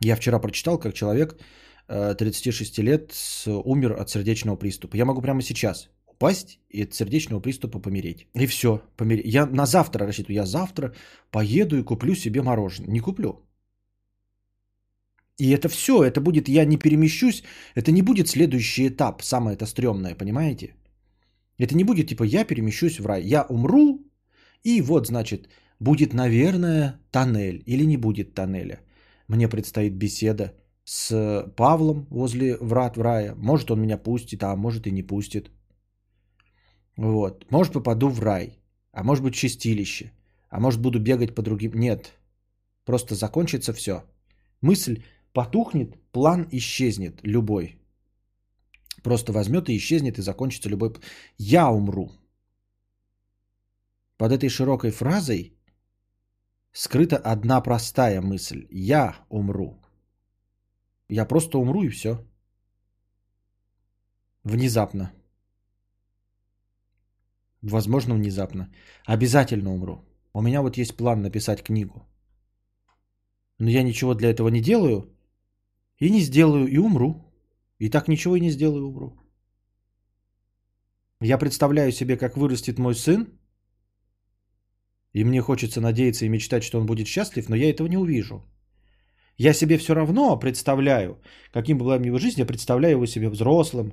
[0.00, 1.36] Я вчера прочитал, как человек
[1.88, 3.12] 36 э, лет
[3.46, 4.96] умер от сердечного приступа.
[4.96, 8.26] Я могу прямо сейчас упасть и от сердечного приступа помереть.
[8.34, 9.34] И все, помереть.
[9.34, 10.36] Я на завтра рассчитываю.
[10.36, 10.92] Я завтра
[11.30, 12.90] поеду и куплю себе мороженое.
[12.90, 13.44] Не куплю.
[15.40, 17.44] И это все, это будет, я не перемещусь,
[17.76, 20.74] это не будет следующий этап, самое это стрёмное, понимаете?
[21.58, 24.00] Это не будет типа я перемещусь в рай, я умру,
[24.64, 28.80] и вот, значит, будет, наверное, тоннель или не будет тоннеля.
[29.28, 30.54] Мне предстоит беседа
[30.84, 33.34] с Павлом возле врат в рая.
[33.36, 35.50] Может, он меня пустит, а может и не пустит.
[36.98, 37.48] Вот.
[37.52, 38.58] Может, попаду в рай,
[38.90, 40.10] а может быть, чистилище,
[40.50, 41.74] а может, буду бегать по другим.
[41.74, 42.12] Нет.
[42.84, 44.02] Просто закончится все.
[44.60, 47.76] Мысль потухнет, план исчезнет любой.
[49.04, 50.92] Просто возьмет и исчезнет, и закончится любой...
[51.36, 52.10] Я умру.
[54.16, 55.52] Под этой широкой фразой
[56.72, 58.66] скрыта одна простая мысль.
[58.70, 59.78] Я умру.
[61.08, 62.26] Я просто умру и все.
[64.42, 65.12] Внезапно.
[67.62, 68.68] Возможно, внезапно.
[69.06, 70.04] Обязательно умру.
[70.32, 72.06] У меня вот есть план написать книгу.
[73.58, 75.12] Но я ничего для этого не делаю,
[75.98, 77.24] и не сделаю, и умру.
[77.78, 79.18] И так ничего и не сделаю, умру.
[81.20, 83.26] Я представляю себе, как вырастет мой сын,
[85.12, 88.44] и мне хочется надеяться и мечтать, что он будет счастлив, но я этого не увижу.
[89.36, 91.20] Я себе все равно представляю,
[91.52, 93.92] каким была его жизнь, я представляю его себе взрослым,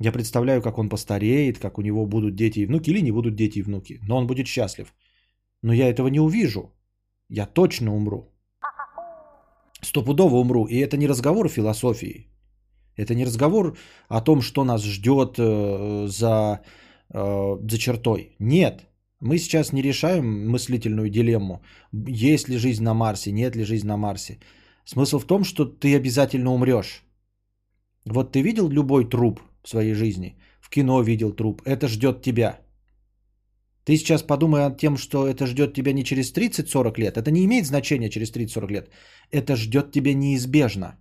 [0.00, 3.36] я представляю, как он постареет, как у него будут дети и внуки, или не будут
[3.36, 4.94] дети и внуки, но он будет счастлив.
[5.62, 6.72] Но я этого не увижу.
[7.28, 8.30] Я точно умру
[9.82, 10.66] стопудово умру.
[10.66, 12.26] И это не разговор философии.
[12.96, 13.76] Это не разговор
[14.08, 16.60] о том, что нас ждет э, за,
[17.14, 18.36] э, за чертой.
[18.38, 18.86] Нет.
[19.20, 21.62] Мы сейчас не решаем мыслительную дилемму.
[22.08, 24.38] Есть ли жизнь на Марсе, нет ли жизнь на Марсе.
[24.84, 27.02] Смысл в том, что ты обязательно умрешь.
[28.06, 30.36] Вот ты видел любой труп в своей жизни?
[30.60, 31.62] В кино видел труп.
[31.64, 32.60] Это ждет тебя.
[33.84, 37.16] Ты сейчас подумай о тем, что это ждет тебя не через 30-40 лет.
[37.16, 38.90] Это не имеет значения через 30-40 лет.
[39.30, 40.98] Это ждет тебя неизбежно.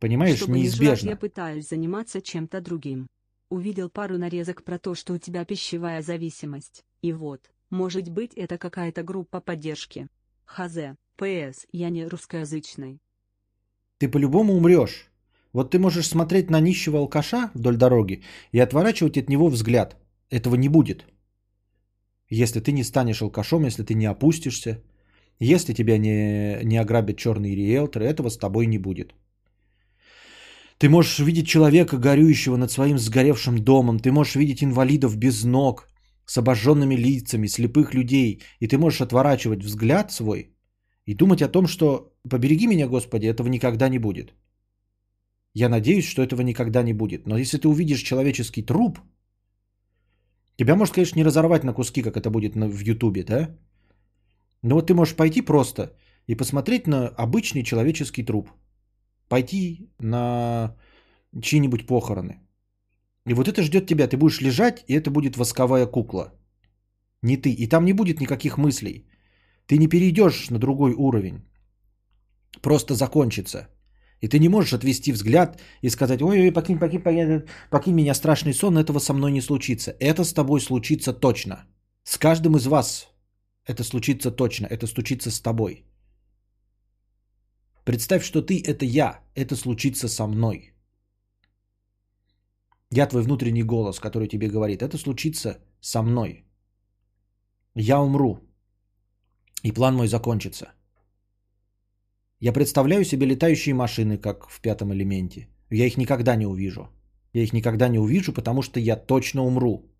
[0.00, 1.10] Понимаешь, Чтобы не жрать, неизбежно.
[1.10, 3.06] я пытаюсь заниматься чем-то другим.
[3.48, 6.84] Увидел пару нарезок про то, что у тебя пищевая зависимость.
[7.02, 10.08] И вот, может быть это какая-то группа поддержки.
[10.44, 13.00] Хз, ПС, я не русскоязычный.
[13.98, 15.10] Ты по-любому умрешь.
[15.54, 18.22] Вот ты можешь смотреть на нищего алкаша вдоль дороги
[18.52, 19.96] и отворачивать от него взгляд.
[20.30, 21.06] Этого не будет.
[22.28, 24.82] Если ты не станешь алкашом, если ты не опустишься,
[25.38, 29.14] если тебя не, не ограбят черные риэлторы, этого с тобой не будет.
[30.78, 34.00] Ты можешь видеть человека, горюющего над своим сгоревшим домом.
[34.00, 35.88] Ты можешь видеть инвалидов без ног,
[36.26, 38.42] с обожженными лицами, слепых людей.
[38.58, 40.50] И ты можешь отворачивать взгляд свой
[41.06, 44.34] и думать о том, что побереги меня, Господи, этого никогда не будет.
[45.54, 47.26] Я надеюсь, что этого никогда не будет.
[47.26, 48.98] Но если ты увидишь человеческий труп,
[50.56, 53.56] тебя может, конечно, не разорвать на куски, как это будет в Ютубе, да?
[54.62, 58.50] Но вот ты можешь пойти просто и посмотреть на обычный человеческий труп.
[59.28, 60.76] Пойти на
[61.40, 62.40] чьи-нибудь похороны.
[63.26, 64.08] И вот это ждет тебя.
[64.08, 66.32] Ты будешь лежать, и это будет восковая кукла.
[67.22, 67.50] Не ты.
[67.52, 69.06] И там не будет никаких мыслей.
[69.66, 71.42] Ты не перейдешь на другой уровень.
[72.60, 73.68] Просто закончится.
[74.24, 78.54] И ты не можешь отвести взгляд и сказать, ой-ой, покинь, покинь, покинь, покинь меня страшный
[78.54, 79.94] сон, этого со мной не случится.
[80.00, 81.56] Это с тобой случится точно.
[82.04, 83.08] С каждым из вас
[83.66, 84.66] это случится точно.
[84.66, 85.84] Это случится с тобой.
[87.84, 89.20] Представь, что ты это я.
[89.34, 90.72] Это случится со мной.
[92.90, 96.46] Я твой внутренний голос, который тебе говорит, это случится со мной.
[97.74, 98.38] Я умру.
[99.62, 100.72] И план мой закончится.
[102.44, 105.48] Я представляю себе летающие машины, как в пятом элементе.
[105.70, 106.88] Я их никогда не увижу.
[107.32, 109.90] Я их никогда не увижу, потому что я точно умру.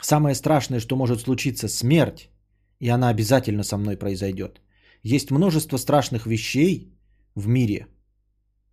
[0.00, 2.30] Самое страшное, что может случиться, смерть,
[2.78, 4.60] и она обязательно со мной произойдет.
[5.02, 6.94] Есть множество страшных вещей
[7.34, 7.86] в мире.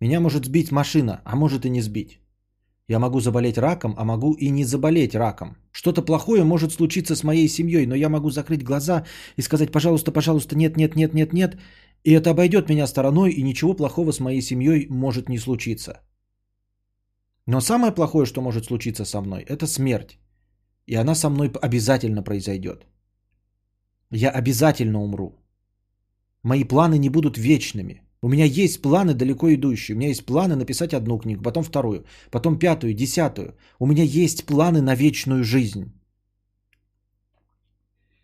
[0.00, 2.20] Меня может сбить машина, а может и не сбить.
[2.88, 5.56] Я могу заболеть раком, а могу и не заболеть раком.
[5.72, 9.04] Что-то плохое может случиться с моей семьей, но я могу закрыть глаза
[9.36, 11.58] и сказать, пожалуйста, пожалуйста, нет, нет, нет, нет, нет.
[12.04, 16.00] И это обойдет меня стороной, и ничего плохого с моей семьей может не случиться.
[17.46, 20.18] Но самое плохое, что может случиться со мной, это смерть.
[20.86, 22.86] И она со мной обязательно произойдет.
[24.10, 25.32] Я обязательно умру.
[26.42, 28.02] Мои планы не будут вечными.
[28.22, 29.94] У меня есть планы далеко идущие.
[29.94, 33.54] У меня есть планы написать одну книгу, потом вторую, потом пятую, десятую.
[33.78, 35.92] У меня есть планы на вечную жизнь.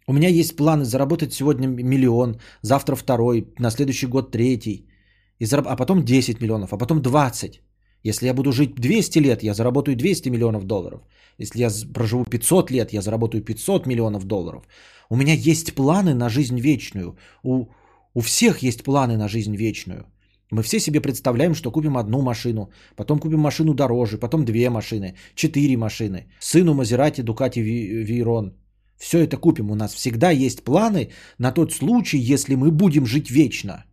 [0.07, 4.87] У меня есть планы заработать сегодня миллион, завтра второй, на следующий год третий,
[5.39, 5.67] и зараб...
[5.67, 7.63] а потом 10 миллионов, а потом 20.
[8.03, 11.01] Если я буду жить 200 лет, я заработаю 200 миллионов долларов.
[11.39, 14.65] Если я проживу 500 лет, я заработаю 500 миллионов долларов.
[15.09, 17.17] У меня есть планы на жизнь вечную.
[17.43, 17.67] У,
[18.15, 20.07] у всех есть планы на жизнь вечную.
[20.51, 25.17] Мы все себе представляем, что купим одну машину, потом купим машину дороже, потом две машины,
[25.35, 28.55] четыре машины, сыну Мазерати, Дукати, Вейрон.
[28.97, 29.71] Все это купим.
[29.71, 33.85] У нас всегда есть планы на тот случай, если мы будем жить вечно.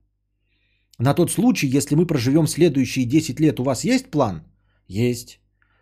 [1.00, 4.44] На тот случай, если мы проживем следующие 10 лет, у вас есть план?
[4.88, 5.40] Есть.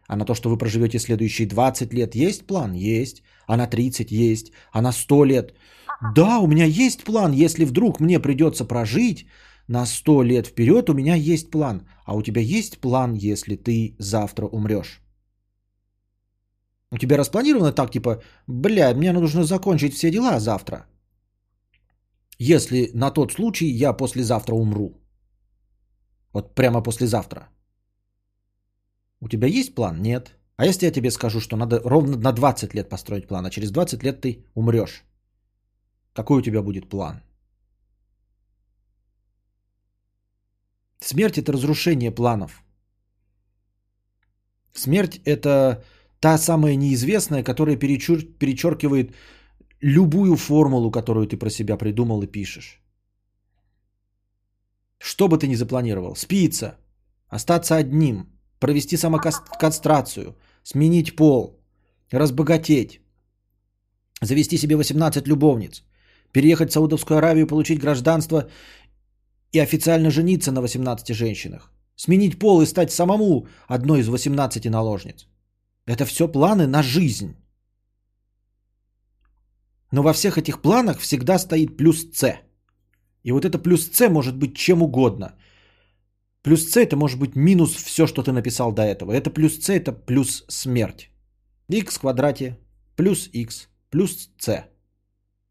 [0.07, 2.73] А на то, что вы проживете следующие 20 лет, есть план?
[2.73, 3.21] Есть.
[3.47, 4.51] А на 30 есть.
[4.71, 5.53] А на 100 лет?
[6.01, 7.33] Да, у меня есть план.
[7.33, 9.27] Если вдруг мне придется прожить
[9.67, 11.87] на 100 лет вперед, у меня есть план.
[12.05, 15.01] А у тебя есть план, если ты завтра умрешь?
[16.91, 20.85] У тебя распланировано так, типа, бля, мне нужно закончить все дела завтра.
[22.39, 25.01] Если на тот случай я послезавтра умру.
[26.33, 27.49] Вот прямо послезавтра.
[29.21, 30.01] У тебя есть план?
[30.01, 30.35] Нет.
[30.55, 33.71] А если я тебе скажу, что надо ровно на 20 лет построить план, а через
[33.71, 35.03] 20 лет ты умрешь?
[36.19, 37.21] Какой у тебя будет план?
[40.99, 42.61] Смерть это разрушение планов.
[44.73, 45.81] Смерть это
[46.19, 49.15] та самая неизвестная, которая перечур- перечеркивает
[49.81, 52.81] любую формулу, которую ты про себя придумал и пишешь.
[54.97, 56.77] Что бы ты ни запланировал, спиться,
[57.29, 58.25] остаться одним,
[58.59, 61.61] провести самокастрацию, сменить пол,
[62.11, 62.99] разбогатеть,
[64.21, 65.83] завести себе 18 любовниц,
[66.31, 68.49] переехать в Саудовскую Аравию, получить гражданство
[69.51, 75.27] и официально жениться на 18 женщинах, сменить пол и стать самому одной из 18 наложниц.
[75.85, 77.35] Это все планы на жизнь.
[79.91, 82.39] Но во всех этих планах всегда стоит плюс С.
[83.23, 85.35] И вот это плюс С может быть чем угодно.
[86.43, 89.11] Плюс С это может быть минус все, что ты написал до этого.
[89.11, 91.09] Это плюс С это плюс смерть.
[91.71, 92.57] Х в квадрате
[92.95, 94.65] плюс Х плюс С.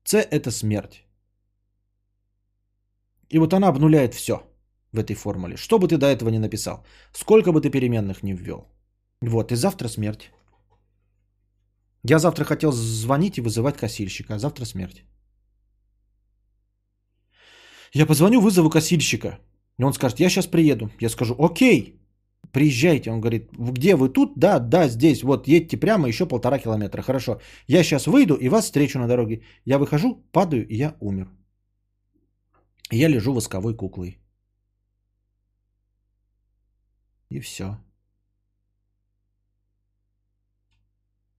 [0.09, 1.05] С это смерть.
[3.28, 4.40] И вот она обнуляет все
[4.93, 5.56] в этой формуле.
[5.56, 6.82] Что бы ты до этого не написал.
[7.12, 8.66] Сколько бы ты переменных не ввел.
[9.20, 10.30] Вот, и завтра смерть.
[12.05, 15.05] Я завтра хотел звонить и вызывать косильщика, а завтра смерть.
[17.93, 19.39] Я позвоню, вызову косильщика.
[19.78, 20.90] И он скажет, я сейчас приеду.
[21.01, 22.01] Я скажу, окей,
[22.53, 23.11] приезжайте.
[23.11, 24.33] Он говорит, где вы тут?
[24.37, 25.23] Да, да, здесь.
[25.23, 27.03] Вот, едьте прямо еще полтора километра.
[27.03, 27.41] Хорошо.
[27.66, 29.43] Я сейчас выйду и вас встречу на дороге.
[29.65, 31.29] Я выхожу, падаю, и я умер.
[32.91, 34.19] И я лежу восковой куклой.
[37.31, 37.77] И все.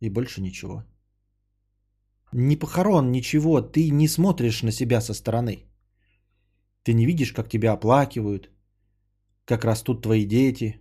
[0.01, 0.83] И больше ничего.
[2.31, 3.61] Не похорон, ничего.
[3.61, 5.65] Ты не смотришь на себя со стороны.
[6.83, 8.49] Ты не видишь, как тебя оплакивают,
[9.45, 10.79] как растут твои дети,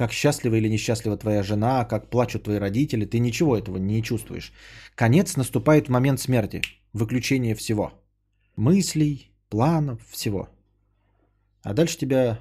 [0.00, 3.04] как счастлива или несчастлива твоя жена, как плачут твои родители.
[3.04, 4.52] Ты ничего этого не чувствуешь.
[4.94, 6.62] Конец наступает в момент смерти,
[6.94, 7.92] выключение всего.
[8.56, 10.48] Мыслей, планов, всего.
[11.62, 12.38] А дальше тебя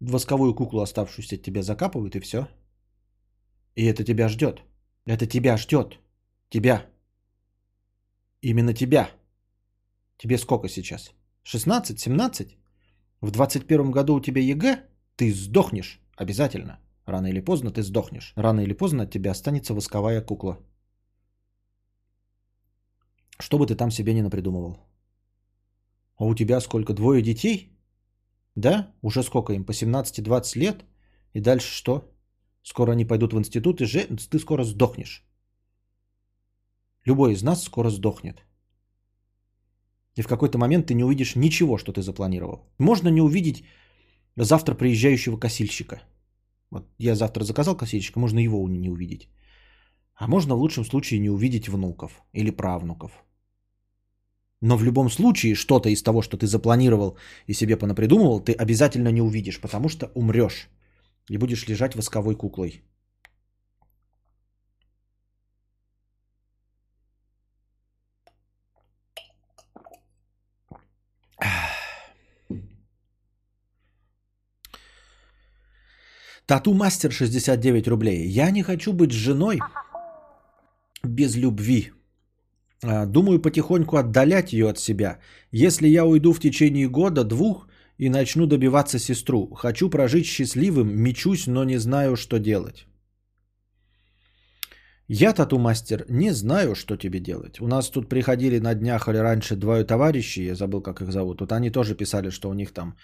[0.00, 2.48] восковую куклу, оставшуюся от тебя, закапывают и все.
[3.76, 4.62] И это тебя ждет.
[5.06, 5.98] Это тебя ждет.
[6.48, 6.86] Тебя.
[8.40, 9.10] Именно тебя.
[10.16, 11.12] Тебе сколько сейчас?
[11.42, 12.56] 16, 17?
[13.20, 14.89] В 21 году у тебя ЕГЭ?
[15.20, 16.00] Ты сдохнешь.
[16.16, 16.78] Обязательно.
[17.04, 18.32] Рано или поздно ты сдохнешь.
[18.36, 20.58] Рано или поздно от тебя останется восковая кукла.
[23.38, 24.78] Что бы ты там себе не напридумывал.
[26.16, 26.94] А у тебя сколько?
[26.94, 27.78] Двое детей?
[28.54, 28.94] Да?
[29.02, 29.64] Уже сколько им?
[29.64, 30.84] По 17-20 лет?
[31.34, 32.10] И дальше что?
[32.62, 34.06] Скоро они пойдут в институт, и же...
[34.30, 35.22] ты скоро сдохнешь.
[37.04, 38.42] Любой из нас скоро сдохнет.
[40.18, 42.72] И в какой-то момент ты не увидишь ничего, что ты запланировал.
[42.78, 43.64] Можно не увидеть
[44.36, 46.02] завтра приезжающего косильщика.
[46.70, 49.28] Вот я завтра заказал косильщика, можно его не увидеть.
[50.14, 53.12] А можно в лучшем случае не увидеть внуков или правнуков.
[54.62, 57.16] Но в любом случае что-то из того, что ты запланировал
[57.46, 60.68] и себе понапридумывал, ты обязательно не увидишь, потому что умрешь
[61.30, 62.82] и будешь лежать восковой куклой.
[76.50, 78.26] Тату Мастер 69 рублей.
[78.26, 79.60] Я не хочу быть женой
[81.04, 81.92] без любви.
[82.82, 85.18] А, думаю потихоньку отдалять ее от себя.
[85.52, 87.68] Если я уйду в течение года, двух
[87.98, 89.54] и начну добиваться сестру.
[89.54, 92.86] Хочу прожить счастливым, мечусь, но не знаю, что делать.
[95.06, 97.60] Я, тату-мастер, не знаю, что тебе делать.
[97.60, 101.40] У нас тут приходили на днях или раньше двое товарищей, я забыл, как их зовут.
[101.40, 102.96] Вот они тоже писали, что у них там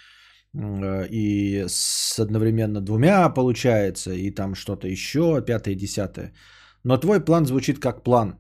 [0.55, 6.33] и с одновременно двумя получается, и там что-то еще, пятое, десятое.
[6.85, 8.39] Но твой план звучит как план.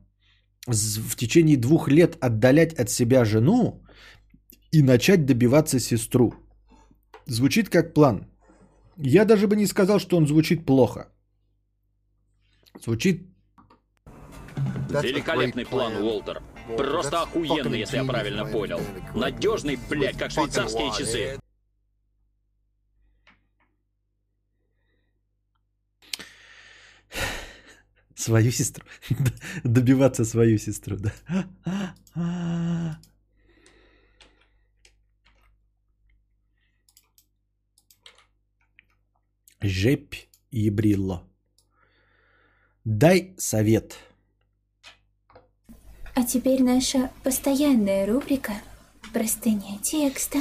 [0.66, 3.82] В течение двух лет отдалять от себя жену
[4.72, 6.34] и начать добиваться сестру.
[7.26, 8.26] Звучит как план.
[8.98, 11.12] Я даже бы не сказал, что он звучит плохо.
[12.84, 13.26] Звучит...
[15.02, 16.42] Великолепный план, Уолтер.
[16.76, 18.80] Просто охуенный, если я правильно понял.
[19.14, 21.38] Надежный, блядь, как швейцарские часы.
[28.26, 28.84] Свою сестру.
[29.64, 31.12] Добиваться свою сестру, да.
[39.60, 40.14] Жепь
[40.50, 41.22] и брилло.
[42.84, 43.96] Дай совет.
[46.16, 48.54] А теперь наша постоянная рубрика
[49.12, 50.38] «Простыня текста».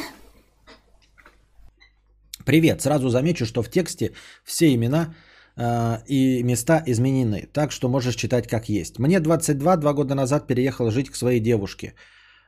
[2.45, 2.81] Привет.
[2.81, 5.13] Сразу замечу, что в тексте все имена
[5.57, 8.99] и места изменены, так что можешь читать как есть.
[8.99, 11.94] Мне 22, два года назад переехал жить к своей девушке,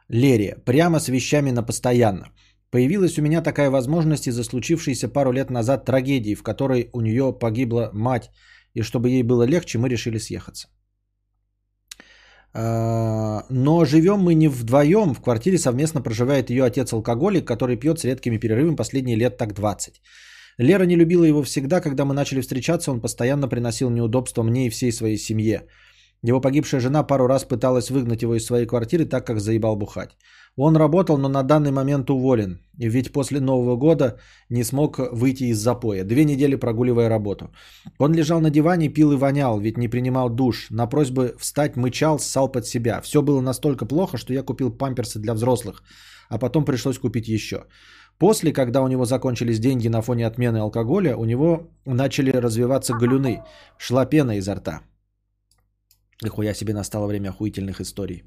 [0.09, 2.31] Лере, прямо с вещами на постоянно.
[2.71, 7.33] Появилась у меня такая возможность из-за случившейся пару лет назад трагедии, в которой у нее
[7.39, 8.29] погибла мать,
[8.73, 10.67] и чтобы ей было легче, мы решили съехаться.
[12.53, 18.03] Э, но живем мы не вдвоем, в квартире совместно проживает ее отец-алкоголик, который пьет с
[18.03, 20.01] редкими перерывами последние лет так 20.
[20.57, 24.69] Лера не любила его всегда, когда мы начали встречаться, он постоянно приносил неудобства мне и
[24.69, 25.67] всей своей семье.
[26.23, 30.17] Его погибшая жена пару раз пыталась выгнать его из своей квартиры, так как заебал бухать.
[30.55, 32.59] Он работал, но на данный момент уволен.
[32.79, 34.19] Ведь после Нового года
[34.49, 36.03] не смог выйти из запоя.
[36.03, 37.51] Две недели прогуливая работу.
[37.99, 40.67] Он лежал на диване, пил и вонял, ведь не принимал душ.
[40.71, 43.01] На просьбы встать мычал, ссал под себя.
[43.01, 45.83] Все было настолько плохо, что я купил памперсы для взрослых.
[46.29, 47.65] А потом пришлось купить еще.
[48.19, 53.43] После, когда у него закончились деньги на фоне отмены алкоголя, у него начали развиваться галюны.
[53.77, 54.81] Шла пена изо рта.
[56.23, 58.23] Нихуя себе настало время охуительных историй.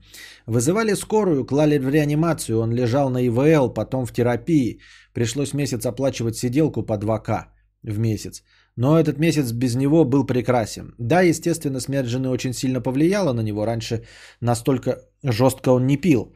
[0.47, 2.61] Вызывали скорую, клали в реанимацию.
[2.61, 4.81] Он лежал на ИВЛ, потом в терапии.
[5.13, 7.47] Пришлось месяц оплачивать сиделку по 2К
[7.83, 8.45] в месяц.
[8.77, 10.95] Но этот месяц без него был прекрасен.
[10.99, 13.67] Да, естественно, смерть жены очень сильно повлияла на него.
[13.67, 14.05] Раньше
[14.41, 16.33] настолько жестко он не пил.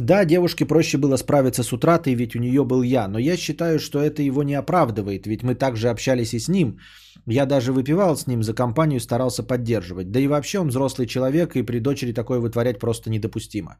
[0.00, 3.08] Да, девушке проще было справиться с утратой, ведь у нее был я.
[3.08, 6.78] Но я считаю, что это его не оправдывает, ведь мы также общались и с ним.
[7.26, 10.12] Я даже выпивал с ним за компанию, старался поддерживать.
[10.12, 13.78] Да и вообще он взрослый человек, и при дочери такое вытворять просто недопустимо.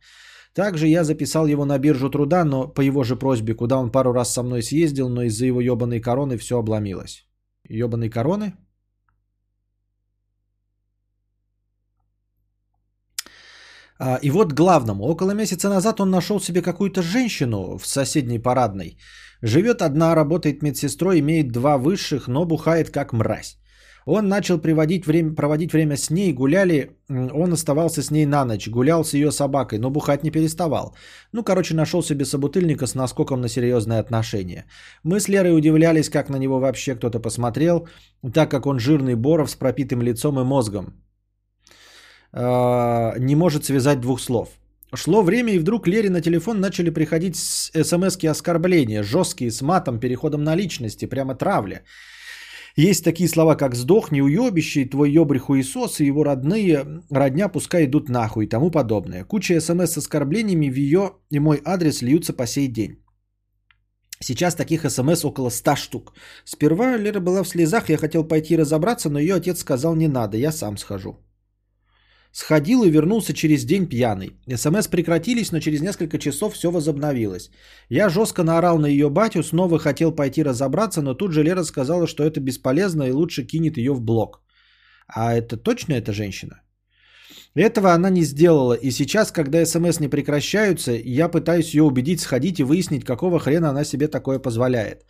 [0.55, 4.13] Также я записал его на биржу труда, но по его же просьбе, куда он пару
[4.13, 7.29] раз со мной съездил, но из-за его ебаной короны все обломилось.
[7.69, 8.55] Ебаной короны?
[14.23, 15.05] И вот главному.
[15.05, 18.97] Около месяца назад он нашел себе какую-то женщину в соседней парадной.
[19.43, 23.59] Живет одна, работает медсестрой, имеет два высших, но бухает как мразь.
[24.11, 28.67] Он начал приводить время, проводить время с ней, гуляли, он оставался с ней на ночь,
[28.69, 30.97] гулял с ее собакой, но бухать не переставал.
[31.33, 34.65] Ну, короче, нашел себе собутыльника с наскоком на серьезные отношения.
[35.05, 37.87] Мы с Лерой удивлялись, как на него вообще кто-то посмотрел,
[38.33, 40.95] так как он жирный боров с пропитым лицом и мозгом.
[42.33, 44.49] Э, не может связать двух слов.
[44.95, 50.45] Шло время, и вдруг Лере на телефон начали приходить смс оскорбления, жесткие, с матом, переходом
[50.45, 51.83] на личности, прямо травля.
[52.77, 58.09] Есть такие слова, как «сдохни, уебище», «твой ебрь хуесос» и его родные, родня пускай идут
[58.09, 59.25] нахуй и тому подобное.
[59.25, 63.03] Куча смс с оскорблениями в ее и мой адрес льются по сей день.
[64.21, 66.15] Сейчас таких смс около 100 штук.
[66.45, 70.37] Сперва Лера была в слезах, я хотел пойти разобраться, но ее отец сказал не надо,
[70.37, 71.28] я сам схожу.
[72.33, 74.37] Сходил и вернулся через день пьяный.
[74.57, 77.51] СМС прекратились, но через несколько часов все возобновилось.
[77.89, 82.07] Я жестко наорал на ее батю, снова хотел пойти разобраться, но тут же Лера сказала,
[82.07, 84.43] что это бесполезно и лучше кинет ее в блок.
[85.07, 86.61] А это точно эта женщина?
[87.55, 92.61] Этого она не сделала, и сейчас, когда СМС не прекращаются, я пытаюсь ее убедить сходить
[92.61, 95.07] и выяснить, какого хрена она себе такое позволяет.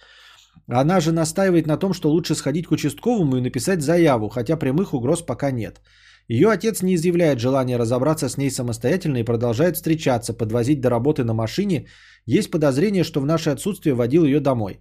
[0.67, 4.95] Она же настаивает на том, что лучше сходить к участковому и написать заяву, хотя прямых
[4.95, 5.81] угроз пока нет.
[6.29, 11.25] Ее отец не изъявляет желания разобраться с ней самостоятельно и продолжает встречаться, подвозить до работы
[11.25, 11.87] на машине.
[12.27, 14.81] Есть подозрение, что в наше отсутствие водил ее домой.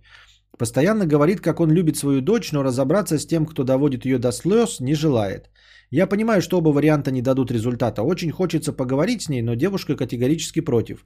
[0.58, 4.32] Постоянно говорит, как он любит свою дочь, но разобраться с тем, кто доводит ее до
[4.32, 5.50] слез, не желает.
[5.90, 8.02] Я понимаю, что оба варианта не дадут результата.
[8.02, 11.06] Очень хочется поговорить с ней, но девушка категорически против.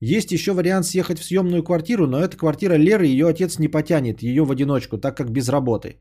[0.00, 4.22] Есть еще вариант съехать в съемную квартиру, но эта квартира Леры ее отец не потянет,
[4.22, 5.98] ее в одиночку, так как без работы.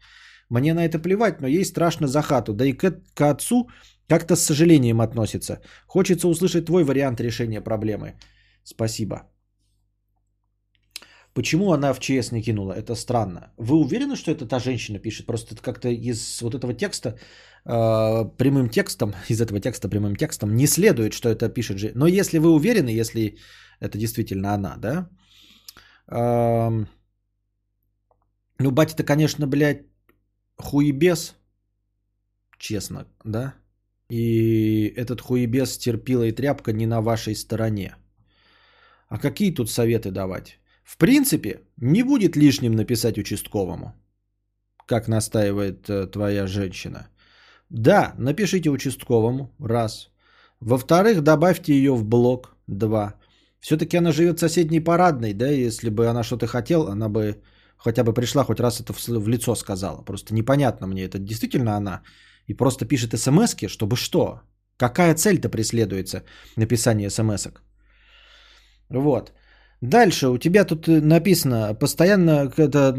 [0.52, 2.54] Мне на это плевать, но ей страшно за хату.
[2.54, 3.70] Да и к, к отцу
[4.08, 5.62] как-то с сожалением относится.
[5.88, 8.16] Хочется услышать твой вариант решения проблемы.
[8.64, 9.16] Спасибо.
[11.34, 12.74] Почему она в ЧС не кинула?
[12.74, 13.54] Это странно.
[13.58, 15.26] Вы уверены, что это та женщина пишет?
[15.26, 17.18] Просто это как-то из вот этого текста
[17.66, 21.92] э, прямым текстом, из этого текста прямым текстом не следует, что это пишет же.
[21.96, 23.38] Но если вы уверены, если
[23.80, 25.10] это действительно она, да?
[26.12, 26.86] Э,
[28.60, 29.91] ну, батя-то, конечно, блядь,
[30.62, 31.36] хуебес,
[32.58, 33.54] честно, да?
[34.10, 37.96] И этот хуебес терпила и тряпка не на вашей стороне.
[39.08, 40.60] А какие тут советы давать?
[40.84, 43.94] В принципе, не будет лишним написать участковому,
[44.86, 47.08] как настаивает э, твоя женщина.
[47.70, 50.10] Да, напишите участковому, раз.
[50.60, 53.16] Во-вторых, добавьте ее в блог, два.
[53.62, 57.42] Все-таки она живет в соседней парадной, да, если бы она что-то хотела, она бы
[57.84, 60.02] хотя бы пришла, хоть раз это в, лицо сказала.
[60.02, 62.02] Просто непонятно мне, это действительно она.
[62.48, 64.42] И просто пишет смс чтобы что?
[64.78, 66.24] Какая цель-то преследуется
[66.58, 67.62] написание смс-ок?
[68.90, 69.32] Вот.
[69.82, 72.94] Дальше у тебя тут э, написано постоянно, это,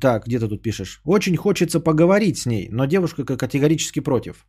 [0.00, 1.00] так, где ты тут пишешь?
[1.04, 4.46] Очень хочется поговорить с ней, но девушка категорически против.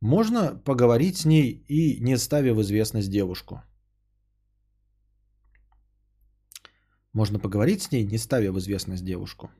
[0.00, 3.62] Можно поговорить с ней и не ставя в известность девушку.
[7.12, 9.50] Можно поговорить с ней, не ставя в известность девушку.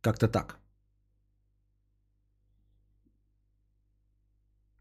[0.00, 0.58] Как-то так.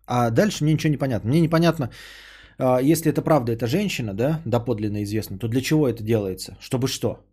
[0.06, 1.30] А дальше мне ничего не понятно.
[1.30, 1.90] Мне непонятно,
[2.58, 6.58] а, если это правда, это женщина, да, доподлинно известно, то для чего это делается?
[6.60, 7.26] Чтобы что?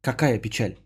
[0.00, 0.76] Какая печаль?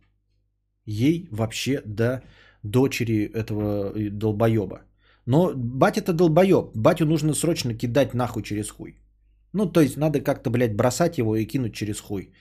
[0.85, 2.23] Ей вообще до
[2.63, 4.83] дочери этого э, долбоеба.
[5.27, 6.71] Но батя-то долбоеб.
[6.75, 8.97] Батю нужно срочно кидать нахуй через хуй.
[9.53, 12.33] Ну, то есть надо как-то, блядь, бросать его и кинуть через хуй,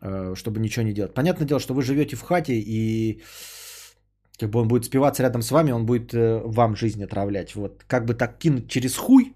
[0.00, 1.14] э, чтобы ничего не делать.
[1.14, 3.22] Понятное дело, что вы живете в хате, и
[4.38, 7.54] как бы он будет спиваться рядом с вами, он будет э, вам жизнь отравлять.
[7.54, 9.34] Вот как бы так кинуть через хуй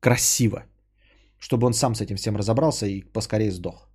[0.00, 0.64] красиво,
[1.38, 3.88] чтобы он сам с этим всем разобрался и поскорее сдох.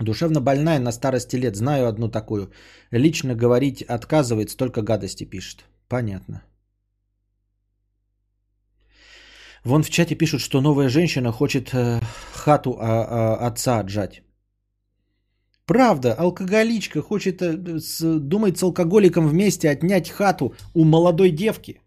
[0.00, 1.56] Душевно больная на старости лет.
[1.56, 2.50] Знаю одну такую.
[2.90, 5.64] Лично говорить отказывается, только гадости пишет.
[5.88, 6.42] Понятно.
[9.64, 12.00] Вон в чате пишут, что новая женщина хочет э,
[12.34, 14.22] хату а, а, отца отжать.
[15.66, 21.80] Правда, алкоголичка хочет, э, с, думает с алкоголиком вместе отнять хату у молодой девки.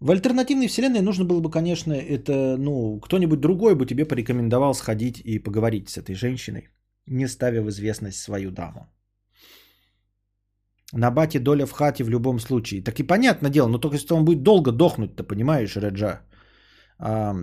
[0.00, 5.20] В альтернативной вселенной нужно было бы, конечно, это, ну, кто-нибудь другой бы тебе порекомендовал сходить
[5.24, 6.68] и поговорить с этой женщиной,
[7.06, 8.86] не ставя в известность свою даму.
[10.92, 12.82] На бате доля в хате в любом случае.
[12.82, 16.20] Так и понятное дело, но только если он будет долго дохнуть, ты понимаешь, Реджа.
[16.98, 17.34] А,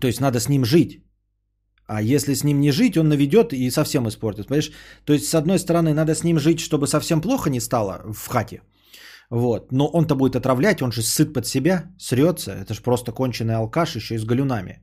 [0.00, 1.04] то есть надо с ним жить.
[1.86, 4.46] А если с ним не жить, он наведет и совсем испортит.
[4.46, 4.72] Понимаешь?
[5.04, 8.28] То есть, с одной стороны, надо с ним жить, чтобы совсем плохо не стало в
[8.28, 8.60] хате.
[9.30, 9.72] Вот.
[9.72, 12.52] Но он-то будет отравлять, он же сыт под себя, срется.
[12.52, 14.82] Это же просто конченый алкаш еще и с галюнами.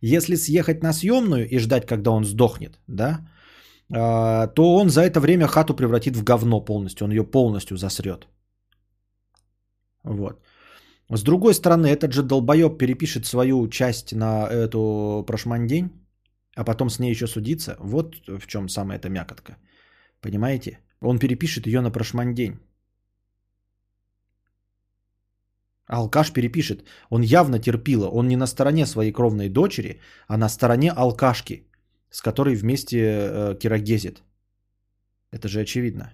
[0.00, 3.20] Если съехать на съемную и ждать, когда он сдохнет, да,
[3.90, 7.04] то он за это время хату превратит в говно полностью.
[7.04, 8.28] Он ее полностью засрет.
[10.04, 10.40] Вот.
[11.12, 15.90] С другой стороны, этот же долбоеб перепишет свою часть на эту прошмандень,
[16.56, 17.76] а потом с ней еще судиться.
[17.80, 19.56] Вот в чем самая эта мякотка.
[20.20, 20.78] Понимаете?
[21.00, 22.60] Он перепишет ее на прошмандень.
[25.88, 26.84] Алкаш перепишет.
[27.10, 28.08] Он явно терпила.
[28.08, 31.66] Он не на стороне своей кровной дочери, а на стороне алкашки,
[32.10, 34.22] с которой вместе э, кирогезит.
[35.30, 36.12] Это же очевидно.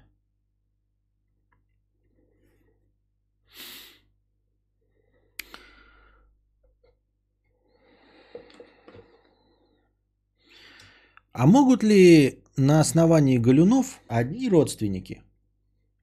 [11.32, 15.22] А могут ли на основании Галюнов одни родственники,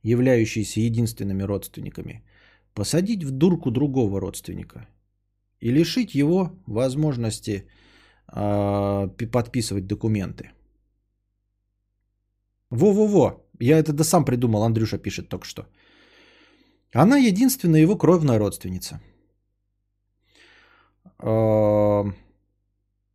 [0.03, 2.23] являющиеся единственными родственниками,
[2.75, 4.87] посадить в дурку другого родственника
[5.59, 7.67] и лишить его возможности
[8.27, 10.51] подписывать документы.
[12.71, 15.67] Во-во-во, я это да сам придумал, Андрюша пишет только что.
[16.93, 19.01] Она единственная его кровная родственница.
[21.19, 22.03] Э,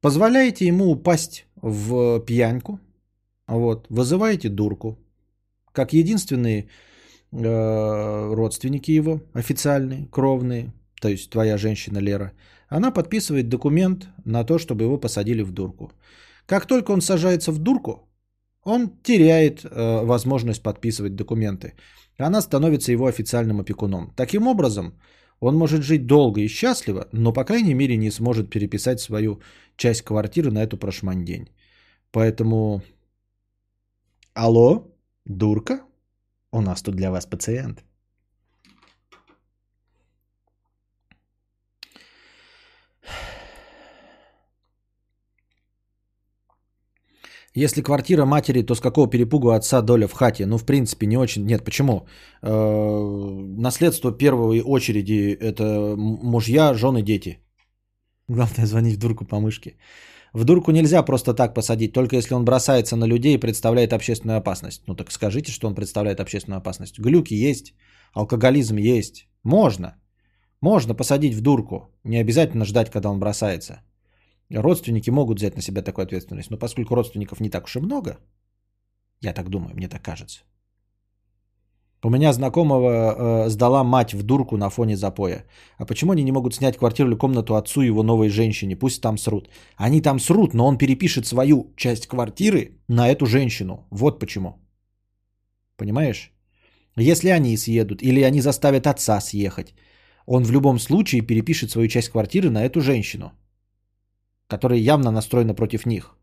[0.01, 2.79] позволяете ему упасть в пьяньку,
[3.49, 4.99] вот, вызываете дурку,
[5.73, 6.69] как единственный
[7.31, 12.33] Э, родственники его, официальные, кровные, то есть твоя женщина Лера,
[12.69, 15.93] она подписывает документ на то, чтобы его посадили в дурку.
[16.47, 18.09] Как только он сажается в дурку,
[18.65, 21.75] он теряет э, возможность подписывать документы.
[22.19, 24.13] Она становится его официальным опекуном.
[24.17, 24.93] Таким образом,
[25.41, 29.41] он может жить долго и счастливо, но, по крайней мере, не сможет переписать свою
[29.77, 31.49] часть квартиры на эту прошмандень.
[32.11, 32.83] Поэтому...
[34.35, 34.87] Алло,
[35.25, 35.81] дурка?
[36.53, 37.85] У нас тут для вас пациент.
[47.65, 50.47] Если квартира матери, то с какого перепугу отца доля в хате?
[50.47, 51.45] Ну, в принципе, не очень.
[51.45, 52.07] Нет, почему?
[52.43, 52.51] Э,
[53.59, 57.39] наследство первой очереди– это мужья, жены, дети.
[58.29, 59.77] Главное звонить в дурку по мышке.
[60.33, 64.39] В дурку нельзя просто так посадить, только если он бросается на людей и представляет общественную
[64.39, 64.83] опасность.
[64.87, 67.01] Ну так скажите, что он представляет общественную опасность.
[67.01, 67.75] Глюки есть,
[68.13, 69.29] алкоголизм есть.
[69.43, 69.97] Можно.
[70.61, 71.77] Можно посадить в дурку.
[72.05, 73.81] Не обязательно ждать, когда он бросается.
[74.51, 78.19] Родственники могут взять на себя такую ответственность, но поскольку родственников не так уж и много,
[79.21, 80.41] я так думаю, мне так кажется,
[82.05, 85.45] у меня знакомого э, сдала мать в дурку на фоне запоя.
[85.79, 88.77] А почему они не могут снять квартиру или комнату отцу его новой женщине?
[88.77, 89.49] Пусть там срут.
[89.77, 93.87] Они там срут, но он перепишет свою часть квартиры на эту женщину.
[93.91, 94.59] Вот почему.
[95.77, 96.33] Понимаешь?
[96.97, 99.75] Если они съедут или они заставят отца съехать,
[100.27, 103.33] он в любом случае перепишет свою часть квартиры на эту женщину,
[104.49, 106.15] которая явно настроена против них.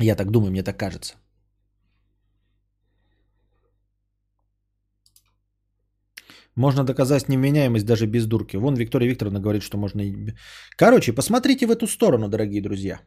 [0.00, 1.14] Я так думаю, мне так кажется.
[6.56, 8.56] Можно доказать невменяемость даже без дурки.
[8.56, 10.02] Вон Виктория Викторовна говорит, что можно...
[10.76, 13.00] Короче, посмотрите в эту сторону, дорогие друзья.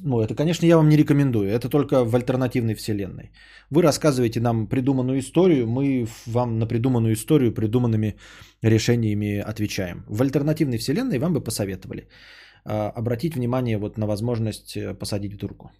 [0.00, 1.48] Ну, это, конечно, я вам не рекомендую.
[1.48, 3.30] Это только в альтернативной вселенной.
[3.70, 8.16] Вы рассказываете нам придуманную историю, мы вам на придуманную историю придуманными
[8.62, 10.04] решениями отвечаем.
[10.08, 12.08] В альтернативной вселенной вам бы посоветовали.
[12.64, 15.70] А, обратить внимание вот на возможность э, посадить в дурку.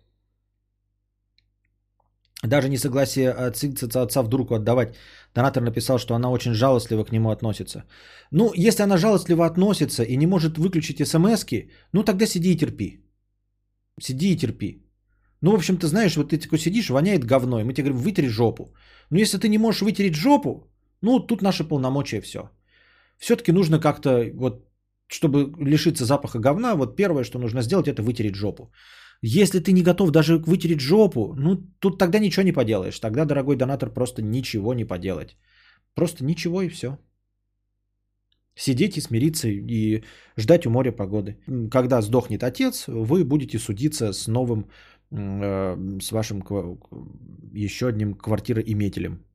[2.42, 4.94] Даже не согласие отца, отца в дурку отдавать.
[5.34, 7.84] Донатор написал, что она очень жалостливо к нему относится.
[8.30, 11.44] Ну, если она жалостливо относится и не может выключить смс
[11.92, 13.04] ну тогда сиди и терпи.
[14.00, 14.82] Сиди и терпи.
[15.42, 18.02] Ну, в общем, ты знаешь, вот ты такой сидишь, воняет говно, и мы тебе говорим,
[18.02, 18.74] вытери жопу.
[19.10, 20.70] Но если ты не можешь вытереть жопу,
[21.02, 22.50] ну, тут наши полномочия все.
[23.18, 24.69] Все-таки нужно как-то, вот,
[25.10, 28.72] чтобы лишиться запаха говна, вот первое, что нужно сделать, это вытереть жопу.
[29.22, 33.00] Если ты не готов даже вытереть жопу, ну, тут тогда ничего не поделаешь.
[33.00, 35.36] Тогда, дорогой донатор, просто ничего не поделать.
[35.94, 36.98] Просто ничего и все.
[38.54, 40.04] Сидеть и смириться и
[40.38, 41.36] ждать у моря погоды.
[41.70, 44.70] Когда сдохнет отец, вы будете судиться с новым,
[45.10, 46.42] э, с вашим
[47.52, 49.29] еще одним квартироиметелем.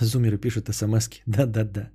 [0.00, 1.90] Зумеры пишут смс Да-да-да.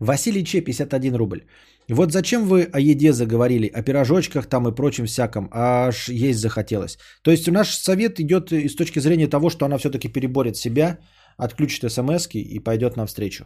[0.00, 1.40] Василий Че, 51 рубль.
[1.88, 6.98] Вот зачем вы о еде заговорили, о пирожочках там и прочем всяком, аж есть захотелось.
[7.22, 10.98] То есть наш совет идет из точки зрения того, что она все-таки переборет себя,
[11.38, 13.44] отключит смс и пойдет навстречу.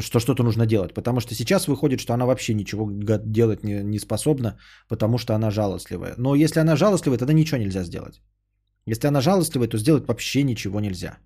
[0.00, 0.94] Что что-то нужно делать.
[0.94, 2.90] Потому что сейчас выходит, что она вообще ничего
[3.26, 4.58] делать не, не способна,
[4.88, 6.14] потому что она жалостливая.
[6.16, 8.22] Но если она жалостливая, тогда ничего нельзя сделать.
[8.86, 11.18] Если она жалостливая, то сделать вообще ничего нельзя.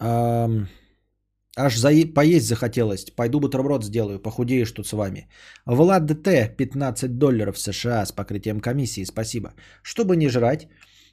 [0.00, 1.90] Аж за...
[2.14, 3.04] поесть захотелось.
[3.16, 5.28] Пойду бутерброд сделаю, похудеешь тут с вами.
[5.66, 9.54] Влад ДТ, 15 долларов США с покрытием комиссии, спасибо.
[9.82, 10.68] Чтобы не жрать,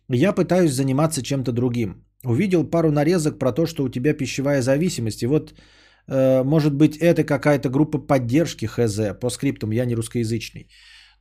[0.10, 2.06] я пытаюсь заниматься чем-то другим.
[2.24, 5.24] Увидел пару нарезок про то, что у тебя пищевая зависимость.
[5.24, 5.54] И вот,
[6.08, 9.20] э, может быть, это какая-то группа поддержки ХЗ.
[9.20, 10.70] По скриптам, я не русскоязычный.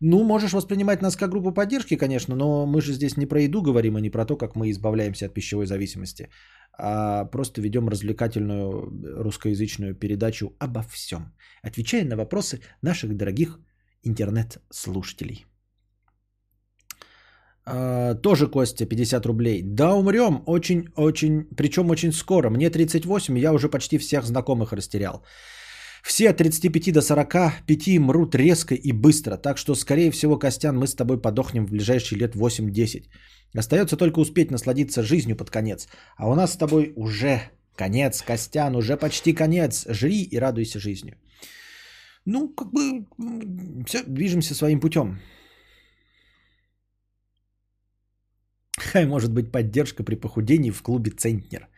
[0.00, 3.62] Ну, можешь воспринимать нас как группу поддержки, конечно, но мы же здесь не про еду
[3.62, 6.28] говорим, а не про то, как мы избавляемся от пищевой зависимости
[6.78, 8.90] а просто ведем развлекательную
[9.22, 11.32] русскоязычную передачу обо всем,
[11.62, 13.58] отвечая на вопросы наших дорогих
[14.02, 15.46] интернет-слушателей.
[17.64, 19.62] А, тоже Костя, 50 рублей.
[19.62, 22.50] Да, умрем очень-очень, причем очень скоро.
[22.50, 25.24] Мне 38, я уже почти всех знакомых растерял.
[26.06, 30.86] Все от 35 до 45 мрут резко и быстро, так что, скорее всего, Костян, мы
[30.86, 33.08] с тобой подохнем в ближайшие лет 8-10.
[33.58, 35.88] Остается только успеть насладиться жизнью под конец.
[36.16, 37.40] А у нас с тобой уже
[37.74, 39.84] конец, Костян, уже почти конец.
[39.88, 41.16] Жри и радуйся жизнью.
[42.24, 43.04] Ну, как бы,
[43.86, 45.18] все, движемся своим путем.
[48.78, 51.68] Хай может быть поддержка при похудении в клубе «Центнер».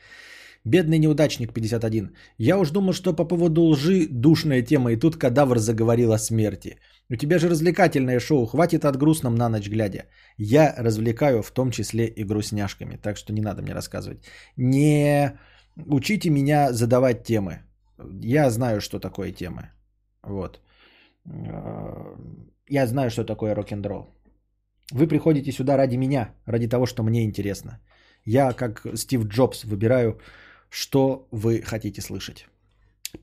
[0.68, 2.10] Бедный неудачник 51.
[2.38, 6.76] Я уж думал, что по поводу лжи душная тема, и тут кадавр заговорил о смерти.
[7.10, 10.04] У тебя же развлекательное шоу, хватит от грустном на ночь глядя.
[10.36, 14.18] Я развлекаю в том числе и грустняшками, так что не надо мне рассказывать.
[14.56, 15.38] Не
[15.86, 17.62] учите меня задавать темы.
[18.24, 19.70] Я знаю, что такое темы.
[20.22, 20.60] Вот.
[22.68, 24.06] Я знаю, что такое рок-н-ролл.
[24.92, 27.80] Вы приходите сюда ради меня, ради того, что мне интересно.
[28.26, 30.20] Я, как Стив Джобс, выбираю
[30.70, 32.46] что вы хотите слышать.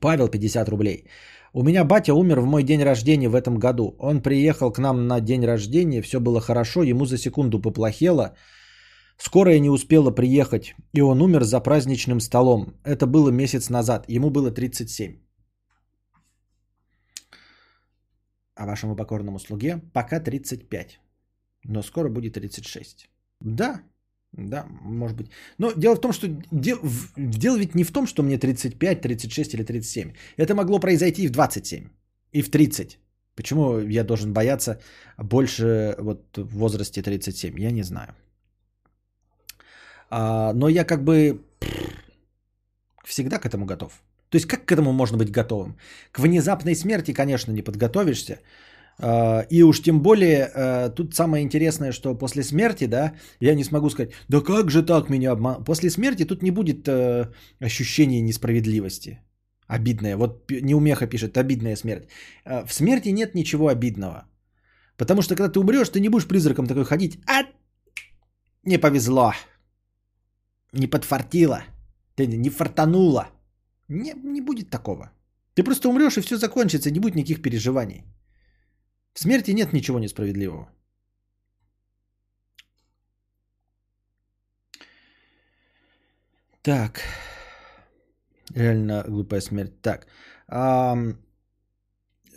[0.00, 1.06] Павел, 50 рублей.
[1.52, 3.94] У меня батя умер в мой день рождения в этом году.
[3.98, 8.36] Он приехал к нам на день рождения, все было хорошо, ему за секунду поплохело.
[9.16, 12.74] Скорая не успела приехать, и он умер за праздничным столом.
[12.84, 15.16] Это было месяц назад, ему было 37.
[18.54, 21.00] А вашему покорному слуге пока 35,
[21.64, 23.08] но скоро будет 36.
[23.40, 23.82] Да,
[24.36, 25.30] да, может быть.
[25.58, 26.78] Но дело в том, что дел,
[27.16, 30.12] дело ведь не в том, что мне 35, 36 или 37.
[30.36, 31.88] Это могло произойти и в 27,
[32.32, 32.98] и в 30.
[33.34, 34.78] Почему я должен бояться
[35.18, 37.60] больше вот в возрасте 37?
[37.60, 38.14] Я не знаю.
[40.10, 41.40] А, но я как бы
[43.04, 44.02] всегда к этому готов.
[44.30, 45.76] То есть как к этому можно быть готовым?
[46.12, 48.40] К внезапной смерти, конечно, не подготовишься.
[48.98, 53.64] А, и уж тем более, а, тут самое интересное, что после смерти, да, я не
[53.64, 55.64] смогу сказать, да как же так меня обман...
[55.64, 59.20] После смерти тут не будет э, ощущения несправедливости.
[59.68, 60.16] Обидная.
[60.16, 62.08] Вот Неумеха пишет, обидная смерть.
[62.44, 64.24] А, в смерти нет ничего обидного.
[64.96, 67.18] Потому что когда ты умрешь, ты не будешь призраком такой ходить.
[67.26, 67.42] А
[68.64, 69.32] не повезло.
[70.72, 71.64] Не подфартило.
[72.14, 73.28] Ты не фартануло.
[73.88, 75.10] Не, не будет такого.
[75.54, 78.04] Ты просто умрешь, и все закончится, не будет никаких переживаний.
[79.16, 80.68] В смерти нет ничего несправедливого.
[86.62, 87.00] Так.
[88.54, 89.80] Реально глупая смерть.
[89.80, 90.06] Так.
[90.48, 90.96] А,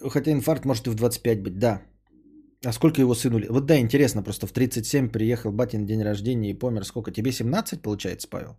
[0.10, 1.82] хотя инфаркт может и в 25 быть, да.
[2.66, 3.50] А сколько его сыну лет?
[3.50, 6.86] Вот да, интересно, просто в 37 приехал батин день рождения и помер.
[6.86, 7.12] Сколько?
[7.12, 8.56] Тебе 17, получается, Павел?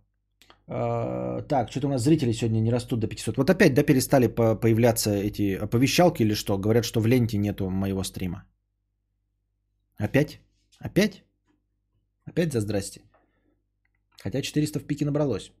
[0.73, 3.37] А, так, что-то у нас зрители сегодня не растут до 500.
[3.37, 6.57] Вот опять, да, перестали по- появляться эти оповещалки или что?
[6.57, 8.45] Говорят, что в ленте нету моего стрима.
[9.97, 10.39] Опять?
[10.79, 11.23] Опять?
[12.25, 13.01] Опять за здрасте.
[14.23, 15.51] Хотя 400 в пике набралось.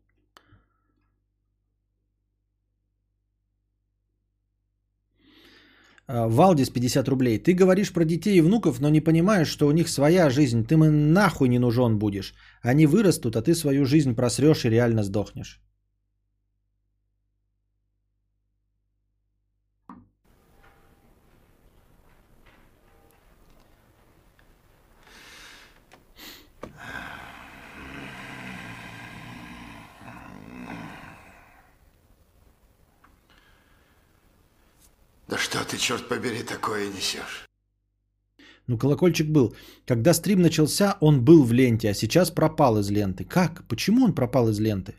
[6.13, 7.39] Валдис 50 рублей.
[7.39, 10.65] Ты говоришь про детей и внуков, но не понимаешь, что у них своя жизнь.
[10.65, 12.33] Ты им нахуй не нужен будешь.
[12.61, 15.61] Они вырастут, а ты свою жизнь просрешь и реально сдохнешь.
[35.31, 37.47] Да что ты, черт побери, такое несешь?
[38.67, 39.55] Ну, колокольчик был.
[39.85, 43.23] Когда стрим начался, он был в ленте, а сейчас пропал из ленты.
[43.23, 43.65] Как?
[43.69, 44.95] Почему он пропал из ленты?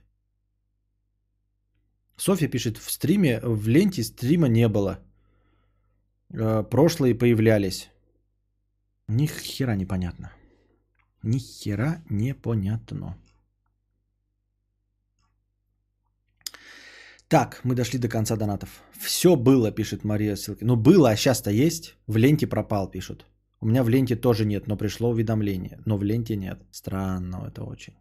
[2.16, 5.00] Софья пишет, в стриме, в ленте стрима не было.
[6.30, 7.90] Э, Прошлые появлялись.
[9.08, 10.32] Ни хера непонятно.
[11.22, 13.18] Ни хера непонятно.
[17.32, 18.68] Так, мы дошли до конца донатов.
[18.98, 20.64] Все было, пишет Мария Силки.
[20.64, 21.96] Ну, было, а сейчас-то есть.
[22.06, 23.24] В ленте пропал, пишут.
[23.60, 25.80] У меня в ленте тоже нет, но пришло уведомление.
[25.86, 26.62] Но в ленте нет.
[26.70, 27.94] Странно это очень.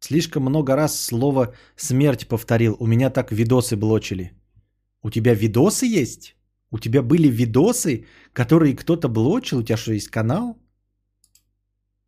[0.00, 2.76] Слишком много раз слово «смерть» повторил.
[2.80, 4.32] У меня так видосы блочили.
[5.02, 6.36] У тебя видосы есть?
[6.70, 8.04] У тебя были видосы,
[8.34, 9.60] которые кто-то блочил?
[9.60, 10.58] У тебя что, есть канал?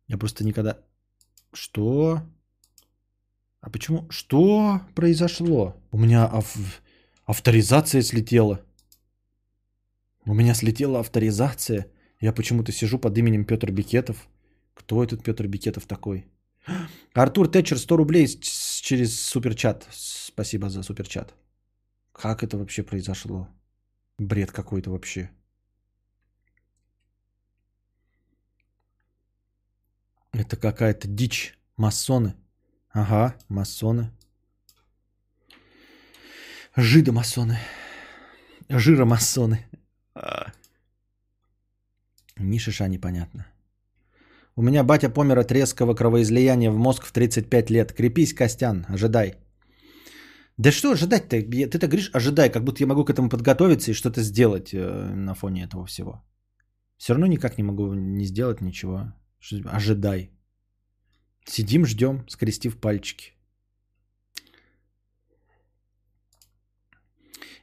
[0.07, 0.77] Я просто никогда...
[1.57, 2.21] Что?
[3.61, 4.07] А почему?
[4.11, 5.75] Что произошло?
[5.91, 6.81] У меня ав-
[7.25, 8.61] авторизация слетела.
[10.25, 11.87] У меня слетела авторизация.
[12.19, 14.29] Я почему-то сижу под именем Петр Бикетов.
[14.75, 16.27] Кто этот Петр Бикетов такой?
[17.13, 19.87] Артур Тэтчер 100 рублей через суперчат.
[19.91, 21.33] Спасибо за суперчат.
[22.11, 23.47] Как это вообще произошло?
[24.19, 25.31] Бред какой-то вообще.
[30.37, 31.57] Это какая-то дичь.
[31.77, 32.35] Масоны.
[32.91, 34.11] Ага, масоны.
[36.75, 37.57] Жидомасоны.
[38.69, 39.65] Жиромасоны.
[40.13, 40.51] А.
[42.37, 43.47] Ни шиша непонятно.
[44.55, 47.93] У меня батя помер от резкого кровоизлияния в мозг в 35 лет.
[47.93, 49.35] Крепись, Костян, ожидай.
[50.57, 51.41] Да что ожидать-то?
[51.41, 55.13] Ты так говоришь, ожидай, как будто я могу к этому подготовиться и что-то сделать э,
[55.15, 56.23] на фоне этого всего.
[56.97, 59.13] Все равно никак не могу не сделать ничего.
[59.39, 60.31] Ожидай.
[61.45, 63.33] Сидим, ждем, скрестив пальчики.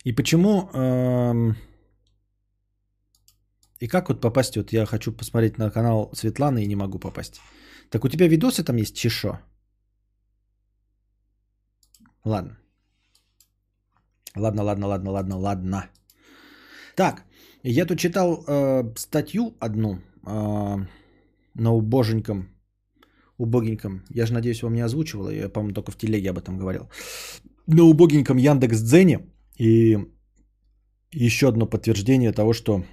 [0.04, 0.70] И почему...
[0.74, 1.56] эм,
[3.84, 4.56] И как вот попасть?
[4.56, 7.40] Вот я хочу посмотреть на канал Светланы и не могу попасть.
[7.90, 9.38] Так у тебя видосы там есть чешо?
[12.24, 12.56] Ладно.
[14.36, 15.90] Ладно, ладно, ладно, ладно, ладно.
[16.96, 17.24] Так,
[17.62, 20.86] я тут читал э, статью одну э,
[21.54, 22.48] на убоженьком,
[23.38, 24.02] убогеньком.
[24.10, 26.88] Я же надеюсь, вам не озвучивал, я, по-моему, только в телеге об этом говорил.
[27.66, 29.20] На убогеньком Яндекс Дзене.
[29.56, 29.98] И
[31.12, 32.84] еще одно подтверждение того, что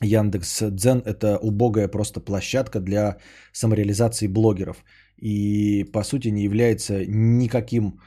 [0.00, 3.18] Яндекс Дзен это убогая просто площадка для
[3.52, 4.84] самореализации блогеров.
[5.16, 8.00] И по сути не является никаким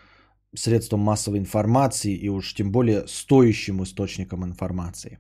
[0.56, 5.20] средством массовой информации и уж тем более стоящим источником информации.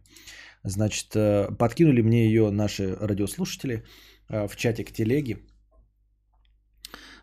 [0.65, 3.83] Значит, э, подкинули мне ее наши радиослушатели
[4.29, 5.37] э, в чатик телеги.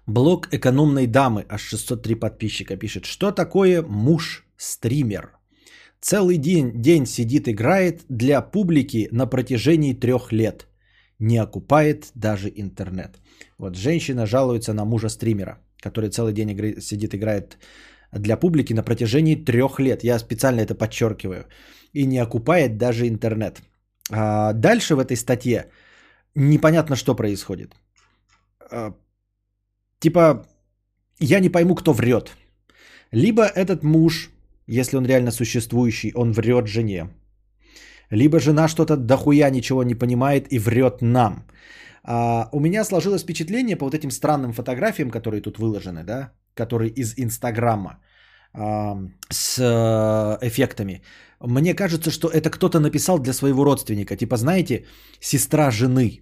[0.06, 5.30] Блог экономной дамы, аж 603 подписчика пишет, что такое муж-стример?
[6.00, 10.66] Целый день, день сидит, играет для публики на протяжении трех лет.
[11.20, 13.20] Не окупает даже интернет.
[13.58, 17.58] Вот женщина жалуется на мужа-стримера, который целый день игры- сидит, играет
[18.12, 20.04] для публики на протяжении трех лет.
[20.04, 21.46] Я специально это подчеркиваю.
[21.92, 23.62] И не окупает даже интернет.
[24.10, 25.70] А дальше в этой статье
[26.34, 27.74] непонятно, что происходит.
[28.70, 28.94] А,
[30.02, 30.44] Типа,
[31.20, 32.36] я не пойму, кто врет.
[33.12, 34.30] Либо этот муж,
[34.66, 37.08] если он реально существующий, он врет жене.
[38.10, 41.44] Либо жена что-то дохуя ничего не понимает и врет нам.
[42.02, 46.90] А, у меня сложилось впечатление по вот этим странным фотографиям, которые тут выложены, да, которые
[46.90, 48.00] из Инстаграма
[48.54, 51.02] с э, эффектами.
[51.40, 54.16] Мне кажется, что это кто-то написал для своего родственника.
[54.16, 54.84] Типа, знаете,
[55.20, 56.20] сестра жены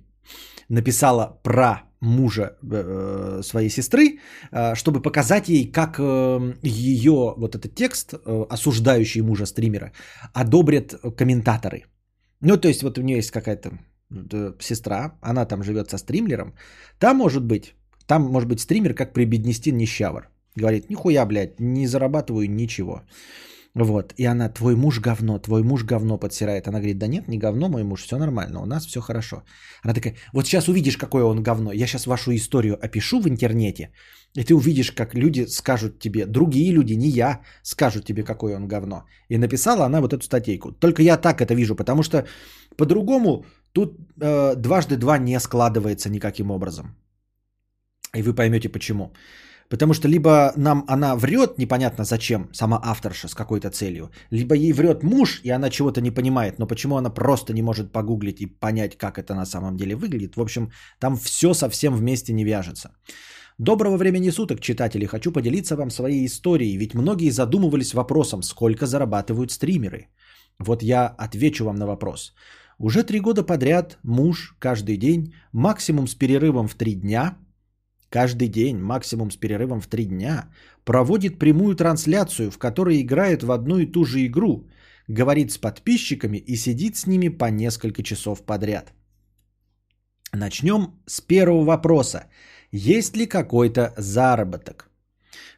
[0.68, 4.18] написала про мужа э, своей сестры,
[4.52, 9.92] э, чтобы показать ей, как э, ее вот этот текст, э, осуждающий мужа стримера,
[10.32, 11.84] одобрят комментаторы.
[12.40, 13.70] Ну, то есть вот у нее есть какая-то
[14.10, 16.54] э, сестра, она там живет со стримлером,
[16.98, 17.74] там может быть,
[18.06, 20.30] там может быть стример, как прибеднестин нищавр.
[20.56, 23.02] Говорит, нихуя, блядь, не зарабатываю ничего.
[23.74, 26.66] Вот, и она, твой муж говно, твой муж говно подсирает.
[26.66, 29.44] Она говорит, да нет, не говно, мой муж, все нормально, у нас все хорошо.
[29.84, 31.72] Она такая, вот сейчас увидишь, какое он говно.
[31.72, 33.92] Я сейчас вашу историю опишу в интернете,
[34.34, 38.66] и ты увидишь, как люди скажут тебе, другие люди, не я, скажут тебе, какое он
[38.66, 39.04] говно.
[39.28, 40.72] И написала она вот эту статейку.
[40.72, 42.26] Только я так это вижу, потому что
[42.76, 46.96] по-другому тут э, дважды два не складывается никаким образом.
[48.16, 49.12] И вы поймете почему.
[49.70, 54.72] Потому что либо нам она врет непонятно зачем, сама авторша с какой-то целью, либо ей
[54.72, 58.46] врет муж, и она чего-то не понимает, но почему она просто не может погуглить и
[58.46, 60.36] понять, как это на самом деле выглядит.
[60.36, 62.90] В общем, там все совсем вместе не вяжется.
[63.58, 65.06] Доброго времени суток, читатели.
[65.06, 70.08] Хочу поделиться вам своей историей, ведь многие задумывались вопросом, сколько зарабатывают стримеры.
[70.58, 72.34] Вот я отвечу вам на вопрос.
[72.78, 77.36] Уже три года подряд муж каждый день, максимум с перерывом в три дня–
[78.10, 80.50] каждый день, максимум с перерывом в 3 дня,
[80.84, 84.68] проводит прямую трансляцию, в которой играет в одну и ту же игру,
[85.08, 88.92] говорит с подписчиками и сидит с ними по несколько часов подряд.
[90.32, 92.24] Начнем с первого вопроса.
[92.72, 94.90] Есть ли какой-то заработок?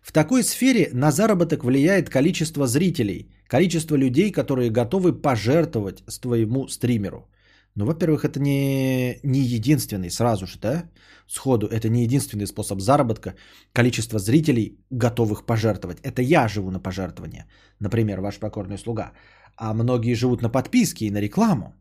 [0.03, 7.29] В такой сфере на заработок влияет количество зрителей, количество людей, которые готовы пожертвовать твоему стримеру.
[7.75, 10.91] Ну, во-первых, это не, не единственный сразу же, да?
[11.27, 13.35] сходу, это не единственный способ заработка,
[13.73, 16.01] количество зрителей, готовых пожертвовать.
[16.03, 17.47] Это я живу на пожертвования,
[17.81, 19.13] например, ваш покорный слуга.
[19.57, 21.75] А многие живут на подписки и на рекламу.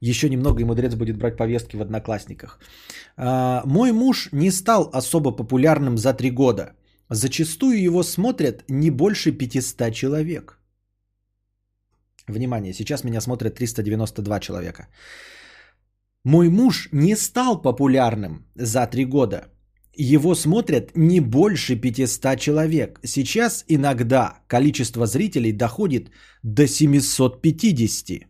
[0.00, 2.58] Еще немного и мудрец будет брать повестки в одноклассниках.
[3.16, 6.72] А, мой муж не стал особо популярным за три года.
[7.10, 10.61] Зачастую его смотрят не больше 500 человек.
[12.28, 14.88] Внимание, сейчас меня смотрят 392 человека.
[16.24, 19.48] Мой муж не стал популярным за три года.
[19.94, 23.00] Его смотрят не больше 500 человек.
[23.04, 26.10] Сейчас иногда количество зрителей доходит
[26.42, 28.26] до 750.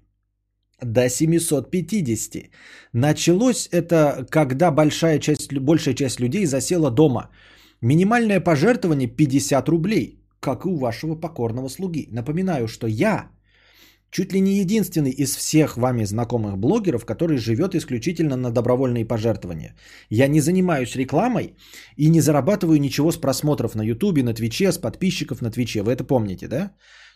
[0.83, 2.51] До 750.
[2.95, 7.29] Началось это, когда большая часть, большая часть людей засела дома.
[7.83, 12.09] Минимальное пожертвование 50 рублей, как и у вашего покорного слуги.
[12.11, 13.31] Напоминаю, что я
[14.13, 19.75] чуть ли не единственный из всех вами знакомых блогеров, который живет исключительно на добровольные пожертвования.
[20.11, 21.57] Я не занимаюсь рекламой
[21.97, 25.83] и не зарабатываю ничего с просмотров на Ютубе, на Твиче, с подписчиков на Твиче.
[25.83, 26.73] Вы это помните, да?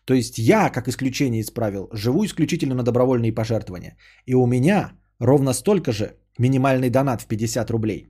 [0.06, 3.96] То есть я, как исключение из правил, живу исключительно на добровольные пожертвования.
[4.26, 8.08] И у меня ровно столько же минимальный донат в 50 рублей.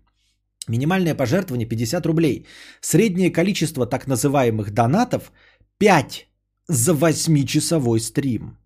[0.68, 2.46] Минимальное пожертвование 50 рублей.
[2.80, 5.32] Среднее количество так называемых донатов
[5.78, 6.28] 5
[6.68, 8.58] за 8-часовой стрим.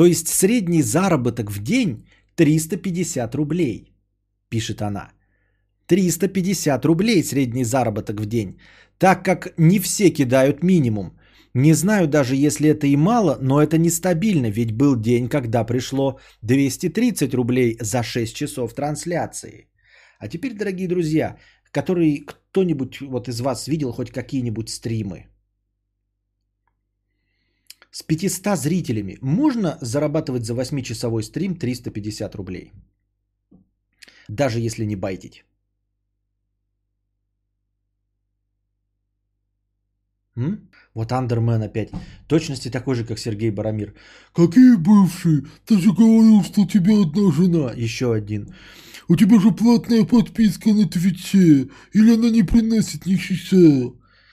[0.00, 2.06] То есть средний заработок в день
[2.36, 3.92] 350 рублей,
[4.48, 5.12] пишет она.
[5.88, 8.58] 350 рублей средний заработок в день,
[8.98, 11.18] так как не все кидают минимум.
[11.54, 16.18] Не знаю даже, если это и мало, но это нестабильно, ведь был день, когда пришло
[16.42, 19.68] 230 рублей за 6 часов трансляции.
[20.18, 21.36] А теперь, дорогие друзья,
[21.72, 25.26] которые кто-нибудь вот из вас видел хоть какие-нибудь стримы,
[27.90, 32.72] с 500 зрителями можно зарабатывать за 8-часовой стрим 350 рублей.
[34.28, 35.44] Даже если не байтить.
[40.36, 40.70] М?
[40.94, 41.90] Вот Андермен опять.
[42.28, 43.94] Точности такой же, как Сергей Барамир.
[44.32, 45.46] Какие бывшие?
[45.66, 47.72] Ты же говорил, что у тебя одна жена.
[47.76, 48.54] Еще один.
[49.08, 51.68] У тебя же платная подписка на Твиче.
[51.92, 53.18] Или она не приносит ни?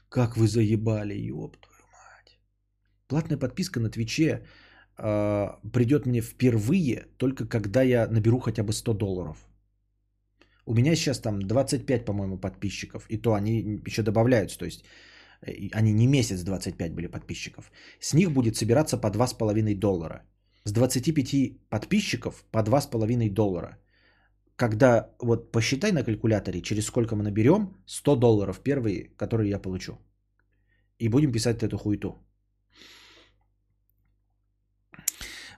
[0.10, 1.67] Как вы заебали, ёпта.
[3.08, 4.44] Платная подписка на Твиче
[4.98, 9.38] э, придет мне впервые только когда я наберу хотя бы 100 долларов.
[10.66, 13.06] У меня сейчас там 25, по-моему, подписчиков.
[13.10, 14.58] И то они еще добавляются.
[14.60, 14.84] То есть
[15.42, 17.72] э, они не месяц 25 были подписчиков.
[18.00, 20.24] С них будет собираться по 2,5 доллара.
[20.66, 23.78] С 25 подписчиков по 2,5 доллара.
[24.58, 29.98] Когда вот посчитай на калькуляторе, через сколько мы наберем, 100 долларов первые, которые я получу.
[31.00, 32.27] И будем писать эту хуету.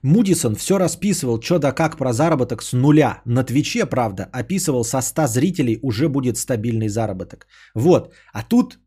[0.04, 3.22] Мудисон все расписывал, что да как про заработок с нуля.
[3.26, 7.48] На Твиче, правда, описывал со 100 зрителей уже будет стабильный заработок.
[7.76, 8.14] Вот.
[8.34, 8.80] А тут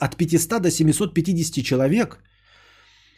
[0.00, 2.18] от 500 до 750 человек.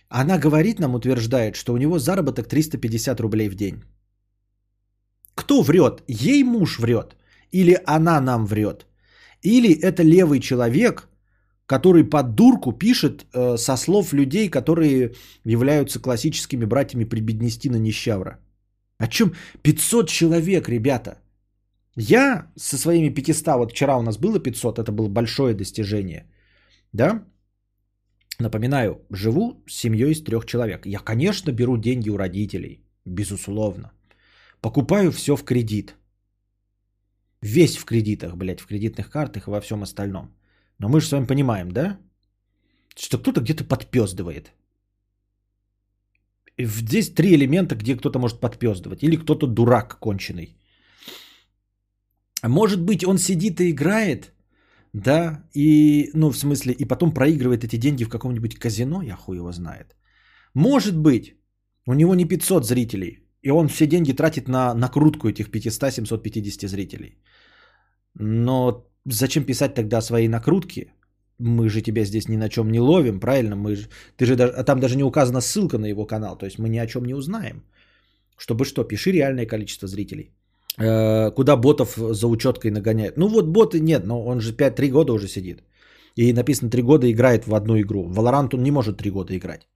[0.09, 3.83] Она говорит нам, утверждает, что у него заработок 350 рублей в день.
[5.35, 6.03] кто врет?
[6.09, 7.17] Ей муж врет?
[7.53, 8.87] Или она нам врет?
[9.43, 11.09] Или это левый человек,
[11.67, 15.15] который под дурку пишет э, со слов людей, которые
[15.45, 18.39] являются классическими братьями Прибеднестина Нищавра?
[18.99, 21.19] О чем 500 человек, ребята?
[21.97, 26.27] Я со своими 500, вот вчера у нас было 500, это было большое достижение.
[26.93, 27.25] Да?
[28.41, 30.87] Напоминаю, живу с семьей из трех человек.
[30.87, 33.93] Я, конечно, беру деньги у родителей, безусловно.
[34.61, 35.95] Покупаю все в кредит.
[37.43, 40.35] Весь в кредитах, блядь, в кредитных картах и во всем остальном.
[40.79, 41.99] Но мы же с вами понимаем, да?
[42.97, 44.53] Что кто-то где-то подпездывает.
[46.57, 49.03] И здесь три элемента, где кто-то может подпездывать.
[49.03, 50.57] Или кто-то дурак конченый.
[52.43, 54.33] Может быть, он сидит и играет,
[54.93, 59.37] да, и, ну, в смысле, и потом проигрывает эти деньги в каком-нибудь казино, я хуй
[59.37, 59.97] его знает.
[60.55, 61.35] Может быть,
[61.87, 67.19] у него не 500 зрителей, и он все деньги тратит на накрутку этих 500-750 зрителей.
[68.15, 70.93] Но зачем писать тогда свои накрутки?
[71.39, 73.57] Мы же тебя здесь ни на чем не ловим, правильно?
[73.57, 76.47] Мы же, ты же даже, а там даже не указана ссылка на его канал, то
[76.47, 77.65] есть мы ни о чем не узнаем.
[78.37, 80.31] Чтобы что, пиши реальное количество зрителей.
[80.79, 83.17] Э, куда ботов за учеткой нагоняют.
[83.17, 85.63] Ну вот боты нет, но он же 5-3 года уже сидит.
[86.17, 88.05] И написано 3 года играет в одну игру.
[88.05, 89.69] В Valorant он не может 3 года играть.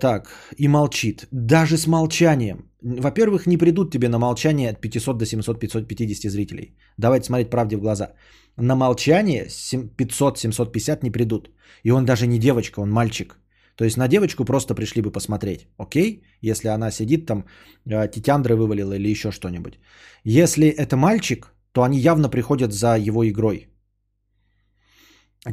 [0.00, 0.28] Так,
[0.58, 1.26] и молчит.
[1.32, 2.70] Даже с молчанием.
[2.82, 6.76] Во-первых, не придут тебе на молчание от 500 до 700, 550 зрителей.
[6.98, 8.12] Давайте смотреть правде в глаза.
[8.56, 11.50] На молчание 500-750 не придут.
[11.84, 13.38] И он даже не девочка, он мальчик.
[13.76, 16.22] То есть на девочку просто пришли бы посмотреть, окей?
[16.40, 17.44] Если она сидит там,
[17.86, 19.78] э, титяндры вывалила или еще что-нибудь.
[20.24, 23.68] Если это мальчик, то они явно приходят за его игрой.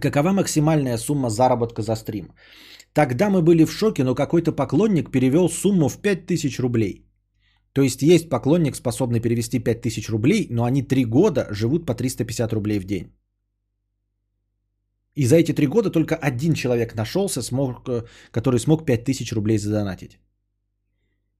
[0.01, 2.33] Какова максимальная сумма заработка за стрим?
[2.93, 7.05] Тогда мы были в шоке, но какой-то поклонник перевел сумму в 5000 рублей.
[7.73, 12.53] То есть есть поклонник, способный перевести 5000 рублей, но они 3 года живут по 350
[12.53, 13.11] рублей в день.
[15.15, 19.57] И за эти три года только один человек нашелся, смог, э, который смог 5000 рублей
[19.57, 20.19] задонатить.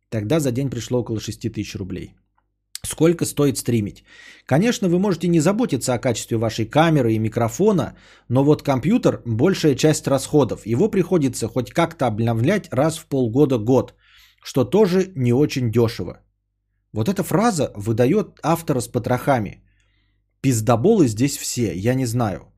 [0.09, 2.13] Тогда за день пришло около 6000 рублей.
[2.85, 4.03] Сколько стоит стримить?
[4.45, 7.95] Конечно, вы можете не заботиться о качестве вашей камеры и микрофона,
[8.29, 10.65] но вот компьютер– большая часть расходов.
[10.65, 13.93] Его приходится хоть как-то обновлять раз в полгода-год,
[14.43, 16.19] что тоже не очень дешево.
[16.91, 19.63] Вот эта фраза выдает автора с потрохами.
[20.41, 22.53] Пиздоболы здесь все, я не знаю.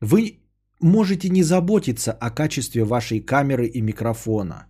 [0.00, 0.42] Вы
[0.80, 4.66] можете не заботиться о качестве вашей камеры и микрофона,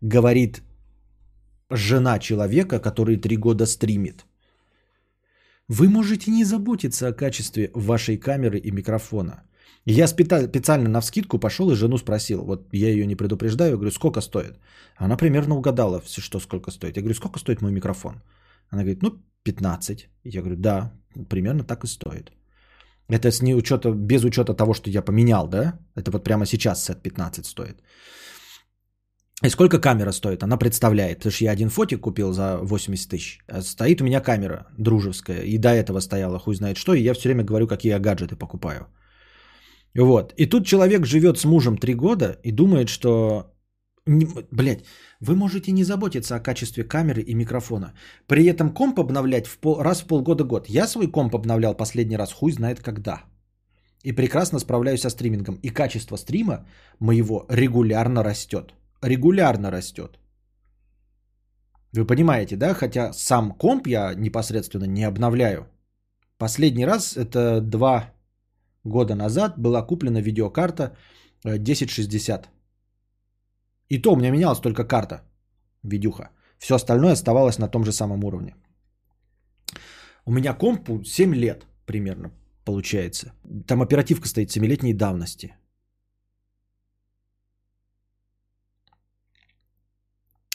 [0.00, 0.62] говорит
[1.70, 4.24] жена человека, который три года стримит.
[5.68, 9.42] Вы можете не заботиться о качестве вашей камеры и микрофона.
[9.84, 12.44] Я специально на вскидку пошел и жену спросил.
[12.44, 14.58] Вот я ее не предупреждаю, говорю, сколько стоит?
[14.96, 16.96] Она примерно угадала все, что сколько стоит.
[16.96, 18.22] Я говорю, сколько стоит мой микрофон?
[18.70, 19.10] Она говорит, ну,
[19.44, 20.08] 15.
[20.24, 20.92] Я говорю, да,
[21.28, 22.32] примерно так и стоит.
[23.08, 25.78] Это с не учета, без учета того, что я поменял, да?
[25.94, 27.80] Это вот прямо сейчас сет 15 стоит.
[29.44, 30.42] И сколько камера стоит?
[30.42, 31.18] Она представляет.
[31.18, 33.38] Потому что я один фотик купил за 80 тысяч.
[33.48, 35.42] А стоит у меня камера дружеская.
[35.42, 36.94] И до этого стояла хуй знает что.
[36.94, 38.86] И я все время говорю, какие я гаджеты покупаю.
[39.94, 40.32] Вот.
[40.36, 43.52] И тут человек живет с мужем 3 года и думает, что...
[44.52, 44.84] Блять,
[45.20, 47.92] вы можете не заботиться о качестве камеры и микрофона.
[48.26, 50.68] При этом комп обновлять в пол, раз в полгода-год.
[50.68, 53.24] Я свой комп обновлял последний раз хуй знает когда.
[54.04, 55.58] И прекрасно справляюсь со стримингом.
[55.62, 56.66] И качество стрима
[57.00, 58.74] моего регулярно растет.
[59.02, 60.18] Регулярно растет.
[61.92, 62.74] Вы понимаете, да?
[62.74, 65.66] Хотя сам комп я непосредственно не обновляю.
[66.38, 68.12] Последний раз, это два
[68.84, 70.96] года назад, была куплена видеокарта
[71.44, 72.46] 1060.
[72.46, 72.48] Э,
[73.88, 75.22] и то у меня менялась только карта,
[75.82, 76.30] видюха.
[76.58, 78.54] Все остальное оставалось на том же самом уровне.
[80.24, 82.30] У меня компу 7 лет примерно
[82.64, 83.32] получается.
[83.66, 85.54] Там оперативка стоит 7-летней давности.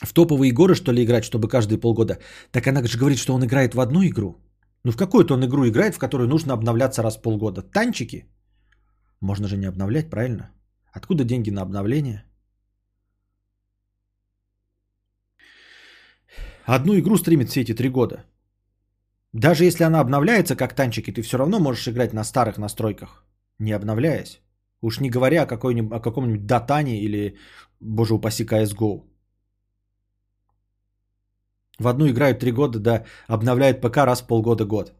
[0.02, 2.18] В топовые горы, что ли, играть, чтобы каждые полгода?
[2.50, 4.36] Так она же говорит, что он играет в одну игру.
[4.84, 7.62] Ну в какую-то он игру играет, в которую нужно обновляться раз в полгода.
[7.62, 8.26] Танчики?
[9.20, 10.50] Можно же не обновлять, правильно?
[10.92, 12.24] Откуда деньги на обновление?
[16.64, 18.24] Одну игру стримит все эти три года.
[19.32, 23.24] Даже если она обновляется как танчики, ты все равно можешь играть на старых настройках,
[23.58, 24.40] не обновляясь.
[24.80, 27.38] Уж не говоря о, о каком-нибудь Датане или,
[27.80, 29.11] боже упаси, CSGO.
[31.78, 34.92] В одну играют три года, да, обновляют ПК раз в полгода-год.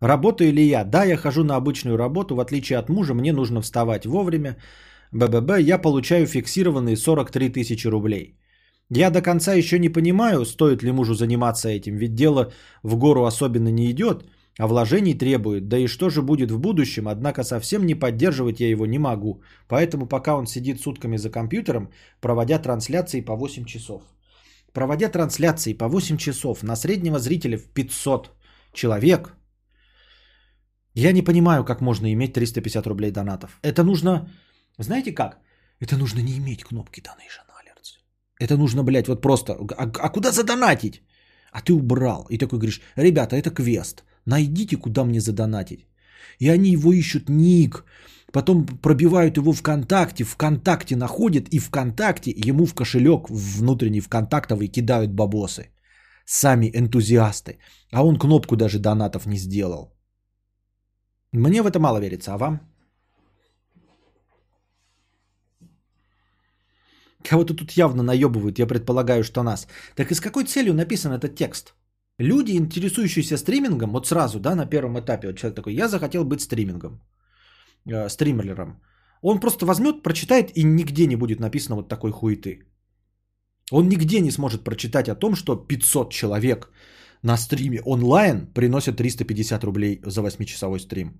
[0.00, 0.84] Работаю ли я?
[0.84, 2.34] Да, я хожу на обычную работу.
[2.34, 4.56] В отличие от мужа, мне нужно вставать вовремя.
[5.12, 8.36] БББ, я получаю фиксированные 43 тысячи рублей.
[8.90, 12.52] Я до конца еще не понимаю, стоит ли мужу заниматься этим, ведь дело
[12.82, 14.26] в гору особенно не идет,
[14.58, 15.68] а вложений требует.
[15.68, 19.42] Да и что же будет в будущем, однако совсем не поддерживать я его не могу.
[19.68, 21.88] Поэтому пока он сидит сутками за компьютером,
[22.20, 24.02] проводя трансляции по 8 часов.
[24.74, 28.30] Проводя трансляции по 8 часов на среднего зрителя в 500
[28.72, 29.32] человек,
[30.94, 33.58] я не понимаю, как можно иметь 350 рублей донатов.
[33.62, 34.28] Это нужно,
[34.78, 35.38] знаете как?
[35.80, 37.98] Это нужно не иметь кнопки Donation Alerts.
[38.40, 41.02] Это нужно, блядь, вот просто, а, а куда задонатить?
[41.52, 42.26] А ты убрал.
[42.30, 44.04] И такой говоришь, ребята, это квест.
[44.26, 45.86] Найдите, куда мне задонатить.
[46.40, 47.84] И они его ищут ник.
[48.34, 55.70] Потом пробивают его ВКонтакте, ВКонтакте находят, и ВКонтакте ему в кошелек внутренний ВКонтактовый кидают бабосы.
[56.26, 57.58] Сами энтузиасты.
[57.92, 59.94] А он кнопку даже донатов не сделал.
[61.32, 62.60] Мне в это мало верится, а вам?
[67.30, 69.68] Кого-то тут явно наебывают, я предполагаю, что нас.
[69.94, 71.74] Так и с какой целью написан этот текст?
[72.18, 76.40] Люди, интересующиеся стримингом, вот сразу, да, на первом этапе, вот человек такой, я захотел быть
[76.40, 77.00] стримингом,
[77.86, 78.80] э, стримерлером.
[79.22, 82.62] Он просто возьмет, прочитает и нигде не будет написано вот такой хуеты.
[83.72, 86.70] Он нигде не сможет прочитать о том, что 500 человек
[87.22, 91.12] на стриме онлайн приносят 350 рублей за 8-часовой стрим.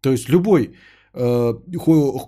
[0.00, 0.74] То есть любой,
[1.14, 1.54] э,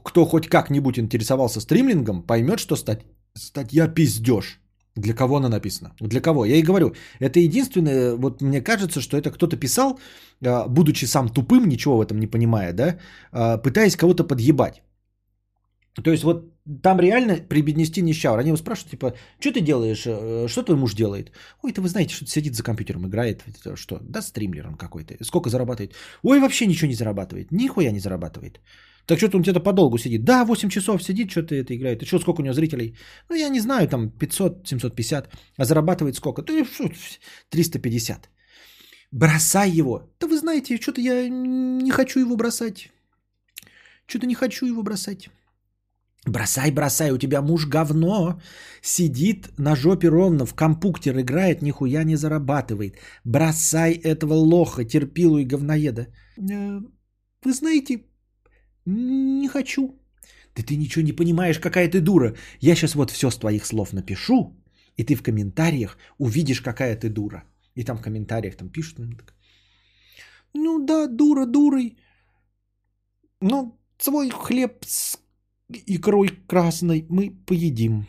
[0.05, 4.61] кто хоть как-нибудь интересовался стримлингом, поймет, что стать, статья пиздеж.
[5.01, 5.91] Для кого она написана?
[6.01, 6.45] Для кого?
[6.45, 9.99] Я и говорю, это единственное, вот мне кажется, что это кто-то писал,
[10.43, 12.99] э, будучи сам тупым, ничего в этом не понимая, да,
[13.33, 14.83] э, пытаясь кого-то подъебать.
[16.05, 16.45] То есть вот
[16.83, 18.39] там реально преподнести нищавр.
[18.39, 21.33] Они его спрашивают, типа, что ты делаешь, э, что твой муж делает?
[21.63, 23.45] Ой, это вы знаете, что сидит за компьютером, играет,
[23.75, 23.99] что?
[24.03, 25.15] Да, стримлер он какой-то.
[25.25, 25.95] Сколько зарабатывает?
[26.23, 27.53] Ой, вообще ничего не зарабатывает.
[27.53, 28.61] Нихуя не зарабатывает.
[29.11, 30.25] Так что-то он где-то подолгу сидит.
[30.25, 32.03] Да, 8 часов сидит, что-то это играет.
[32.03, 32.97] И что, сколько у него зрителей?
[33.29, 35.29] Ну, я не знаю, там 500, 750.
[35.59, 36.43] А зарабатывает сколько?
[36.43, 36.65] Да,
[37.49, 38.31] 350.
[39.11, 40.03] Бросай его.
[40.21, 42.93] Да вы знаете, что-то я не хочу его бросать.
[44.07, 45.29] Что-то не хочу его бросать.
[46.27, 48.41] Бросай, бросай, у тебя муж говно.
[48.81, 52.95] Сидит на жопе ровно, в компуктер играет, нихуя не зарабатывает.
[53.25, 56.07] Бросай этого лоха, терпилу и говноеда.
[56.39, 56.81] Э,
[57.45, 58.05] вы знаете,
[58.87, 59.95] не хочу.
[60.57, 62.35] Да ты ничего не понимаешь, какая ты дура.
[62.61, 64.57] Я сейчас вот все с твоих слов напишу,
[64.97, 67.45] и ты в комментариях увидишь, какая ты дура.
[67.77, 68.99] И там в комментариях там пишут.
[70.55, 71.97] Ну да, дура, дурой.
[73.41, 75.19] Но свой хлеб с
[75.87, 78.07] икрой красной мы поедим.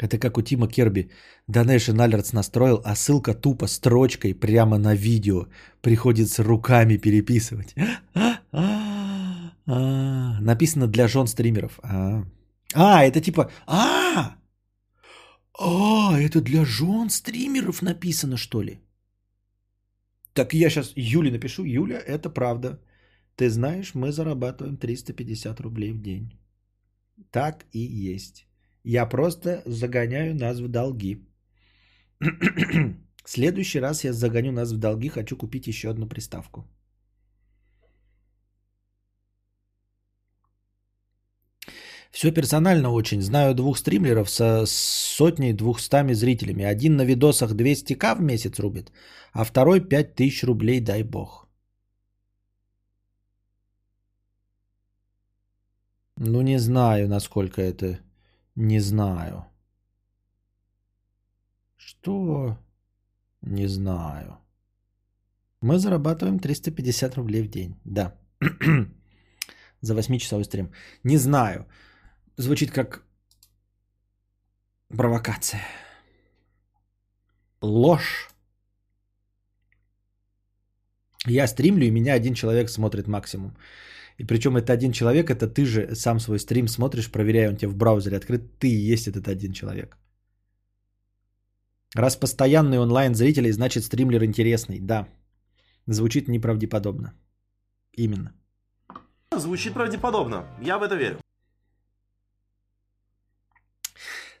[0.00, 1.10] Это как у Тима Керби.
[1.48, 5.46] Donation Alerts настроил, а ссылка тупо строчкой прямо на видео.
[5.82, 7.74] Приходится руками переписывать.
[9.66, 11.78] Написано для жен стримеров.
[11.82, 12.24] А,
[12.74, 13.50] а это типа...
[13.66, 14.36] А,
[15.58, 18.80] а, это для жен стримеров написано, что ли?
[20.32, 21.64] Так я сейчас Юле напишу.
[21.64, 22.80] Юля, это правда.
[23.36, 26.38] Ты знаешь, мы зарабатываем 350 рублей в день.
[27.30, 27.80] Так и
[28.14, 28.46] есть.
[28.84, 31.26] Я просто загоняю нас в долги.
[33.24, 36.64] В следующий раз я загоню нас в долги, хочу купить еще одну приставку.
[42.10, 43.22] Все персонально очень.
[43.22, 46.64] Знаю двух стримеров со сотней двухстами зрителями.
[46.64, 48.90] Один на видосах 200к в месяц рубит,
[49.32, 51.46] а второй 5000 рублей, дай бог.
[56.16, 58.00] Ну, не знаю, насколько это
[58.60, 59.44] не знаю.
[61.76, 62.58] Что?
[63.42, 64.38] Не знаю.
[65.62, 67.74] Мы зарабатываем 350 рублей в день.
[67.84, 68.14] Да.
[69.80, 70.72] За 8-часовой стрим.
[71.04, 71.66] Не знаю.
[72.36, 73.02] Звучит как
[74.88, 75.62] провокация.
[77.62, 78.28] Ложь.
[81.26, 83.56] Я стримлю, и меня один человек смотрит максимум.
[84.20, 87.70] И причем это один человек, это ты же сам свой стрим смотришь, проверяя, он тебе
[87.70, 89.96] в браузере открыт, ты и есть этот один человек.
[91.94, 94.78] Раз постоянный онлайн зрителей, значит стримлер интересный.
[94.78, 95.08] Да.
[95.86, 97.14] Звучит неправдеподобно.
[97.96, 98.32] Именно.
[99.38, 100.44] Звучит правдеподобно.
[100.60, 101.18] Я в это верю.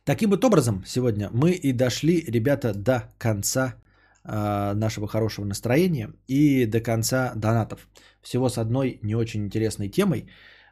[0.04, 3.76] Таким вот образом, сегодня мы и дошли, ребята, до конца
[4.24, 7.88] э, нашего хорошего настроения и до конца донатов
[8.22, 10.26] всего с одной не очень интересной темой.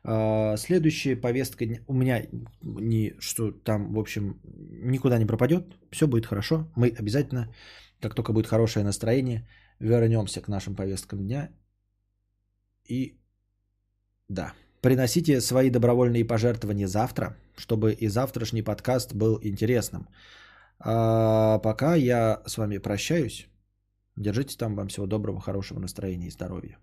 [0.04, 2.26] А, следующая повестка у меня
[2.62, 4.40] не что там, в общем,
[4.82, 5.64] никуда не пропадет.
[5.90, 6.70] Все будет хорошо.
[6.76, 7.52] Мы обязательно,
[8.00, 9.46] как только будет хорошее настроение,
[9.80, 11.50] вернемся к нашим повесткам дня
[12.88, 13.18] И
[14.28, 20.08] да, приносите свои добровольные пожертвования завтра, чтобы и завтрашний подкаст был интересным.
[20.80, 23.48] А пока я с вами прощаюсь.
[24.16, 24.74] Держитесь там.
[24.74, 26.78] Вам всего доброго, хорошего настроения и здоровья.